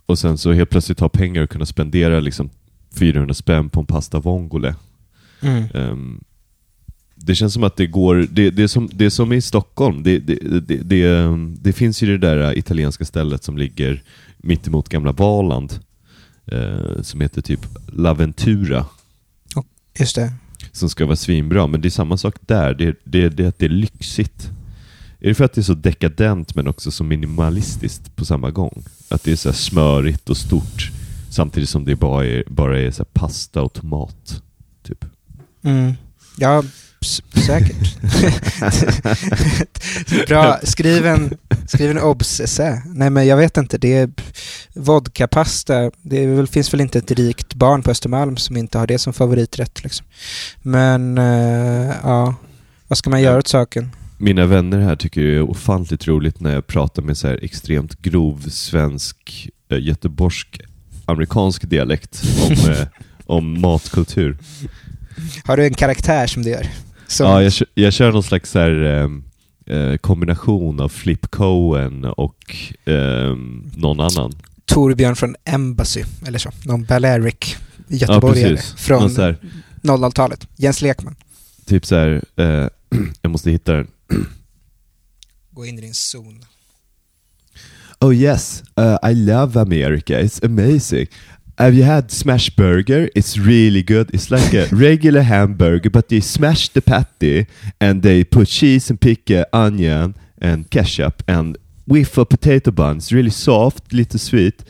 Och 0.06 0.20
sen 0.20 0.38
så 0.38 0.52
helt 0.52 0.70
plötsligt 0.70 1.00
ha 1.00 1.10
pengar 1.10 1.44
och 1.44 1.50
kunna 1.50 1.66
spendera 1.66 2.20
liksom 2.20 2.50
400 2.94 3.34
spänn 3.34 3.70
på 3.70 3.80
en 3.80 3.86
pasta 3.86 4.20
vongole. 4.20 4.76
Mm. 5.42 5.64
Um, 5.74 6.24
det 7.16 7.36
känns 7.36 7.54
som 7.54 7.64
att 7.64 7.76
det 7.76 7.88
går, 7.88 8.28
det, 8.32 8.50
det, 8.50 8.64
är, 8.64 8.68
som, 8.68 8.90
det 8.94 9.06
är 9.06 9.10
som 9.10 9.34
i 9.34 9.42
Stockholm, 9.42 10.04
det, 10.04 10.20
det, 10.20 10.60
det, 10.60 10.78
det, 10.78 11.28
det 11.62 11.74
finns 11.74 12.04
ju 12.04 12.18
det 12.18 12.28
där 12.28 12.58
italienska 12.58 13.06
stället 13.06 13.44
som 13.44 13.58
ligger 13.58 14.04
mittemot 14.46 14.90
gamla 14.90 15.12
Valand, 15.12 15.80
eh, 16.46 17.02
som 17.02 17.22
heter 17.22 17.42
typ 17.42 17.60
Laventura. 17.88 18.86
Just 20.00 20.16
det. 20.16 20.34
Som 20.72 20.90
ska 20.90 21.06
vara 21.06 21.16
svinbra, 21.16 21.68
men 21.68 21.82
det 21.82 21.88
är 21.88 21.90
samma 21.90 22.18
sak 22.18 22.36
där, 22.42 22.74
det, 22.74 22.96
det, 23.04 23.30
det, 23.30 23.60
det 23.60 23.66
är 23.66 23.70
lyxigt. 23.70 24.50
Är 25.20 25.28
det 25.28 25.36
för 25.36 25.46
att 25.46 25.54
det 25.54 25.62
är 25.62 25.64
så 25.64 25.74
dekadent 25.74 26.56
men 26.56 26.68
också 26.68 26.92
så 26.92 27.04
minimalistiskt 27.04 28.16
på 28.16 28.26
samma 28.26 28.52
gång? 28.52 28.84
Att 29.10 29.24
det 29.24 29.32
är 29.32 29.36
så 29.36 29.54
smörigt 29.54 30.30
och 30.30 30.38
stort 30.38 30.92
samtidigt 31.36 31.70
som 31.70 31.86
det 31.86 31.96
bara 31.96 32.26
är, 32.26 32.44
bara 32.48 32.80
är 32.80 32.92
så 32.92 33.06
pasta 33.06 33.62
och 33.62 33.74
tomat. 33.74 34.44
Typ. 34.84 35.06
Mm. 35.62 35.94
Ja, 36.38 36.64
säkert. 37.46 38.00
Bra, 40.28 40.60
skriv 40.64 41.06
en, 41.06 41.38
Skriv 41.68 41.92
en 41.92 42.00
obs-essä. 42.00 42.82
Nej 42.86 43.10
men 43.10 43.28
jag 43.28 43.38
vet 43.38 43.58
inte, 43.58 43.78
det 43.78 43.94
är 43.94 44.10
vodkapasta. 44.74 45.92
Det 46.02 46.24
är 46.24 46.28
väl, 46.28 46.48
finns 46.48 46.74
väl 46.74 46.82
inte 46.82 47.00
ett 47.00 47.12
rikt 47.12 47.54
barn 47.54 47.84
på 47.84 47.92
Östermalm 47.92 48.38
som 48.38 48.58
inte 48.58 48.78
har 48.78 48.88
det 48.88 49.00
som 49.00 49.14
favoriträtt. 49.14 49.84
Liksom. 49.84 50.06
Men 50.62 51.18
eh, 51.18 51.96
ja, 52.04 52.36
vad 52.88 52.98
ska 52.98 53.10
man 53.10 53.22
göra 53.22 53.38
åt 53.38 53.48
saken? 53.48 53.92
Mina 54.18 54.46
vänner 54.46 54.80
här 54.80 54.96
tycker 54.96 55.22
det 55.22 55.36
är 55.36 55.42
ofantligt 55.42 56.08
roligt 56.08 56.40
när 56.40 56.54
jag 56.54 56.68
pratar 56.68 57.02
med 57.02 57.18
så 57.18 57.28
här 57.28 57.40
extremt 57.44 58.02
grov 58.02 58.50
svensk, 58.50 59.50
äh, 59.70 59.80
göteborgsk, 59.80 60.62
amerikansk 61.06 61.70
dialekt 61.70 62.24
om, 62.46 62.72
äh, 62.72 62.88
om 63.26 63.62
matkultur. 63.62 64.38
Har 65.46 65.58
du 65.58 65.66
en 65.66 65.74
karaktär 65.74 66.28
som 66.28 66.44
du 66.44 66.50
gör? 66.50 66.68
Som... 67.08 67.28
Ja, 67.28 67.44
jag, 67.44 67.54
jag 67.74 67.94
kör 67.94 68.12
någon 68.12 68.24
slags 68.24 68.52
så 68.52 68.60
här, 68.60 69.10
eh, 69.66 69.98
kombination 69.98 70.80
av 70.80 70.90
Flip 70.90 71.32
Cohen 71.32 72.06
och 72.06 72.56
eh, 72.86 73.36
någon 73.76 74.00
annan. 74.00 74.34
Torbjörn 74.66 75.16
från 75.16 75.36
Embassy, 75.46 76.04
eller 76.28 76.40
så. 76.40 76.50
Någon 76.66 76.84
Balearic 76.84 77.58
göteborgare 77.88 78.52
ja, 78.52 78.62
från 78.78 79.02
Någon 79.02 79.10
så 79.10 79.22
här, 79.22 79.38
00-talet. 79.82 80.48
Jens 80.56 80.82
Lekman. 80.82 81.16
typ 81.66 81.86
så 81.86 81.96
här, 81.96 82.22
eh, 82.36 82.46
jag 83.22 83.32
måste 83.32 83.52
hitta 83.52 83.74
den. 83.74 83.88
Gå 85.52 85.66
in 85.66 85.78
i 85.78 85.82
din 85.82 85.94
zon. 85.94 86.46
Oh 88.00 88.16
yes, 88.16 88.64
uh, 88.80 89.12
I 89.12 89.16
love 89.16 89.62
America. 89.62 90.22
It's 90.22 90.46
amazing. 90.46 91.08
Have 91.58 91.74
you 91.74 91.84
had 91.84 92.12
smash 92.12 92.50
burger? 92.50 93.08
It's 93.16 93.38
really 93.38 93.82
good. 93.82 94.10
It's 94.14 94.30
like 94.30 94.54
a 94.54 94.68
regular 94.76 95.22
hamburger, 95.22 95.90
but 95.90 96.10
they 96.10 96.20
smash 96.20 96.68
the 96.70 96.82
patty 96.82 97.48
and 97.80 98.02
they 98.04 98.26
put 98.26 98.50
cheese 98.50 98.90
and 98.90 99.00
pickle, 99.00 99.46
onion 99.54 100.16
and 100.42 100.70
ketchup 100.70 101.24
and 101.28 101.58
whiff 101.88 102.18
of 102.18 102.28
potato 102.28 102.72
bun. 102.72 102.98
It's 102.98 103.14
really 103.14 103.30
soft, 103.30 103.94
little 103.94 104.20
sweet. 104.20 104.64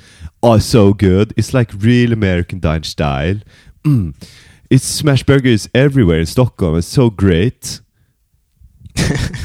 Oh, 0.44 0.60
so 0.60 0.94
good. 0.94 1.34
It's 1.36 1.54
like 1.56 1.72
real 1.74 2.14
American 2.14 2.60
dine 2.60 2.84
style. 2.84 3.40
Mm. 3.84 4.14
It's 4.70 4.86
smash 4.86 5.24
burgers 5.24 5.68
everywhere 5.74 6.20
in 6.20 6.28
Stockholm. 6.28 6.78
It's 6.78 6.88
so 6.88 7.10
great. 7.10 7.82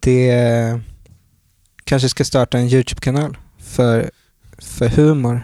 Det 0.00 0.30
eh, 0.30 0.78
kanske 1.84 2.08
ska 2.08 2.24
starta 2.24 2.58
en 2.58 2.68
YouTube-kanal 2.68 3.36
för, 3.58 4.10
för 4.58 4.88
humor. 4.88 5.42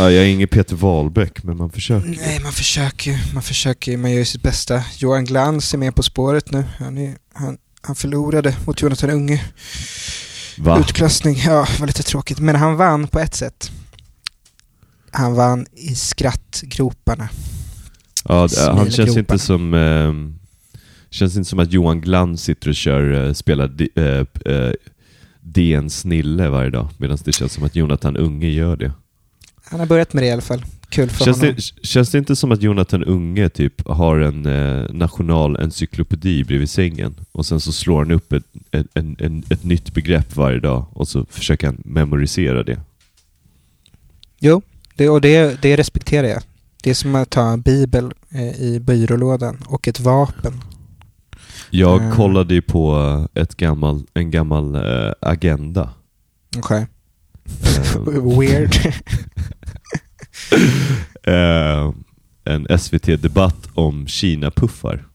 Ja, 0.00 0.10
jag 0.10 0.24
är 0.24 0.28
ingen 0.28 0.48
Peter 0.48 0.76
Wahlbeck, 0.76 1.42
men 1.42 1.56
man 1.56 1.70
försöker. 1.70 2.08
Nej, 2.08 2.40
man 2.42 2.52
försöker 2.52 3.10
ju. 3.10 3.18
Man 3.34 3.42
försöker. 3.42 3.96
Man 3.96 4.10
gör 4.10 4.18
ju 4.18 4.24
sitt 4.24 4.42
bästa. 4.42 4.84
Johan 4.98 5.24
Glans 5.24 5.74
är 5.74 5.78
med 5.78 5.94
På 5.94 6.02
spåret 6.02 6.50
nu. 6.52 6.64
Han, 6.78 6.98
är, 6.98 7.16
han, 7.32 7.58
han 7.82 7.94
förlorade 7.94 8.56
mot 8.66 8.82
Jonathan 8.82 9.10
Unge. 9.10 9.44
Va? 10.58 10.80
Utklassning. 10.80 11.36
Ja, 11.46 11.66
var 11.80 11.86
lite 11.86 12.02
tråkigt. 12.02 12.38
Men 12.38 12.56
han 12.56 12.76
vann 12.76 13.08
på 13.08 13.18
ett 13.18 13.34
sätt. 13.34 13.70
Han 15.10 15.34
vann 15.34 15.66
i 15.72 15.94
skrattgroparna. 15.94 17.28
Ja, 18.24 18.48
han 18.56 18.90
känns 18.90 19.16
inte 19.16 19.38
som... 19.38 19.74
ehm, 19.74 20.38
känns 21.10 21.36
inte 21.36 21.48
som 21.50 21.58
att 21.58 21.72
Johan 21.72 22.00
Glans 22.00 22.42
sitter 22.42 22.68
och 22.68 22.74
kör, 22.74 23.26
eh, 23.26 23.32
spelar 23.32 23.72
eh, 23.94 24.26
eh, 24.54 24.72
DN 25.40 25.90
Snille 25.90 26.48
varje 26.48 26.70
dag, 26.70 26.88
medan 26.98 27.18
det 27.24 27.32
känns 27.32 27.52
som 27.52 27.64
att 27.64 27.76
Jonathan 27.76 28.16
Unge 28.16 28.48
gör 28.48 28.76
det. 28.76 28.92
Han 29.70 29.80
har 29.80 29.86
börjat 29.86 30.12
med 30.12 30.22
det 30.22 30.26
i 30.26 30.30
alla 30.30 30.42
fall. 30.42 30.64
Kul 30.88 31.10
för 31.10 31.24
Känns 31.24 31.40
honom. 31.40 31.54
det, 31.56 31.86
känns 31.86 32.10
det 32.10 32.18
inte 32.18 32.36
som 32.36 32.52
att 32.52 32.62
Jonathan 32.62 33.04
Unge 33.04 33.48
typ 33.48 33.86
har 33.88 34.18
en 34.20 34.46
eh, 34.46 34.92
nationalencyklopedi 34.92 36.44
bredvid 36.44 36.70
sängen 36.70 37.14
och 37.32 37.46
sen 37.46 37.60
så 37.60 37.72
slår 37.72 37.98
han 37.98 38.10
upp 38.10 38.32
ett, 38.32 38.44
ett, 38.70 38.86
en, 38.94 39.16
en, 39.20 39.44
ett 39.50 39.64
nytt 39.64 39.94
begrepp 39.94 40.36
varje 40.36 40.60
dag 40.60 40.86
och 40.92 41.08
så 41.08 41.26
försöker 41.30 41.66
han 41.66 41.82
memorisera 41.84 42.62
det. 42.62 42.80
Jo, 44.38 44.62
det, 44.96 45.08
och 45.08 45.20
det, 45.20 45.62
det 45.62 45.76
respekterar 45.76 46.26
jag. 46.28 46.42
Det 46.82 46.90
är 46.90 46.94
som 46.94 47.14
att 47.14 47.30
ta 47.30 47.50
en 47.52 47.60
bibel 47.60 48.12
eh, 48.30 48.60
i 48.62 48.80
byrålådan 48.80 49.56
och 49.66 49.88
ett 49.88 50.00
vapen. 50.00 50.60
Jag 51.70 52.00
Mm. 52.02 52.16
kollade 52.16 52.54
ju 52.54 52.62
på 52.62 52.96
eh, 53.34 53.42
ett 53.42 53.54
gammal, 53.56 54.02
en 54.14 54.30
gammal 54.30 54.74
eh, 54.74 55.12
agenda. 55.20 55.90
Okej. 56.58 56.86
Eh, 58.06 58.38
Weird. 58.38 58.74
eh, 61.22 61.92
en 62.44 62.78
SVT-debatt 62.78 63.68
om 63.74 64.06
Kina-puffar. 64.06 65.06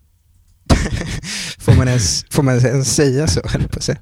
får, 1.60 1.76
man 1.76 1.88
ens, 1.88 2.26
får 2.30 2.44
man 2.44 2.56
ens 2.60 2.96
säga 2.96 3.28
så? 3.28 3.42
på. 3.42 3.96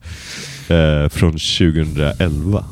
Eh, 0.74 1.10
från 1.10 1.32
2011. 1.32 2.66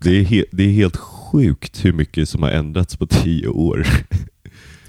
Det, 0.00 0.10
är 0.10 0.24
he- 0.24 0.44
det 0.52 0.62
är 0.62 0.72
helt 0.72 0.96
sjukt 0.96 1.84
hur 1.84 1.92
mycket 1.92 2.28
som 2.28 2.42
har 2.42 2.50
ändrats 2.50 2.96
på 2.96 3.06
tio 3.06 3.48
år. 3.48 3.86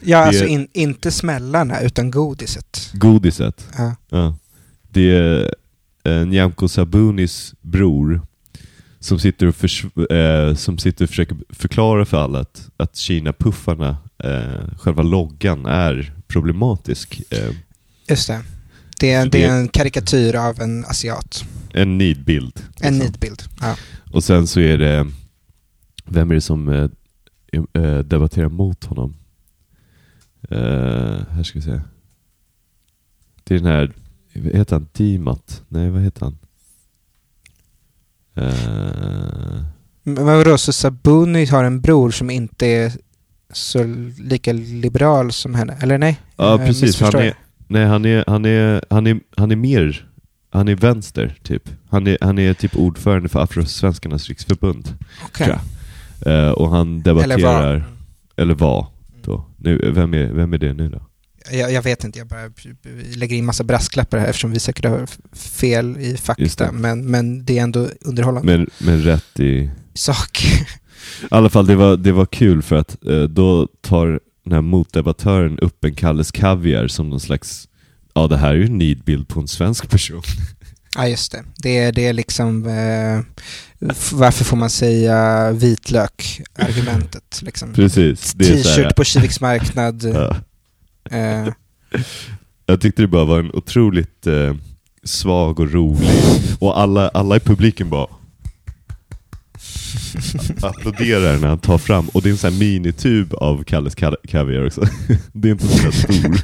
Ja, 0.02 0.18
Det- 0.20 0.26
alltså 0.28 0.46
in, 0.46 0.68
inte 0.74 1.12
smällarna 1.12 1.82
utan 1.82 2.12
godiset. 2.12 2.90
Godiset. 2.94 3.68
Ja. 3.78 3.96
Ja. 4.10 4.36
Det 4.92 5.12
är 5.18 5.54
eh, 6.04 6.26
Nyamko 6.28 6.68
Sabunis 6.68 7.54
bror 7.62 8.22
som 9.00 9.20
sitter, 9.20 9.48
och 9.48 10.12
eh, 10.12 10.56
som 10.56 10.78
sitter 10.78 11.06
och 11.06 11.10
försöker 11.10 11.38
förklara 11.50 12.06
för 12.06 12.18
alla 12.18 12.40
att, 12.40 12.70
att 12.78 12.96
Kina-puffarna, 12.96 13.98
eh, 14.24 14.78
själva 14.78 15.04
loggan, 15.04 15.66
är 15.66 16.14
problematisk. 16.28 17.22
Eh, 17.30 17.52
Just 18.10 18.28
det. 18.28 18.42
Det 19.00 19.12
är, 19.12 19.24
det 19.26 19.30
det- 19.32 19.44
är 19.44 19.52
en 19.60 19.68
karikatyr 19.68 20.36
av 20.36 20.62
en 20.62 20.86
asiat. 20.86 21.46
en 21.74 21.98
nidbild. 21.98 22.60
En 22.80 22.94
liksom. 22.94 22.98
nidbild. 23.12 23.44
Ja. 23.62 23.76
Och 24.12 24.24
sen 24.24 24.48
så 24.48 24.60
är 24.60 24.78
det, 24.78 25.08
vem 26.06 26.32
är 26.32 26.36
det 26.36 26.42
som 26.42 26.70
eh, 26.70 26.90
eh, 27.84 28.00
debatterar 28.00 28.50
mot 28.50 28.84
honom? 28.86 29.16
Eh, 30.50 31.22
här 31.30 31.44
ska 31.44 31.60
vi 31.60 31.66
se. 31.66 31.82
Det 33.44 33.56
är 33.56 33.60
den 33.60 33.68
här, 33.68 33.94
heter 34.34 34.76
han? 34.76 34.88
Dimat? 34.94 35.64
Nej, 35.68 35.90
vad 35.90 36.02
heter 36.02 36.22
han? 36.26 36.38
Eh, 38.40 39.64
Men 40.04 40.26
vadå, 40.26 40.58
så 40.58 40.74
Sabuni 40.74 41.46
har 41.46 41.64
en 41.64 41.82
bror 41.82 42.12
som 42.12 42.30
inte 42.30 42.68
är 42.68 42.92
så 43.54 43.84
lika 44.18 44.54
liberal 44.54 45.32
som 45.32 45.56
henne? 45.56 45.78
Eller 45.82 45.98
nej? 45.98 46.20
ja, 46.36 46.50
Jag 46.50 46.66
precis. 46.66 47.02
Han 47.02 47.16
är, 47.16 47.34
nej, 47.68 47.86
han 47.86 48.06
är, 48.06 48.24
han 48.28 48.46
är, 48.46 48.84
han 48.90 49.08
är, 49.08 49.20
han 49.38 49.52
är 49.52 49.56
mer, 49.56 50.08
han 50.52 50.68
är 50.68 50.76
vänster, 50.76 51.38
typ. 51.44 51.70
Han 51.90 52.08
är, 52.08 52.18
han 52.22 52.40
är 52.40 52.54
typ 52.54 52.76
ordförande 52.76 53.30
för 53.30 53.40
Afrosvenskarnas 53.44 54.28
riksförbund. 54.28 54.94
Tror 55.38 55.50
jag. 55.50 55.60
Eh, 56.48 56.52
och 56.52 56.70
han 56.70 57.02
debatterar, 57.02 57.34
Eller 57.34 57.44
var. 57.48 57.84
eller 58.38 58.54
var 58.54 58.88
då. 59.24 59.46
Nu, 59.58 59.92
vem, 59.96 60.14
är, 60.14 60.26
vem 60.34 60.54
är 60.54 60.58
det 60.58 60.74
nu 60.74 60.90
då? 60.90 61.02
Jag, 61.52 61.72
jag 61.72 61.82
vet 61.82 62.04
inte, 62.04 62.20
jag 62.20 62.28
bara 62.28 62.52
lägger 63.16 63.36
in 63.36 63.46
massa 63.46 63.64
brasklappar 63.64 64.18
här 64.18 64.28
eftersom 64.28 64.52
vi 64.52 64.60
säkert 64.60 64.86
har 64.86 65.08
fel 65.36 65.98
i 65.98 66.18
fakta. 66.18 66.72
Men, 66.72 67.06
men 67.06 67.46
det 67.46 67.58
är 67.58 67.64
ändå 67.64 67.88
underhållande. 68.02 68.58
Men, 68.58 68.70
men 68.78 69.02
rätt 69.02 69.40
i... 69.40 69.70
Sak. 69.94 70.44
I 71.22 71.26
alla 71.30 71.50
fall, 71.50 71.68
det 71.68 71.76
var, 71.76 71.98
det 71.98 72.12
var 72.12 72.26
kul 72.26 72.62
för 72.62 72.76
att 72.76 73.06
eh, 73.06 73.24
då 73.24 73.68
tar 73.82 74.20
den 74.44 74.54
här 74.54 74.62
motdebattören 74.62 75.60
upp 75.60 75.84
en 75.84 75.96
Kalles 75.96 76.32
Kaviar 76.32 76.88
som 76.88 77.10
någon 77.10 77.20
slags, 77.20 77.68
ja 78.14 78.28
det 78.28 78.38
här 78.38 78.50
är 78.50 78.56
ju 78.56 78.66
en 78.66 78.78
nidbild 78.78 79.28
på 79.28 79.40
en 79.40 79.48
svensk 79.48 79.90
person. 79.90 80.22
Ja, 80.96 81.08
just 81.08 81.32
det. 81.32 81.44
Det 81.58 81.78
är, 81.78 81.92
det 81.92 82.08
är 82.08 82.14
liksom 82.14 82.66
eh, 82.68 83.20
varför 84.12 84.44
får 84.44 84.58
man 84.58 84.70
säga 84.70 85.52
vitlök-argumentet. 85.52 87.42
Liksom. 87.42 87.74
Precis. 87.74 88.34
T-shirt 88.34 88.96
på 88.96 89.04
Kiviks 89.04 89.42
marknad. 89.42 90.04
ja. 90.04 90.36
Eh, 91.12 91.54
Jag 92.66 92.82
tyckte 92.82 93.02
det 93.02 93.08
bara 93.08 93.26
var 93.26 93.40
en 93.40 93.52
otroligt 93.54 94.28
eh, 94.28 94.56
svag 95.04 95.60
och 95.60 95.72
rolig, 95.72 96.10
och 96.60 96.80
alla, 96.80 97.10
alla 97.10 97.36
i 97.36 97.40
publiken 97.40 97.90
bara 97.90 98.08
applåderar 100.62 101.38
när 101.38 101.48
han 101.48 101.60
tar 101.60 101.78
fram, 101.78 102.10
och 102.10 102.22
det 102.22 102.30
är 102.30 102.32
en 102.32 102.38
sån 102.38 102.54
här 102.54 102.60
minitub 102.60 103.34
av 103.34 103.64
Kalles 103.64 103.96
Ka- 103.98 104.28
Kaviar 104.28 104.66
också. 104.66 104.82
Det 105.34 105.48
är 105.48 105.52
inte 105.52 105.68
så 105.68 105.92
stor. 105.92 106.42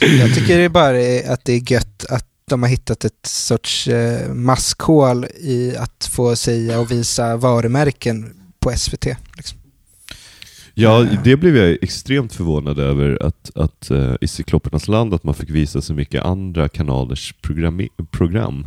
jag 0.00 0.34
tycker 0.34 0.58
det 0.58 0.64
är 0.64 0.68
bara 0.68 1.32
att 1.32 1.44
det 1.44 1.52
är 1.52 1.72
gött 1.72 2.04
att 2.08 2.26
de 2.50 2.62
har 2.62 2.70
hittat 2.70 3.04
ett 3.04 3.26
sorts 3.26 3.88
eh, 3.88 4.32
maskhål 4.32 5.24
i 5.40 5.76
att 5.76 6.08
få 6.12 6.36
säga 6.36 6.80
och 6.80 6.90
visa 6.90 7.36
varumärken 7.36 8.32
på 8.60 8.72
SVT. 8.76 9.06
Liksom. 9.36 9.58
Ja, 10.74 11.04
Eh. 11.04 11.22
det 11.24 11.36
blev 11.36 11.56
jag 11.56 11.78
extremt 11.82 12.32
förvånad 12.32 12.78
över 12.78 13.22
att, 13.22 13.50
att 13.54 13.90
uh, 13.90 14.14
i 14.20 14.28
Cyklopernas 14.28 14.88
land 14.88 15.14
att 15.14 15.24
man 15.24 15.34
fick 15.34 15.50
visa 15.50 15.82
så 15.82 15.94
mycket 15.94 16.24
andra 16.24 16.68
kanalers 16.68 17.34
program. 17.42 17.80
program. 18.10 18.66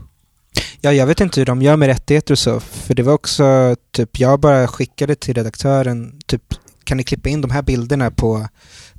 Ja, 0.81 0.93
jag 0.93 1.07
vet 1.07 1.19
inte 1.21 1.41
hur 1.41 1.45
de 1.45 1.61
gör 1.61 1.77
med 1.77 1.87
rättigheter 1.87 2.33
och 2.33 2.39
så, 2.39 2.59
för 2.59 2.93
det 2.93 3.03
var 3.03 3.13
också 3.13 3.75
typ, 3.91 4.19
jag 4.19 4.39
bara 4.39 4.67
skickade 4.67 5.15
till 5.15 5.33
redaktören, 5.33 6.19
typ, 6.25 6.43
kan 6.83 6.97
ni 6.97 7.03
klippa 7.03 7.29
in 7.29 7.41
de 7.41 7.51
här 7.51 7.61
bilderna 7.61 8.11
på 8.11 8.47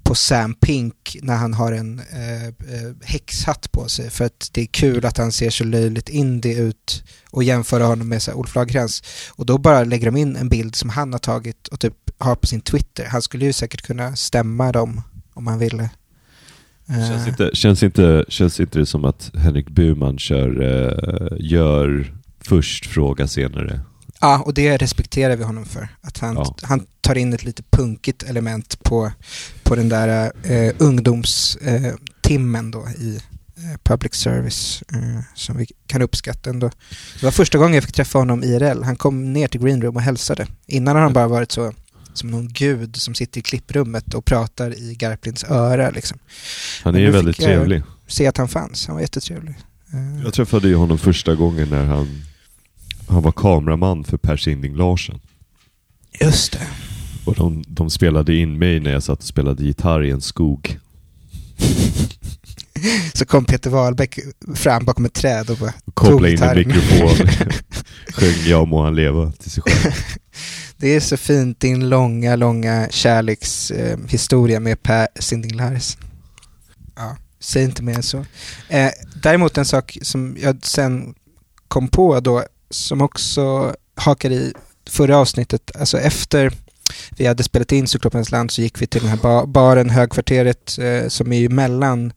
på 0.07 0.15
Sam 0.15 0.55
Pink 0.55 1.17
när 1.23 1.37
han 1.37 1.55
har 1.55 1.73
en 1.73 1.99
eh, 1.99 2.47
eh, 2.47 2.93
häxhatt 3.05 3.73
på 3.73 3.89
sig 3.89 4.11
för 4.11 4.25
att 4.25 4.51
det 4.53 4.61
är 4.61 4.67
kul 4.67 5.07
att 5.07 5.19
han 5.19 5.33
ser 5.33 5.51
så 5.51 5.65
löjligt 5.65 6.09
indie 6.09 6.61
ut 6.63 7.05
och 7.31 7.45
jämföra 7.45 7.85
honom 7.85 8.09
med 8.09 8.23
så 8.23 8.31
här, 8.31 8.39
Olof 8.39 8.55
Lagercrantz. 8.55 9.03
Och 9.31 9.47
då 9.47 9.59
bara 9.59 9.85
lägger 9.85 10.07
de 10.07 10.17
in 10.17 10.37
en 10.37 10.49
bild 10.49 10.75
som 10.75 10.91
han 10.91 11.13
har 11.13 11.19
tagit 11.19 11.69
och 11.69 11.81
typ 11.81 12.06
har 12.19 12.35
på 12.37 12.47
sin 12.47 12.61
Twitter. 12.61 13.05
Han 13.05 13.23
skulle 13.23 13.45
ju 13.45 13.53
säkert 13.53 13.83
kunna 13.83 14.17
stämma 14.17 14.73
dem 14.73 15.03
om 15.35 15.47
han 15.47 15.59
ville. 15.59 15.91
Känns 16.89 17.11
Eh, 17.11 17.29
inte, 17.29 17.51
känns, 17.53 17.83
inte, 17.83 18.25
känns 18.29 18.61
inte 18.61 18.79
det 18.79 18.87
som 18.87 19.05
att 19.05 19.31
Henrik 19.35 19.69
Burman 19.71 20.19
kör, 20.19 20.61
eh, 20.63 21.37
gör 21.41 22.13
först, 22.41 22.87
fråga 22.87 23.27
senare? 23.27 23.81
Ja, 24.21 24.43
och 24.47 24.55
det 24.55 24.77
respekterar 24.77 25.37
vi 25.37 25.45
honom 25.45 25.65
för. 25.65 25.89
Att 26.01 26.19
han, 26.19 26.35
Ja. 26.35 26.57
han 26.63 26.87
tar 27.01 27.15
in 27.19 27.33
ett 27.33 27.45
lite 27.45 27.63
punkigt 27.71 28.23
element 28.23 28.83
på, 28.83 29.13
på 29.63 29.75
den 29.77 29.89
där 29.89 30.33
eh, 30.43 30.73
ungdomstimmen 30.79 32.65
eh, 32.67 32.71
då 32.71 32.89
i 32.99 33.17
eh, 33.57 33.79
public 33.83 34.15
service 34.15 34.83
eh, 34.93 35.21
som 35.35 35.57
vi 35.57 35.67
kan 35.87 36.03
uppskatta 36.03 36.51
ändå. 36.51 36.71
Det 37.21 37.27
var 37.27 37.31
första 37.31 37.59
gången 37.59 37.75
jag 37.75 37.85
fick 37.85 37.95
träffa 37.95 38.19
honom 38.19 38.45
IRL. 38.45 38.83
Han 38.83 38.97
kom 38.97 39.33
ner 39.33 39.49
till 39.49 39.61
Green 39.61 39.83
Room 39.83 39.97
och 39.97 40.03
hälsade. 40.03 40.47
Innan 40.67 40.95
har 40.97 41.03
han 41.03 41.13
bara 41.13 41.29
varit 41.29 41.53
så 41.53 41.73
som 42.17 42.31
någon 42.31 42.49
gud 42.49 42.97
som 42.97 43.15
sitter 43.15 43.39
i 43.39 43.43
klipprummet 43.43 44.15
och 44.15 44.25
pratar 44.25 44.79
i 44.79 44.95
Garplins 44.95 45.45
öra. 45.45 45.91
Liksom. 45.91 46.19
Han 46.85 46.95
är 46.95 46.99
ju 47.01 47.11
väldigt 47.11 47.37
trevlig. 47.37 47.83
Se 48.09 48.27
att 48.27 48.37
han 48.37 48.49
fanns, 48.49 48.87
han 48.87 48.95
var 48.97 49.01
jättetrevlig. 49.03 49.55
Eh, 49.93 50.25
Jag 50.25 50.35
träffade 50.35 50.69
ju 50.69 50.75
honom 50.75 50.99
första 50.99 51.35
gången 51.35 51.69
när 51.69 51.85
han, 51.85 52.23
han 53.09 53.23
var 53.23 53.33
kameraman 53.33 54.05
för 54.05 54.17
Per 54.17 54.37
Sinding 54.37 54.77
Larsen. 54.77 55.21
Just 56.21 56.53
det. 56.53 56.67
Och 57.25 57.35
de, 57.35 57.65
de 57.69 57.91
spelade 57.91 58.35
in 58.37 58.59
mig 58.59 58.81
när 58.81 58.93
jag 58.93 59.03
satt 59.03 59.19
och 59.19 59.25
spelade 59.29 59.65
gitarr 59.65 60.05
i 60.05 60.11
en 60.11 60.21
skog. 60.21 60.79
Så 63.15 63.25
kom 63.27 63.45
Peter 63.45 63.71
Wahlbeck 63.71 64.19
fram 64.55 64.85
bakom 64.85 65.05
ett 65.05 65.15
träd 65.15 65.51
och 65.51 65.57
bara 65.57 65.73
Kopplade 65.95 66.33
in 66.33 66.43
en 66.43 66.57
mikrofon. 66.59 67.29
Sjöng 68.13 68.47
Jag 68.47 68.69
må 68.69 68.85
han 68.85 68.95
leva 68.95 69.33
till 69.33 69.51
sig 69.51 69.63
själv. 69.67 69.93
Det 70.79 70.89
är 70.89 71.01
så 71.01 71.17
fint, 71.17 71.61
din 71.61 71.89
långa, 71.89 72.37
långa 72.37 72.89
kärlekshistoria 72.91 74.57
eh, 74.57 74.61
med 74.61 74.83
Per 74.83 75.09
Sinding 75.21 75.55
Larsen. 75.57 76.01
Ja, 76.97 77.17
säg 77.41 77.65
inte 77.65 77.83
mer 77.83 77.95
än 77.95 78.03
så. 78.03 78.25
Eh, 78.69 78.91
däremot 79.23 79.59
en 79.59 79.65
sak 79.65 79.99
som 80.03 80.37
jag 80.41 80.67
sen 80.67 81.15
kom 81.69 81.89
på 81.89 82.21
då, 82.21 82.45
som 82.71 83.01
också 83.01 83.75
hakar 83.95 84.31
i 84.31 84.53
förra 84.89 85.19
avsnittet, 85.19 85.71
alltså 85.77 85.99
efter 85.99 86.53
vi 87.17 87.27
hade 87.27 87.43
spelat 87.43 87.73
in 87.73 87.87
Cyklopens 87.89 88.31
land 88.31 88.51
så 88.51 88.63
gick 88.63 88.83
vi 88.83 88.87
till 88.87 89.01
den 89.01 89.11
här 89.11 89.17
ba- 89.17 89.47
baren, 89.47 89.91
högkvarteret, 89.91 90.79
eh, 90.79 91.09
som 91.09 91.33
är 91.33 91.39
ju 91.39 91.49
mellan 91.49 92.13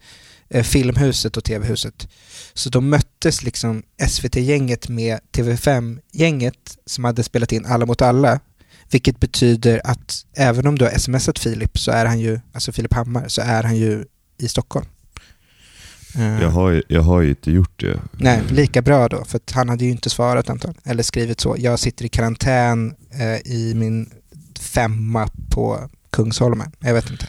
eh, 0.49 0.63
filmhuset 0.63 1.37
och 1.37 1.43
tv-huset. 1.43 2.07
Så 2.53 2.69
då 2.69 2.81
möttes 2.81 3.43
liksom 3.43 3.83
SVT-gänget 4.07 4.89
med 4.89 5.19
TV5-gänget 5.31 6.77
som 6.85 7.03
hade 7.03 7.23
spelat 7.23 7.51
in 7.51 7.65
Alla 7.65 7.85
mot 7.85 8.01
alla. 8.01 8.39
Vilket 8.91 9.19
betyder 9.19 9.81
att 9.83 10.25
även 10.35 10.67
om 10.67 10.77
du 10.77 10.85
har 10.85 10.91
smsat 10.97 11.39
Filip 11.39 11.79
så 11.79 11.91
är 11.91 12.05
han 12.05 12.19
ju, 12.19 12.39
alltså 12.53 12.71
Filip 12.71 12.93
Hammar, 12.93 13.27
så 13.27 13.41
är 13.41 13.63
han 13.63 13.75
ju 13.77 14.05
i 14.37 14.47
Stockholm. 14.47 14.85
Eh, 16.15 16.41
Jag 16.41 16.49
har, 16.49 16.69
ju- 16.69 16.83
jag 16.87 17.01
har 17.01 17.21
ju 17.21 17.29
inte 17.29 17.51
gjort 17.51 17.79
det. 17.79 17.99
Nej, 18.11 18.41
lika 18.49 18.81
bra 18.81 19.07
då, 19.07 19.25
för 19.25 19.39
han 19.53 19.69
hade 19.69 19.85
ju 19.85 19.91
inte 19.91 20.09
svarat 20.09 20.49
antagligen. 20.49 20.81
Eller 20.91 21.03
skrivit 21.03 21.39
så, 21.41 21.55
jag 21.59 21.79
sitter 21.79 22.05
i 22.05 22.09
karantän 22.09 22.95
eh, 23.11 23.51
i 23.53 23.73
min 23.75 24.09
femma 24.59 25.29
på 25.49 25.89
Kungsholmen. 26.09 26.71
Jag 26.79 26.93
vet 26.93 27.09
inte. 27.09 27.27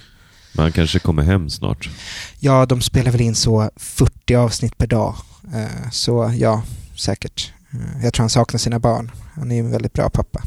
Men 0.52 0.62
han 0.62 0.72
kanske 0.72 0.98
kommer 0.98 1.22
hem 1.22 1.50
snart. 1.50 1.90
Ja, 2.38 2.66
de 2.66 2.80
spelar 2.80 3.12
väl 3.12 3.20
in 3.20 3.34
så 3.34 3.70
40 3.76 4.34
avsnitt 4.34 4.78
per 4.78 4.86
dag. 4.86 5.14
Eh, 5.54 5.90
Så 5.90 6.34
ja, 6.38 6.62
säkert. 6.96 7.52
Eh, 7.72 8.04
Jag 8.04 8.12
tror 8.14 8.22
han 8.22 8.30
saknar 8.30 8.58
sina 8.58 8.78
barn. 8.78 9.10
Han 9.34 9.50
är 9.50 9.54
ju 9.54 9.60
en 9.60 9.70
väldigt 9.70 9.92
bra 9.92 10.10
pappa. 10.10 10.42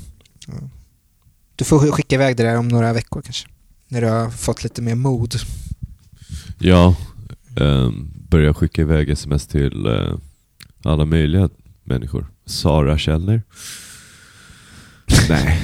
Mm. 0.47 0.69
Du 1.55 1.65
får 1.65 1.91
skicka 1.91 2.15
iväg 2.15 2.37
det 2.37 2.43
där 2.43 2.57
om 2.57 2.67
några 2.67 2.93
veckor 2.93 3.21
kanske. 3.21 3.47
När 3.87 4.01
du 4.01 4.07
har 4.07 4.29
fått 4.29 4.63
lite 4.63 4.81
mer 4.81 4.95
mod. 4.95 5.35
Ja, 6.59 6.95
um, 7.55 8.13
börja 8.29 8.53
skicka 8.53 8.81
iväg 8.81 9.09
sms 9.09 9.47
till 9.47 9.85
eh, 9.85 10.15
alla 10.83 11.05
möjliga 11.05 11.49
människor. 11.83 12.27
Sara 12.45 12.97
Källner. 12.97 13.43
Nej, 15.29 15.61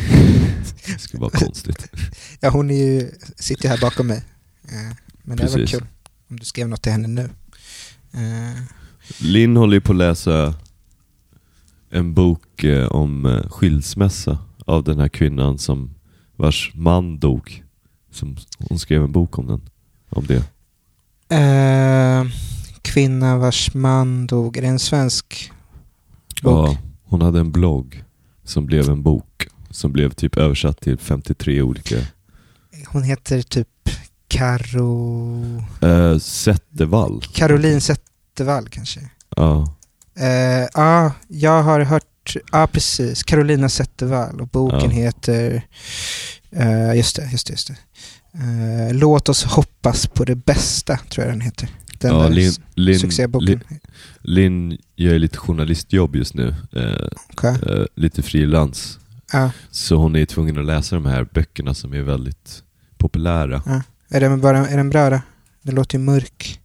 det 0.86 1.00
skulle 1.00 1.22
vara 1.22 1.32
konstigt. 1.32 1.88
Ja, 2.42 2.50
hon 2.50 2.72
är 2.72 2.76
ju, 2.76 3.12
sitter 3.36 3.70
här 3.70 3.78
bakom 3.82 4.08
mig. 4.08 4.24
Eh, 4.64 4.96
Men 5.24 5.38
det 5.38 5.48
var 5.48 5.66
kul 5.66 5.86
om 6.30 6.40
du 6.40 6.46
skrev 6.46 6.68
något 6.70 6.82
till 6.82 6.92
henne 6.92 7.08
nu. 7.08 7.30
Eh, 8.14 8.62
Linn 9.20 9.58
håller 9.58 9.74
ju 9.74 9.82
på 9.82 9.92
att 9.92 9.98
läsa 9.98 10.56
en 11.90 12.14
bok 12.14 12.64
eh, 12.64 12.88
om 12.88 13.26
eh, 13.26 13.50
skilsmässa 13.50 14.38
av 14.70 14.84
den 14.84 14.99
här 14.99 15.07
kvinnan 15.07 15.57
som 15.57 15.95
vars 16.36 16.72
man 16.76 17.20
dog. 17.20 17.63
Som, 18.11 18.38
hon 18.70 18.80
skrev 18.80 19.03
en 19.03 19.11
bok 19.11 19.38
om 19.38 19.47
den. 19.47 19.61
Om 20.09 20.26
det. 20.26 20.43
Eh, 21.36 22.26
kvinna 22.82 23.38
vars 23.38 23.74
man 23.74 24.28
dog. 24.28 24.57
Är 24.57 24.61
det 24.61 24.67
en 24.67 24.80
svensk 24.80 25.51
bok? 26.43 26.70
Ja, 26.70 26.78
hon 27.03 27.22
hade 27.22 27.39
en 27.39 27.51
blogg 27.51 28.03
som 28.43 28.65
blev 28.65 28.89
en 28.89 29.03
bok. 29.03 29.47
Som 29.70 29.91
blev 29.91 30.09
typ 30.09 30.38
översatt 30.38 30.82
till 30.82 30.97
53 30.97 31.61
olika. 31.61 31.95
Hon 32.88 33.03
heter 33.03 33.41
typ 33.41 33.67
Karo... 34.28 35.63
Eh, 35.82 36.17
Zettervall. 36.17 37.22
Caroline 37.34 37.82
Zettervall 37.82 38.70
kanske? 38.70 38.99
Ja. 39.36 39.74
Eh, 40.20 40.67
Ja, 40.74 41.11
jag 41.28 41.63
har 41.63 41.80
hört... 41.80 42.05
Ja, 42.51 42.67
precis. 42.67 43.23
Carolina 43.23 43.69
Zettervall 43.69 44.41
och 44.41 44.47
boken 44.47 44.80
Ja. 44.82 44.89
heter... 44.89 45.61
eh, 46.51 46.93
just 46.95 47.15
det, 47.15 47.30
just 47.32 47.47
det. 47.47 47.53
Just 47.53 47.67
det. 47.67 47.75
Eh, 48.34 48.93
Låt 48.93 49.30
oss 49.30 49.43
hoppas 49.43 50.07
på 50.07 50.23
det 50.25 50.36
bästa, 50.36 50.97
tror 50.97 51.25
jag 51.25 51.34
den 51.36 51.41
heter. 51.41 51.69
Den 51.99 52.11
ja 52.15 52.39
s- 52.49 52.59
Linn, 52.75 52.99
succéboken. 52.99 53.63
Linn, 54.21 54.77
gör 54.95 55.19
lite 55.19 55.38
journalistjobb 55.38 56.15
just 56.15 56.34
nu. 56.34 56.55
Okej. 57.34 57.55
eh, 57.67 57.86
lite 57.95 58.21
frilans. 58.21 58.99
Ja. 59.34 59.51
Så 59.71 59.95
hon 59.95 60.15
är 60.15 60.25
tvungen 60.25 60.57
att 60.57 60.65
läsa 60.65 60.95
de 60.95 61.05
här 61.05 61.27
böckerna 61.34 61.73
som 61.73 61.93
är 61.93 62.01
väldigt 62.01 62.63
populära. 62.97 63.82
Är, 64.09 64.19
den 64.19 64.41
bara, 64.41 64.67
är 64.67 64.77
den 64.77 64.89
bra 64.89 65.09
då? 65.09 65.21
Den 65.61 65.75
låter 65.75 65.97
ju 65.97 66.03
mörk. 66.03 66.59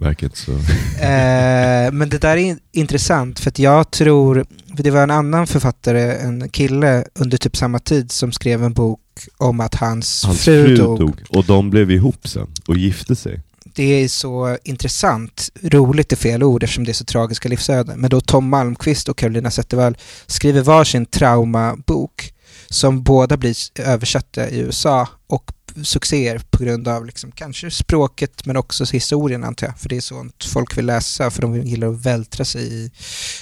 Verkar 0.00 0.26
inte 0.26 0.38
så. 0.38 0.52
Eh, 1.00 1.92
men 1.92 2.08
det 2.08 2.18
där 2.18 2.30
är 2.30 2.36
in- 2.36 2.58
intressant 2.72 3.38
för 3.40 3.48
att 3.50 3.58
jag 3.58 3.90
tror, 3.90 4.44
för 4.76 4.82
det 4.82 4.90
var 4.90 5.02
en 5.02 5.10
annan 5.10 5.46
författare, 5.46 6.12
en 6.16 6.48
kille 6.48 7.04
under 7.14 7.36
typ 7.36 7.56
samma 7.56 7.78
tid 7.78 8.10
som 8.12 8.32
skrev 8.32 8.64
en 8.64 8.72
bok 8.72 9.00
om 9.36 9.60
att 9.60 9.74
hans, 9.74 10.24
Hans 10.24 10.44
fru, 10.44 10.64
fru 10.66 10.76
dog. 10.76 10.98
dog. 10.98 11.20
Och 11.28 11.44
de 11.44 11.70
blev 11.70 11.90
ihop 11.90 12.28
sen 12.28 12.46
och 12.68 12.76
gifte 12.76 13.16
sig. 13.16 13.40
Det 13.74 13.82
är 14.04 14.08
så 14.08 14.56
intressant, 14.64 15.48
roligt 15.62 16.12
är 16.12 16.16
fel 16.16 16.42
ord 16.42 16.62
eftersom 16.62 16.84
det 16.84 16.92
är 16.92 16.94
så 16.94 17.04
tragiska 17.04 17.48
livsöden. 17.48 18.00
Men 18.00 18.10
då 18.10 18.20
Tom 18.20 18.48
Malmqvist 18.48 19.08
och 19.08 19.18
Carolina 19.18 19.50
Zettervall 19.50 19.96
skriver 20.26 20.62
varsin 20.62 21.06
traumabok 21.06 22.32
som 22.68 23.02
båda 23.02 23.36
blir 23.36 23.56
översatta 23.80 24.48
i 24.50 24.58
USA 24.58 25.08
och 25.26 25.52
succéer 25.82 26.40
på 26.50 26.64
grund 26.64 26.88
av 26.88 27.06
liksom, 27.06 27.32
kanske 27.32 27.70
språket 27.70 28.46
men 28.46 28.56
också 28.56 28.84
historien 28.84 29.44
antar 29.44 29.66
jag. 29.66 29.78
För 29.78 29.88
det 29.88 29.96
är 29.96 30.00
sånt 30.00 30.44
folk 30.44 30.78
vill 30.78 30.86
läsa 30.86 31.30
för 31.30 31.42
de 31.42 31.62
gillar 31.62 31.88
att 31.88 32.06
vältra 32.06 32.44
sig 32.44 32.72
i 32.72 32.90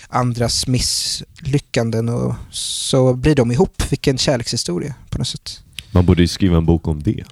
andras 0.09 0.67
misslyckanden 0.67 2.09
och 2.09 2.35
så 2.51 3.15
blir 3.15 3.35
de 3.35 3.53
ihop. 3.53 3.83
Vilken 3.91 4.19
kärlekshistoria 4.19 4.95
på 5.11 5.19
något 5.19 5.29
sätt. 5.29 5.61
Man 5.91 6.07
borde 6.07 6.23
ju 6.23 6.29
skriva 6.29 6.57
en 6.57 6.67
bok 6.67 6.89
om 6.89 7.03
det. 7.03 7.25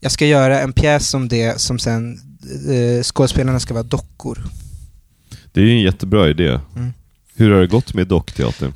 Jag 0.00 0.12
ska 0.12 0.26
göra 0.26 0.60
en 0.60 0.72
pjäs 0.72 1.14
om 1.14 1.28
det 1.28 1.60
som 1.60 1.78
sen 1.78 2.20
eh, 2.68 3.02
skådespelarna 3.02 3.60
ska 3.60 3.74
vara 3.74 3.84
dockor. 3.84 4.44
Det 5.52 5.60
är 5.60 5.64
ju 5.64 5.70
en 5.70 5.80
jättebra 5.80 6.28
idé. 6.28 6.60
Mm. 6.76 6.92
Hur 7.36 7.50
har 7.50 7.60
det 7.60 7.66
gått 7.66 7.94
med 7.94 8.06
dockteatern? 8.06 8.72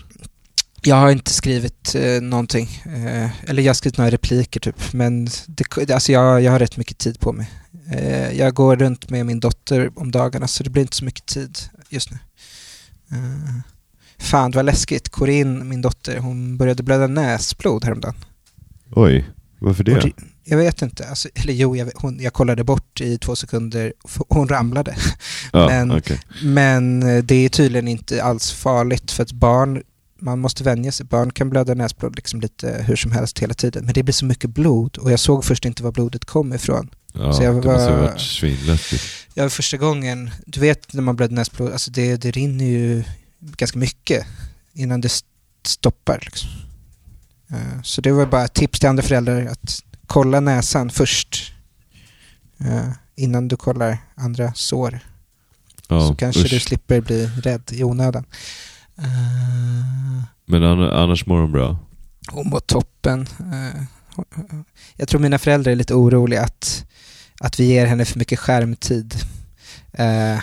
Jag 0.82 0.96
har 0.96 1.10
inte 1.10 1.32
skrivit 1.32 1.94
eh, 1.94 2.20
någonting, 2.22 2.82
eh, 2.84 3.30
eller 3.50 3.62
jag 3.62 3.68
har 3.70 3.74
skrivit 3.74 3.98
några 3.98 4.10
repliker 4.10 4.60
typ, 4.60 4.92
men 4.92 5.28
det, 5.46 5.90
alltså 5.90 6.12
jag, 6.12 6.42
jag 6.42 6.52
har 6.52 6.58
rätt 6.58 6.76
mycket 6.76 6.98
tid 6.98 7.20
på 7.20 7.32
mig. 7.32 7.50
Eh, 7.92 8.32
jag 8.32 8.54
går 8.54 8.76
runt 8.76 9.10
med 9.10 9.26
min 9.26 9.40
dotter 9.40 9.90
om 9.96 10.10
dagarna 10.10 10.48
så 10.48 10.64
det 10.64 10.70
blir 10.70 10.82
inte 10.82 10.96
så 10.96 11.04
mycket 11.04 11.26
tid 11.26 11.58
just 11.88 12.10
nu. 12.10 12.18
Eh, 13.12 13.60
fan, 14.18 14.50
det 14.50 14.56
var 14.58 14.62
läskigt. 14.62 15.08
Corinne, 15.08 15.64
min 15.64 15.82
dotter, 15.82 16.18
hon 16.18 16.56
började 16.56 16.82
blöda 16.82 17.06
näsblod 17.06 17.84
häromdagen. 17.84 18.14
Oj, 18.90 19.26
varför 19.60 19.84
det? 19.84 20.00
det- 20.00 20.12
Jag 20.44 20.58
vet 20.58 20.82
inte, 20.82 21.08
alltså, 21.08 21.28
eller 21.34 21.52
jo, 21.52 21.76
jag, 21.76 21.84
vet- 21.84 21.94
hon, 21.96 22.20
jag 22.20 22.32
kollade 22.32 22.64
bort 22.64 23.00
i 23.00 23.18
två 23.18 23.36
sekunder, 23.36 23.92
hon 24.28 24.48
ramlade. 24.48 24.96
Ja, 25.52 25.66
men- 25.68 25.92
okej. 25.92 26.20
Men 26.42 27.02
eh, 27.02 27.24
det 27.24 27.34
är 27.34 27.48
tydligen 27.48 27.88
inte 27.88 28.22
alls 28.22 28.52
farligt 28.52 29.10
för 29.10 29.22
att 29.22 29.32
barn 29.32 29.82
man 30.20 30.38
måste 30.38 30.64
vänja 30.64 30.92
sig. 30.92 31.06
Barn 31.06 31.30
kan 31.32 31.50
blöda 31.50 31.74
näsblod 31.74 32.16
liksom 32.16 32.40
lite 32.40 32.84
hur 32.86 32.96
som 32.96 33.12
helst 33.12 33.38
hela 33.38 33.54
tiden. 33.54 33.84
Men 33.84 33.94
det 33.94 34.02
blir 34.02 34.12
så 34.14 34.24
mycket 34.24 34.50
blod 34.50 34.96
och 34.98 35.12
jag 35.12 35.20
såg 35.20 35.44
först 35.44 35.64
inte 35.64 35.82
var 35.82 35.92
blodet 35.92 36.24
kom 36.24 36.52
ifrån. 36.54 36.90
Ja, 37.12 37.32
Så 37.32 37.42
jag 37.42 37.54
det 37.54 37.56
måste 37.56 37.70
ha 37.82 37.90
var- 37.90 38.02
varit 38.08 38.20
svinläskigt. 38.20 39.04
Ja, 39.34 39.50
första 39.50 39.76
gången, 39.76 40.30
du 40.46 40.60
vet 40.60 40.92
när 40.92 41.02
man 41.02 41.16
blöder 41.16 41.34
näsblod, 41.34 41.72
alltså 41.72 41.90
det, 41.90 42.16
det 42.16 42.30
rinner 42.30 42.64
ju 42.64 43.04
ganska 43.40 43.78
mycket 43.78 44.26
innan 44.72 45.00
det 45.00 45.06
st- 45.06 45.26
stoppar. 45.66 46.18
Liksom. 46.24 46.50
Eh, 47.50 47.82
Så 47.82 48.00
det 48.00 48.12
var 48.12 48.26
bara 48.26 48.44
ett 48.44 48.54
tips 48.54 48.78
till 48.80 48.88
andra 48.88 49.02
föräldrar 49.02 49.46
att 49.46 49.82
kolla 50.06 50.40
näsan 50.40 50.90
först 50.90 51.52
eh, 52.60 52.88
innan 53.16 53.48
du 53.48 53.56
kollar 53.56 53.98
andra 54.14 54.52
sår. 54.54 55.00
Ja, 55.88 56.08
så 56.08 56.14
kanske 56.14 56.42
usch. 56.42 56.50
du 56.50 56.60
slipper 56.60 57.00
bli 57.00 57.26
rädd 57.42 57.62
i 57.72 57.84
onödan. 57.84 58.24
Eh, 58.98 60.22
Men 60.46 60.62
an- 60.64 60.90
annars 60.92 61.26
mår 61.26 61.40
de 61.40 61.52
bra. 61.52 61.78
Hon 62.30 62.48
mår 62.48 62.60
toppen. 62.60 63.26
Eh, 63.40 63.82
Jag 64.96 65.08
tror 65.08 65.20
mina 65.20 65.38
föräldrar 65.38 65.72
är 65.72 65.76
lite 65.76 65.94
oroliga 65.94 66.42
att, 66.42 66.84
att 67.40 67.60
vi 67.60 67.64
ger 67.64 67.86
henne 67.86 68.04
för 68.04 68.18
mycket 68.18 68.38
skärmtid. 68.38 69.14
Eh, 69.92 70.38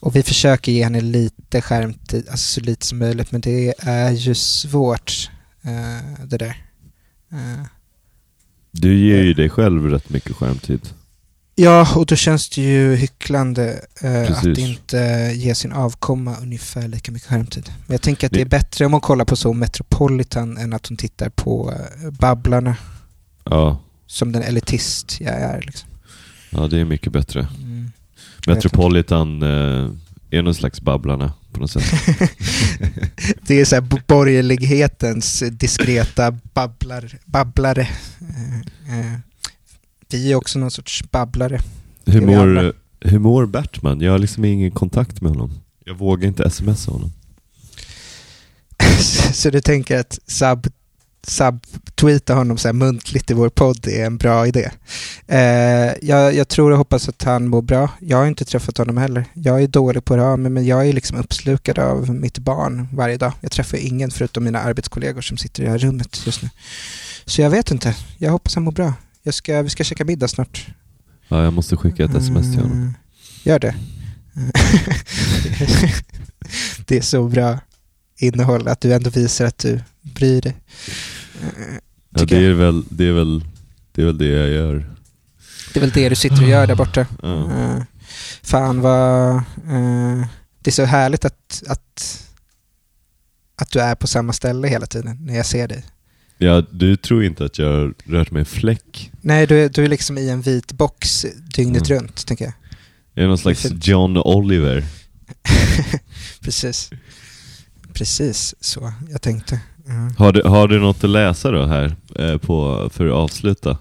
och 0.00 0.16
vi 0.16 0.22
försöker 0.22 0.72
ge 0.72 0.84
henne 0.84 1.00
lite 1.00 1.60
skärmtid, 1.62 2.28
alltså 2.30 2.60
så 2.60 2.66
lite 2.66 2.86
som 2.86 2.98
möjligt, 2.98 3.32
men 3.32 3.40
det 3.40 3.74
är 3.78 4.10
ju 4.10 4.34
svårt 4.34 5.30
det 6.24 6.36
där. 6.38 6.56
Du 8.70 8.94
ger 9.08 9.22
ju 9.22 9.34
dig 9.34 9.48
själv 9.50 9.86
rätt 9.90 10.10
mycket 10.10 10.36
skärmtid. 10.36 10.80
Ja, 11.54 11.94
och 11.96 12.06
då 12.06 12.16
känns 12.16 12.48
det 12.48 12.62
ju 12.62 12.94
hycklande 12.94 13.80
eh, 14.00 14.38
att 14.38 14.58
inte 14.58 15.32
ge 15.34 15.54
sin 15.54 15.72
avkomma 15.72 16.36
ungefär 16.42 16.88
lika 16.88 17.12
mycket 17.12 17.28
skärmtid. 17.28 17.72
Men 17.86 17.94
jag 17.94 18.02
tänker 18.02 18.26
att 18.26 18.32
det 18.32 18.40
är 18.40 18.44
bättre 18.46 18.86
om 18.86 18.92
hon 18.92 19.00
kollar 19.00 19.24
på 19.24 19.36
så 19.36 19.52
Metropolitan 19.52 20.56
än 20.58 20.72
att 20.72 20.86
hon 20.86 20.96
tittar 20.96 21.28
på 21.28 21.72
eh, 22.04 22.10
Babblarna. 22.10 22.76
Ja, 23.44 23.78
som 24.06 24.32
den 24.32 24.42
elitist 24.42 25.20
jag 25.20 25.34
är. 25.34 25.60
Liksom. 25.66 25.88
ja 26.50 26.66
det 26.68 26.78
är 26.80 26.84
mycket 26.84 27.12
bättre. 27.12 27.48
Mm. 27.62 27.92
Metropolitan 28.46 29.42
eh, 29.42 29.90
är 30.30 30.42
någon 30.42 30.54
slags 30.54 30.80
Babblarna 30.80 31.32
på 31.52 31.60
något 31.60 31.70
sätt. 31.70 31.84
Det 33.46 33.60
är 33.60 33.64
så 33.64 33.74
här 33.74 33.82
bo- 33.82 33.98
borgerlighetens 34.06 35.42
diskreta 35.50 36.30
babblar, 36.54 37.18
babblare. 37.24 37.82
Eh, 38.88 39.18
Vi 40.12 40.32
är 40.32 40.36
också 40.36 40.58
någon 40.58 40.70
sorts 40.70 41.02
babblare. 41.10 41.60
Hur 42.06 42.20
mår, 42.20 42.72
hur 43.00 43.18
mår 43.18 43.46
Bertman? 43.46 44.00
Jag 44.00 44.12
har 44.12 44.18
liksom 44.18 44.44
ingen 44.44 44.70
kontakt 44.70 45.20
med 45.20 45.30
honom. 45.30 45.50
Jag 45.84 45.94
vågar 45.94 46.28
inte 46.28 46.50
smsa 46.50 46.90
honom. 46.90 47.12
så 49.32 49.50
du 49.50 49.60
tänker 49.60 49.98
att 49.98 50.18
sub, 50.26 50.66
sub-tweeta 51.26 52.34
honom 52.34 52.58
så 52.58 52.68
här 52.68 52.72
muntligt 52.72 53.30
i 53.30 53.34
vår 53.34 53.48
podd 53.48 53.88
är 53.88 54.06
en 54.06 54.16
bra 54.16 54.46
idé. 54.46 54.70
Eh, 55.26 55.92
jag, 56.02 56.34
jag 56.34 56.48
tror 56.48 56.70
och 56.70 56.78
hoppas 56.78 57.08
att 57.08 57.22
han 57.22 57.48
mår 57.48 57.62
bra. 57.62 57.90
Jag 58.00 58.16
har 58.16 58.26
inte 58.26 58.44
träffat 58.44 58.78
honom 58.78 58.96
heller. 58.96 59.24
Jag 59.34 59.62
är 59.62 59.68
dålig 59.68 60.04
på 60.04 60.16
här, 60.16 60.36
men 60.36 60.52
men 60.52 60.66
jag 60.66 60.88
är 60.88 60.92
liksom 60.92 61.18
uppslukad 61.18 61.78
av 61.78 62.10
mitt 62.10 62.38
barn 62.38 62.88
varje 62.92 63.16
dag. 63.16 63.32
Jag 63.40 63.50
träffar 63.50 63.78
ingen 63.78 64.10
förutom 64.10 64.44
mina 64.44 64.60
arbetskollegor 64.60 65.20
som 65.20 65.36
sitter 65.36 65.62
i 65.62 65.66
det 65.66 65.72
här 65.72 65.78
rummet 65.78 66.26
just 66.26 66.42
nu. 66.42 66.48
Så 67.24 67.42
jag 67.42 67.50
vet 67.50 67.70
inte. 67.70 67.96
Jag 68.18 68.30
hoppas 68.30 68.54
han 68.54 68.64
mår 68.64 68.72
bra. 68.72 68.92
Jag 69.22 69.34
ska, 69.34 69.62
vi 69.62 69.70
ska 69.70 69.84
käka 69.84 70.04
middag 70.04 70.28
snart. 70.28 70.66
Ja, 71.28 71.44
jag 71.44 71.52
måste 71.52 71.76
skicka 71.76 72.04
ett 72.04 72.14
sms 72.14 72.50
till 72.52 72.60
honom. 72.60 72.78
Mm, 72.78 72.94
Gör 73.42 73.58
det. 73.58 73.74
det 76.86 76.96
är 76.96 77.00
så 77.02 77.28
bra 77.28 77.58
innehåll 78.16 78.68
att 78.68 78.80
du 78.80 78.94
ändå 78.94 79.10
visar 79.10 79.44
att 79.44 79.58
du 79.58 79.80
bryr 80.02 80.40
dig. 80.40 80.56
Ja, 82.10 82.24
det, 82.24 82.36
är 82.46 82.52
väl, 82.52 82.84
det, 82.90 83.04
är 83.08 83.12
väl, 83.12 83.44
det 83.92 84.02
är 84.02 84.06
väl 84.06 84.18
det 84.18 84.26
jag 84.26 84.48
gör. 84.48 84.94
Det 85.74 85.78
är 85.78 85.80
väl 85.80 85.90
det 85.90 86.08
du 86.08 86.14
sitter 86.14 86.42
och 86.42 86.48
gör 86.48 86.66
där 86.66 86.74
borta. 86.74 87.06
Ja. 87.22 87.50
Eh, 87.52 87.82
Fan 88.42 88.80
vad... 88.80 89.34
eh, 89.68 90.26
Det 90.62 90.70
är 90.70 90.72
så 90.72 90.84
härligt 90.84 91.24
att, 91.24 91.62
att, 91.68 92.26
att 93.56 93.70
du 93.70 93.80
är 93.80 93.94
på 93.94 94.06
samma 94.06 94.32
ställe 94.32 94.68
hela 94.68 94.86
tiden 94.86 95.18
när 95.26 95.36
jag 95.36 95.46
ser 95.46 95.68
dig. 95.68 95.84
Ja, 96.42 96.62
du 96.70 96.96
tror 96.96 97.24
inte 97.24 97.44
att 97.44 97.58
jag 97.58 97.66
har 97.66 97.94
rört 98.04 98.30
mig 98.30 98.40
en 98.40 98.46
fläck? 98.46 99.10
Nej, 99.20 99.46
du 99.46 99.64
är, 99.64 99.68
du 99.68 99.84
är 99.84 99.88
liksom 99.88 100.18
i 100.18 100.30
en 100.30 100.40
vit 100.42 100.72
box 100.72 101.26
dygnet 101.56 101.90
Mm. 101.90 102.02
runt, 102.02 102.26
tänker 102.26 102.44
jag. 102.44 102.54
Jag 103.14 103.24
är 103.24 103.28
någon 103.28 103.38
slags. 103.38 103.66
John 103.82 104.16
Oliver. 104.16 104.84
Precis. 106.40 106.90
Precis 107.92 108.54
så 108.60 108.92
jag 109.10 109.22
tänkte. 109.22 109.60
Ja. 109.86 109.92
Har 110.24 110.32
du, 110.32 110.42
har 110.42 110.68
du 110.68 110.78
något 110.80 111.04
att 111.04 111.10
läsa 111.10 111.50
då 111.50 111.66
här 111.66 111.96
eh, 112.18 112.36
på, 112.38 112.90
för 112.92 113.06
att 113.06 113.12
avsluta? 113.12 113.78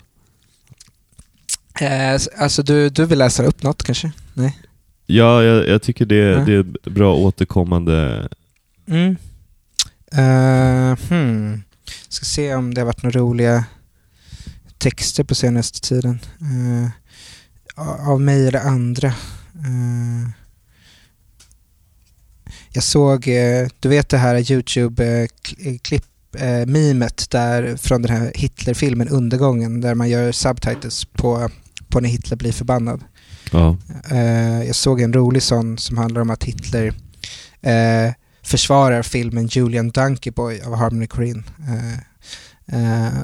Eh, 1.81 2.19
Alltså 2.37 2.63
du, 2.63 2.89
du 2.89 3.05
vill 3.05 3.19
läsa 3.19 3.43
upp 3.43 3.63
något 3.63 3.83
kanske? 3.83 4.11
Nej? 4.33 4.57
Ja, 5.05 5.43
jag, 5.43 5.67
jag 5.67 5.81
tycker 5.81 6.05
det, 6.05 6.15
Ja. 6.15 6.39
det 6.45 6.53
är 6.53 6.89
bra 6.89 7.15
återkommande. 7.15 8.27
Mm. 8.87 9.15
Uh, 10.17 10.97
hmm. 11.09 11.63
Ska 12.09 12.25
se 12.25 12.55
om 12.55 12.73
det 12.73 12.81
har 12.81 12.85
varit 12.85 13.03
några 13.03 13.19
roliga 13.19 13.65
texter 14.81 15.23
på 15.23 15.35
senaste 15.35 15.81
tiden. 15.81 16.19
Eh, 16.41 16.89
av 18.09 18.21
mig 18.21 18.47
eller 18.47 18.59
andra. 18.59 19.07
Eh, 19.07 20.29
jag 22.69 22.83
såg, 22.83 23.27
eh, 23.27 23.67
du 23.79 23.89
vet 23.89 24.09
det 24.09 24.17
här 24.17 24.35
YouTube-klipp, 24.35 26.05
mimet 26.67 27.29
där 27.29 27.77
från 27.77 28.01
den 28.01 28.17
här 28.17 28.31
Hitler-filmen 28.35 29.07
Undergången 29.07 29.81
där 29.81 29.95
man 29.95 30.09
gör 30.09 30.31
subtitles 30.31 31.05
på, 31.05 31.49
på 31.87 31.99
när 31.99 32.09
Hitler 32.09 32.37
blir 32.37 32.51
förbannad. 32.51 33.03
Ja, 33.51 33.77
jag 34.65 34.75
såg 34.75 35.01
en 35.01 35.13
rolig 35.13 35.43
sån 35.43 35.77
som 35.77 35.97
handlar 35.97 36.21
om 36.21 36.29
att 36.29 36.43
Hitler 36.43 36.93
försvarar 38.51 39.01
filmen 39.01 39.47
Julian 39.47 39.89
Donkey 39.89 40.31
Boy 40.31 40.61
av 40.61 40.75
Harmony 40.75 41.07
Korine. 41.07 41.43
Eh, 41.67 41.93
eh, 42.77 43.17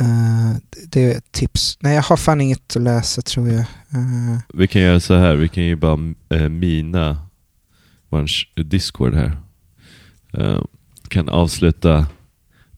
eh, 0.00 0.56
det 0.86 1.04
är 1.04 1.18
ett 1.18 1.32
tips. 1.32 1.78
Nej, 1.80 1.94
jag 1.94 2.02
har 2.02 2.16
fan 2.16 2.40
inget 2.40 2.76
att 2.76 2.82
läsa 2.82 3.22
tror 3.22 3.48
jag. 3.48 3.60
Eh, 3.60 4.38
vi 4.54 4.68
kan 4.68 4.82
göra 4.82 5.00
så 5.00 5.14
här, 5.14 5.34
vi 5.34 5.48
kan 5.48 5.64
ju 5.64 5.76
bara 5.76 6.14
eh, 6.28 6.48
mina 6.48 7.26
vår 8.08 8.62
Discord 8.62 9.14
här. 9.14 9.36
Kan 11.08 11.28
avsluta 11.28 12.06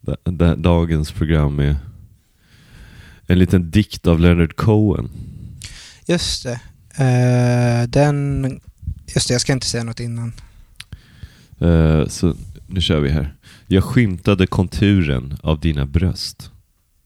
da, 0.00 0.16
da, 0.24 0.56
dagens 0.56 1.12
program 1.12 1.56
med 1.56 1.76
en 3.26 3.38
liten 3.38 3.70
dikt 3.70 4.06
av 4.06 4.20
Leonard 4.20 4.56
Cohen. 4.56 5.10
just 6.06 6.44
det. 6.44 6.60
Den... 7.86 8.60
Just 9.14 9.28
det, 9.28 9.34
jag 9.34 9.40
ska 9.40 9.52
inte 9.52 9.66
säga 9.66 9.84
något 9.84 10.00
innan. 10.00 10.32
Eh, 11.58 12.06
så 12.06 12.34
nu 12.66 12.80
kör 12.80 13.00
vi 13.00 13.08
här. 13.08 13.34
Jag 13.66 13.84
skymtade 13.84 14.46
konturen 14.46 15.36
av 15.42 15.60
dina 15.60 15.86
bröst 15.86 16.50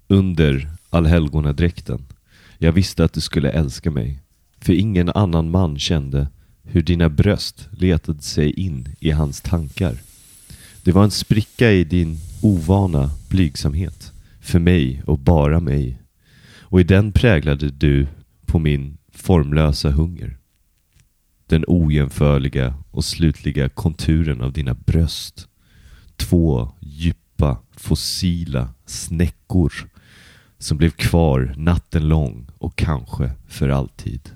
under 0.09 0.69
allhelgonadräkten. 0.91 2.07
Jag 2.59 2.73
visste 2.73 3.05
att 3.05 3.13
du 3.13 3.21
skulle 3.21 3.51
älska 3.51 3.91
mig, 3.91 4.21
för 4.61 4.73
ingen 4.73 5.09
annan 5.09 5.51
man 5.51 5.79
kände 5.79 6.29
hur 6.63 6.83
dina 6.83 7.09
bröst 7.09 7.69
letade 7.71 8.23
sig 8.23 8.51
in 8.51 8.89
i 9.01 9.11
hans 9.11 9.41
tankar. 9.41 9.99
Det 10.83 10.93
var 10.93 11.05
en 11.05 11.11
spricka 11.11 11.73
i 11.73 11.85
din 11.85 12.19
ovana 12.43 13.11
blygsamhet, 13.29 14.13
för 14.41 14.59
mig 14.59 15.03
och 15.07 15.19
bara 15.19 15.61
mig. 15.61 15.99
Och 16.61 16.81
i 16.81 16.85
den 16.85 17.13
präglade 17.13 17.71
du 17.71 18.07
på 18.47 18.59
min 18.59 18.99
formlösa 19.13 19.91
hunger. 19.91 20.37
Den 21.47 21.65
ojämförliga 21.67 22.75
och 22.93 23.05
slutliga 23.05 23.69
konturen 23.69 24.43
av 24.43 24.53
dina 24.53 24.75
bröst. 24.75 25.49
Två 26.17 26.71
djupa, 26.81 27.59
fossila 27.77 28.69
snäckor 28.87 29.73
som 30.59 30.77
blev 30.77 30.91
kvar 30.91 31.55
natten 31.57 32.09
lång 32.09 32.47
och 32.59 32.77
kanske 32.77 33.31
för 33.49 33.69
alltid. 33.69 34.31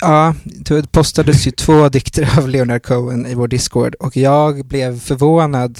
Ja, 0.00 0.34
det 0.44 0.92
postades 0.92 1.46
ju 1.46 1.50
två 1.50 1.88
dikter 1.88 2.38
av 2.38 2.48
Leonard 2.48 2.82
Cohen 2.82 3.26
i 3.26 3.34
vår 3.34 3.48
Discord 3.48 3.94
och 3.94 4.16
jag 4.16 4.66
blev 4.66 5.00
förvånad 5.00 5.78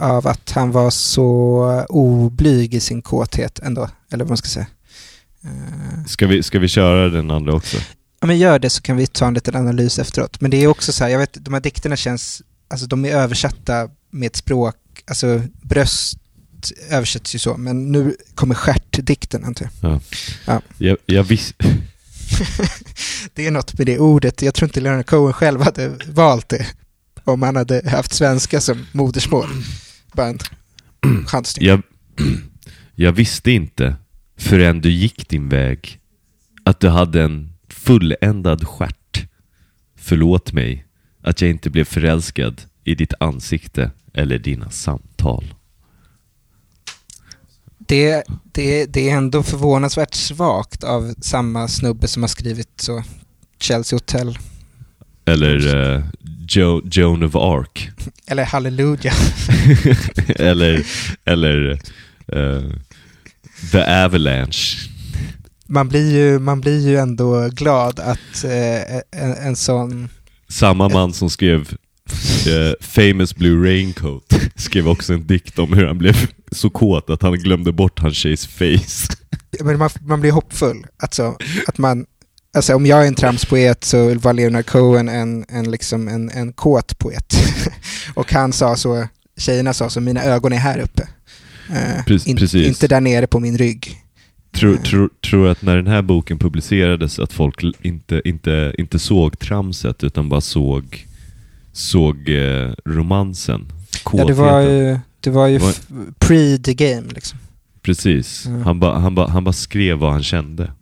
av 0.00 0.26
att 0.26 0.50
han 0.50 0.70
var 0.72 0.90
så 0.90 1.84
oblyg 1.88 2.74
i 2.74 2.80
sin 2.80 3.02
kåthet 3.02 3.58
ändå, 3.58 3.88
eller 4.10 4.24
vad 4.24 4.30
man 4.30 4.36
ska 4.36 4.48
säga. 4.48 4.66
Eh, 5.44 6.04
Ska 6.06 6.26
vi, 6.26 6.42
ska 6.42 6.58
vi 6.58 6.68
köra 6.68 7.08
den 7.08 7.30
andra 7.30 7.54
också? 7.54 7.76
Ja 8.26 8.28
men 8.28 8.38
gör 8.38 8.58
det 8.58 8.70
så 8.70 8.82
kan 8.82 8.96
vi 8.96 9.06
ta 9.06 9.26
en 9.26 9.34
liten 9.34 9.56
analys 9.56 9.98
efteråt. 9.98 10.40
Men 10.40 10.50
det 10.50 10.56
är 10.56 10.66
också 10.66 10.92
så 10.92 11.04
här, 11.04 11.10
jag 11.10 11.18
vet, 11.18 11.44
de 11.44 11.54
här 11.54 11.60
dikterna 11.60 11.96
känns, 11.96 12.42
alltså 12.68 12.86
de 12.86 13.04
är 13.04 13.10
översatta 13.10 13.88
med 14.10 14.26
ett 14.26 14.36
språk, 14.36 14.76
alltså 15.06 15.42
bröst 15.62 16.18
översätts 16.90 17.34
ju 17.34 17.38
så, 17.38 17.56
men 17.56 17.92
nu 17.92 18.16
kommer 18.34 18.54
stjärtdikten 18.54 19.44
antar 19.44 19.68
jag. 19.80 19.92
Ja. 19.92 20.00
Ja. 20.46 20.60
Jag, 20.78 20.96
jag 21.06 21.24
vis- 21.24 21.54
det 23.34 23.46
är 23.46 23.50
något 23.50 23.78
med 23.78 23.86
det 23.86 23.98
ordet, 23.98 24.42
jag 24.42 24.54
tror 24.54 24.68
inte 24.68 24.80
Leonard 24.80 25.06
Cohen 25.06 25.32
själv 25.32 25.60
hade 25.60 25.92
valt 26.06 26.48
det. 26.48 26.66
om 27.24 27.42
han 27.42 27.56
hade 27.56 27.90
haft 27.90 28.14
svenska 28.14 28.60
som 28.60 28.86
modersmål. 28.92 29.48
Bara 30.12 30.26
en 30.28 30.38
chansning. 31.26 31.66
Jag, 31.68 31.82
jag 32.94 33.12
visste 33.12 33.50
inte 33.50 33.96
förrän 34.38 34.80
du 34.80 34.90
gick 34.90 35.28
din 35.28 35.48
väg 35.48 35.98
att 36.64 36.80
du 36.80 36.88
hade 36.88 37.22
en 37.22 37.55
fulländad 37.86 38.68
stjärt. 38.68 39.28
Förlåt 39.96 40.52
mig 40.52 40.86
att 41.22 41.40
jag 41.40 41.50
inte 41.50 41.70
blev 41.70 41.84
förälskad 41.84 42.62
i 42.84 42.94
ditt 42.94 43.12
ansikte 43.20 43.90
eller 44.14 44.38
dina 44.38 44.70
samtal. 44.70 45.54
Det, 47.78 48.24
det, 48.52 48.86
det 48.86 49.10
är 49.10 49.16
ändå 49.16 49.42
förvånansvärt 49.42 50.14
svagt 50.14 50.84
av 50.84 51.14
samma 51.20 51.68
snubbe 51.68 52.08
som 52.08 52.22
har 52.22 52.28
skrivit 52.28 52.80
så 52.80 53.02
Chelsea 53.60 53.96
Hotel. 53.96 54.38
Eller 55.24 55.76
uh, 55.76 56.04
jo, 56.48 56.82
Joan 56.84 57.22
of 57.22 57.36
Arc. 57.36 57.88
Eller 58.26 58.44
Halleluja. 58.44 59.12
eller 60.36 60.86
eller 61.24 61.70
uh, 62.36 62.72
The 63.72 64.04
Avalanche. 64.04 64.95
Man 65.66 65.88
blir 65.88 66.12
ju, 66.12 66.38
man 66.38 66.60
blir 66.60 66.88
ju 66.88 66.96
ändå 66.96 67.48
glad 67.48 68.00
att 68.00 68.44
eh, 68.44 68.96
en, 68.96 69.34
en 69.42 69.56
sån... 69.56 70.08
Samma 70.48 70.88
man 70.88 71.12
som 71.12 71.30
skrev 71.30 71.60
uh, 72.46 72.72
Famous 72.80 73.36
Blue 73.36 73.70
Raincoat 73.70 74.40
skrev 74.56 74.88
också 74.88 75.14
en 75.14 75.26
dikt 75.26 75.58
om 75.58 75.72
hur 75.72 75.86
han 75.86 75.98
blev 75.98 76.16
så 76.52 76.70
kåt 76.70 77.10
att 77.10 77.22
han 77.22 77.32
glömde 77.32 77.72
bort 77.72 77.98
hans 77.98 78.16
tjejs 78.16 78.46
face. 78.46 79.16
Men 79.60 79.78
man, 79.78 79.90
man 80.00 80.20
blir 80.20 80.32
hoppfull. 80.32 80.86
Alltså, 80.96 81.36
att 81.66 81.78
man, 81.78 82.06
alltså 82.54 82.74
om 82.74 82.86
jag 82.86 83.02
är 83.04 83.08
en 83.08 83.14
tramspoet 83.14 83.84
så 83.84 84.14
var 84.14 84.32
Leonard 84.32 84.66
Cohen 84.66 85.08
en, 85.08 85.44
en, 85.48 85.70
liksom 85.70 86.08
en, 86.08 86.30
en 86.30 86.52
kåt 86.52 86.98
poet. 86.98 87.36
Och 88.14 88.32
han 88.32 88.52
sa 88.52 88.76
så, 88.76 89.06
tjejerna 89.36 89.72
sa 89.74 89.90
så, 89.90 90.00
mina 90.00 90.24
ögon 90.24 90.52
är 90.52 90.56
här 90.56 90.78
uppe. 90.78 91.08
Pre- 92.06 92.28
in, 92.28 92.36
precis. 92.36 92.66
inte 92.66 92.88
där 92.88 93.00
nere 93.00 93.26
på 93.26 93.40
min 93.40 93.58
rygg. 93.58 94.05
Tror 94.58 94.76
tro, 94.76 95.08
tro 95.30 95.46
att 95.46 95.62
när 95.62 95.76
den 95.76 95.86
här 95.86 96.02
boken 96.02 96.38
publicerades 96.38 97.18
att 97.18 97.32
folk 97.32 97.64
inte, 97.82 98.22
inte, 98.24 98.72
inte 98.78 98.98
såg 98.98 99.38
tramset 99.38 100.04
utan 100.04 100.28
bara 100.28 100.40
såg, 100.40 101.06
såg 101.72 102.28
eh, 102.28 102.72
romansen? 102.84 103.72
Ja, 104.12 104.24
det 104.24 104.32
var 104.32 104.60
ju, 104.60 104.98
det 105.20 105.30
var 105.30 105.46
ju 105.46 105.60
pre 106.18 106.58
the 106.58 106.74
game 106.74 107.12
liksom. 107.14 107.38
Precis. 107.82 108.46
Mm. 108.46 108.62
Han 108.62 108.80
bara 108.80 108.98
han 108.98 109.14
ba, 109.14 109.26
han 109.26 109.44
ba 109.44 109.52
skrev 109.52 109.98
vad 109.98 110.12
han 110.12 110.22
kände. 110.22 110.72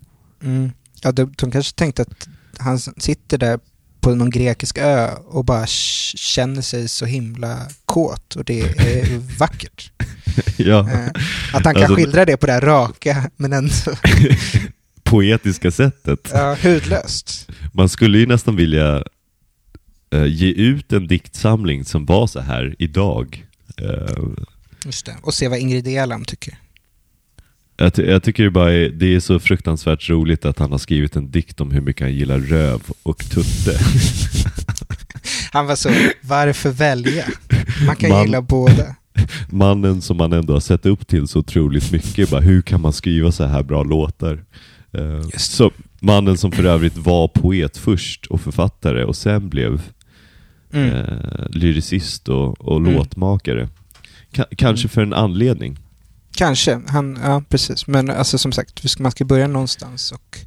Mm. 0.42 0.70
Ja, 1.02 1.12
de, 1.12 1.34
de 1.38 1.50
kanske 1.50 1.74
tänkte 1.74 2.02
att 2.02 2.28
han 2.58 2.78
sitter 2.78 3.38
där 3.38 3.58
på 4.04 4.14
någon 4.14 4.30
grekisk 4.30 4.78
ö 4.78 5.10
och 5.26 5.44
bara 5.44 5.66
känner 6.16 6.62
sig 6.62 6.88
så 6.88 7.04
himla 7.06 7.58
kåt 7.84 8.36
och 8.36 8.44
det 8.44 8.60
är 8.60 9.18
vackert. 9.38 9.90
ja, 10.56 10.90
Eh, 10.90 11.06
Att 11.52 11.64
han 11.64 11.74
kan 11.74 11.76
Alltså- 11.82 11.94
skildra 11.96 12.24
det 12.24 12.36
på 12.36 12.46
det 12.46 12.52
här 12.52 12.60
raka 12.60 13.30
men 13.36 13.52
ändå 13.52 13.72
poetiska 15.02 15.70
sättet. 15.70 16.30
ja, 16.32 16.56
hudlöst. 16.62 17.48
Man 17.72 17.88
skulle 17.88 18.18
ju 18.18 18.26
nästan 18.26 18.56
vilja 18.56 19.04
eh, 20.10 20.24
ge 20.26 20.48
ut 20.52 20.92
en 20.92 21.06
diktsamling 21.06 21.84
som 21.84 22.06
var 22.06 22.26
så 22.26 22.40
här 22.40 22.74
idag. 22.78 23.46
Eh, 23.76 24.16
Just 24.84 25.06
det. 25.06 25.16
Och 25.22 25.34
se 25.34 25.48
vad 25.48 25.58
Ingrid 25.58 25.88
Elam 25.88 26.24
tycker. 26.24 26.58
Jag, 27.76 27.92
jag 27.98 28.22
tycker 28.22 28.44
det 28.44 28.50
bara 28.50 28.70
det 28.70 29.14
är 29.14 29.20
så 29.20 29.38
fruktansvärt 29.38 30.10
roligt 30.10 30.44
att 30.44 30.58
han 30.58 30.70
har 30.70 30.78
skrivit 30.78 31.16
en 31.16 31.30
dikt 31.30 31.60
om 31.60 31.70
hur 31.70 31.80
mycket 31.80 32.02
han 32.02 32.14
gillar 32.14 32.38
röv 32.38 32.80
och 33.02 33.18
tutte. 33.18 33.78
Han 35.52 35.66
var 35.66 35.76
så, 35.76 35.90
varför 36.20 36.70
välja? 36.70 37.24
Man 37.86 37.96
kan 37.96 38.10
Man- 38.10 38.22
gilla 38.24 38.42
båda. 38.42 38.96
Mannen 39.50 40.02
som 40.02 40.16
man 40.16 40.32
ändå 40.32 40.52
har 40.52 40.60
sett 40.60 40.86
upp 40.86 41.06
till 41.06 41.28
så 41.28 41.38
otroligt 41.38 41.92
mycket, 41.92 42.30
bara, 42.30 42.40
hur 42.40 42.62
kan 42.62 42.80
man 42.80 42.92
skriva 42.92 43.32
så 43.32 43.44
här 43.44 43.62
bra 43.62 43.82
låtar? 43.82 44.44
Eh, 44.92 45.20
så, 45.36 45.72
mannen 46.00 46.36
som 46.38 46.52
för 46.52 46.64
övrigt 46.64 46.96
var 46.96 47.28
poet 47.28 47.76
först 47.76 48.26
och 48.26 48.40
författare 48.40 49.04
och 49.04 49.16
sen 49.16 49.48
blev 49.48 49.82
Mm. 50.72 50.88
eh, 50.94 51.48
lyricist 51.50 52.28
och, 52.28 52.60
och 52.60 52.76
Mm. 52.80 52.92
låtmakare. 52.94 53.68
Ka- 54.32 54.54
kanske 54.56 54.84
Mm. 54.86 54.90
för 54.90 55.02
en 55.02 55.12
anledning. 55.12 55.78
Kanske, 56.36 56.80
han, 56.88 57.18
ja 57.22 57.42
precis. 57.48 57.86
Men 57.86 58.10
alltså 58.10 58.38
som 58.38 58.52
sagt, 58.52 58.98
man 59.00 59.12
ska 59.12 59.24
börja 59.24 59.46
någonstans 59.46 60.12
och 60.12 60.38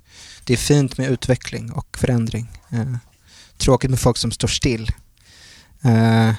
det 0.43 0.53
är 0.53 0.57
fint 0.57 0.97
med 0.97 1.09
utveckling 1.11 1.71
och 1.71 1.97
förändring. 1.97 2.51
Eh, 2.69 2.95
tråkigt 3.57 3.89
med 3.89 3.99
folk 3.99 4.17
som 4.17 4.31
står 4.31 4.47
still. 4.47 4.91
Eh, 5.83 6.31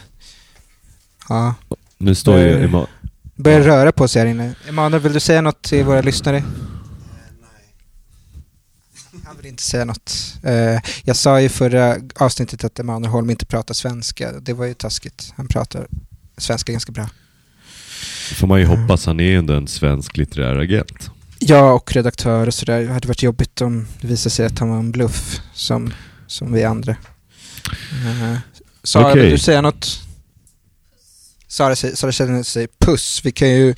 ja, 1.28 1.54
Nu 1.98 2.14
står 2.14 2.38
ju 2.38 2.48
Eh, 2.58 2.64
Ema- 2.70 2.86
börjar 3.34 3.60
Ja. 3.60 3.66
röra 3.66 3.92
på 3.92 4.08
sig 4.08 4.22
här 4.22 4.26
inne. 4.26 4.54
Emanuel, 4.68 5.02
vill 5.02 5.12
du 5.12 5.20
säga 5.20 5.40
något 5.40 5.62
till 5.62 5.84
våra 5.84 6.00
lyssnare? 6.02 6.44
Han 9.24 9.36
vill 9.36 9.46
inte 9.46 9.62
säga 9.62 9.84
något. 9.84 10.34
Eh, 10.42 10.80
jag 11.04 11.16
sa 11.16 11.40
i 11.40 11.48
förra 11.48 11.96
avsnittet 12.16 12.64
att 12.64 12.78
Emanuel 12.78 13.10
Holm 13.12 13.30
inte 13.30 13.46
pratar 13.46 13.74
svenska. 13.74 14.32
Det 14.40 14.52
var 14.52 14.64
ju 14.66 14.74
taskigt. 14.74 15.32
Han 15.36 15.48
pratar 15.48 15.86
svenska 16.36 16.72
ganska 16.72 16.92
bra. 16.92 17.08
Får 18.34 18.46
man 18.46 18.60
ju 18.60 18.66
hoppas, 18.66 19.06
han 19.06 19.20
är 19.20 19.24
ju 19.24 19.38
ändå 19.38 19.54
en 19.54 19.68
svensk 19.68 20.16
litterär 20.16 20.56
agent. 20.56 21.10
Ja, 21.38 21.72
och 21.72 21.92
redaktör 21.92 22.46
och 22.46 22.54
sådär. 22.54 22.80
Det 22.80 22.92
hade 22.92 23.08
varit 23.08 23.22
jobbigt 23.22 23.60
om 23.60 23.86
det 24.00 24.06
visade 24.06 24.30
sig 24.30 24.46
att 24.46 24.58
han 24.58 24.68
var 24.68 24.78
en 24.78 24.92
bluff 24.92 25.40
som, 25.54 25.92
som 26.26 26.52
vi 26.52 26.64
andra. 26.64 26.92
Uh, 26.92 28.36
Sara, 28.82 29.10
Okej. 29.10 29.22
vill 29.22 29.30
du 29.30 29.38
säga 29.38 29.60
något? 29.62 30.00
Sara, 31.48 31.76
Sara 31.76 32.12
känner 32.12 32.42
sig 32.42 32.68
puss. 32.78 33.20
Vi 33.24 33.32
kan, 33.32 33.48
ju, 33.50 33.74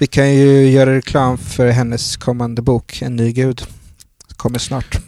vi 0.00 0.06
kan 0.06 0.34
ju 0.34 0.70
göra 0.70 0.94
reklam 0.96 1.38
för 1.38 1.68
hennes 1.70 2.16
kommande 2.16 2.62
bok, 2.62 3.02
En 3.02 3.16
ny 3.16 3.32
gud. 3.32 3.62
Kommer 4.36 4.58
snart. 4.58 4.98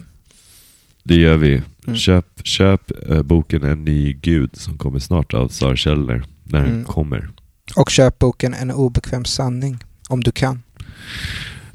Det 1.03 1.15
gör 1.15 1.37
vi. 1.37 1.61
Mm. 1.87 1.97
Köp, 1.97 2.25
köp 2.43 2.91
eh, 3.09 3.21
boken 3.21 3.63
En 3.63 3.83
ny 3.85 4.13
gud 4.13 4.49
som 4.53 4.77
kommer 4.77 4.99
snart 4.99 5.33
av 5.33 5.47
Sara 5.47 5.75
Källner, 5.75 6.23
när 6.43 6.59
den 6.59 6.71
Mm. 6.71 6.85
kommer. 6.85 7.29
Och 7.75 7.89
köp 7.89 8.19
boken 8.19 8.53
En 8.53 8.71
obekväm 8.71 9.25
sanning, 9.25 9.83
om 10.09 10.23
du 10.23 10.31
kan. 10.31 10.63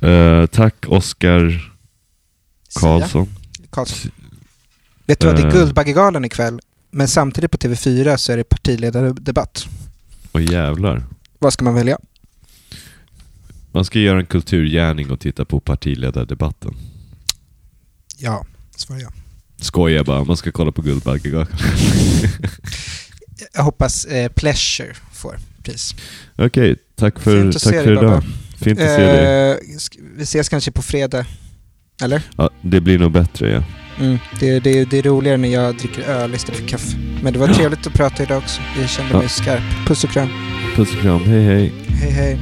Eh, 0.00 0.46
tack 0.46 0.74
Oskar 0.88 1.72
Karlsson. 2.80 3.28
Karlsson. 3.70 4.10
Vet 5.06 5.20
du 5.20 5.26
vad, 5.26 5.36
det 5.36 5.42
är 5.42 5.46
Eh. 5.46 5.52
Guldbaggegalan 5.52 6.24
ikväll. 6.24 6.60
Men 6.90 7.08
samtidigt 7.08 7.50
på 7.50 7.58
TV4 7.58 8.16
så 8.16 8.32
är 8.32 8.36
det 8.36 8.44
partiledardebatt. 8.44 9.66
Och 10.32 10.40
jävlar. 10.42 11.02
Vad 11.38 11.52
ska 11.52 11.64
man 11.64 11.74
välja? 11.74 11.98
Man 13.72 13.84
ska 13.84 13.98
göra 13.98 14.18
en 14.20 14.26
kulturgärning 14.26 15.10
och 15.10 15.20
titta 15.20 15.44
på 15.44 15.60
partiledardebatten. 15.60 16.74
Ja, 18.18 18.44
svarar 18.76 19.00
jag. 19.00 19.12
Skojar 19.56 20.04
bara, 20.04 20.24
man 20.24 20.36
ska 20.36 20.52
kolla 20.52 20.72
på 20.72 20.82
Guldbaggegalan. 20.82 21.46
Jag 23.52 23.62
hoppas 23.62 24.04
eh, 24.04 24.28
Pleasure 24.32 24.94
får 25.12 25.38
pris. 25.64 25.94
Okej, 26.38 26.76
tack 26.96 27.18
för, 27.20 27.42
Fint 27.42 27.64
tack 27.64 27.74
för 27.74 27.92
idag. 27.92 28.22
Fint 28.64 28.80
att 28.80 28.86
se 28.88 29.02
dig. 29.02 29.50
Eh, 29.50 29.56
vi 30.16 30.22
ses 30.22 30.48
kanske 30.48 30.70
på 30.70 30.82
fredag. 30.82 31.24
Eller? 32.02 32.22
Ja, 32.36 32.50
det 32.62 32.80
blir 32.80 32.98
nog 32.98 33.12
bättre 33.12 33.50
ja. 33.50 33.62
Mm. 34.04 34.18
Det, 34.40 34.60
det, 34.60 34.84
det 34.84 34.98
är 34.98 35.02
roligare 35.02 35.36
när 35.36 35.48
jag 35.48 35.76
dricker 35.78 36.02
öl 36.02 36.34
istället 36.34 36.60
för 36.60 36.68
kaffe. 36.68 36.96
Men 37.22 37.32
det 37.32 37.38
var 37.38 37.48
trevligt 37.48 37.86
att 37.86 37.92
prata 37.92 38.22
idag 38.22 38.38
också. 38.38 38.60
Jag 38.80 38.88
kände 38.90 39.12
Ja. 39.12 39.18
mig 39.18 39.28
skarp. 39.28 39.62
Puss 39.86 40.04
och 40.04 40.10
kram. 40.10 40.28
Puss 40.76 40.94
och 40.94 41.00
kram, 41.00 41.24
hej 41.24 41.44
hej. 41.44 41.72
Hej 41.88 42.10
hej. 42.10 42.38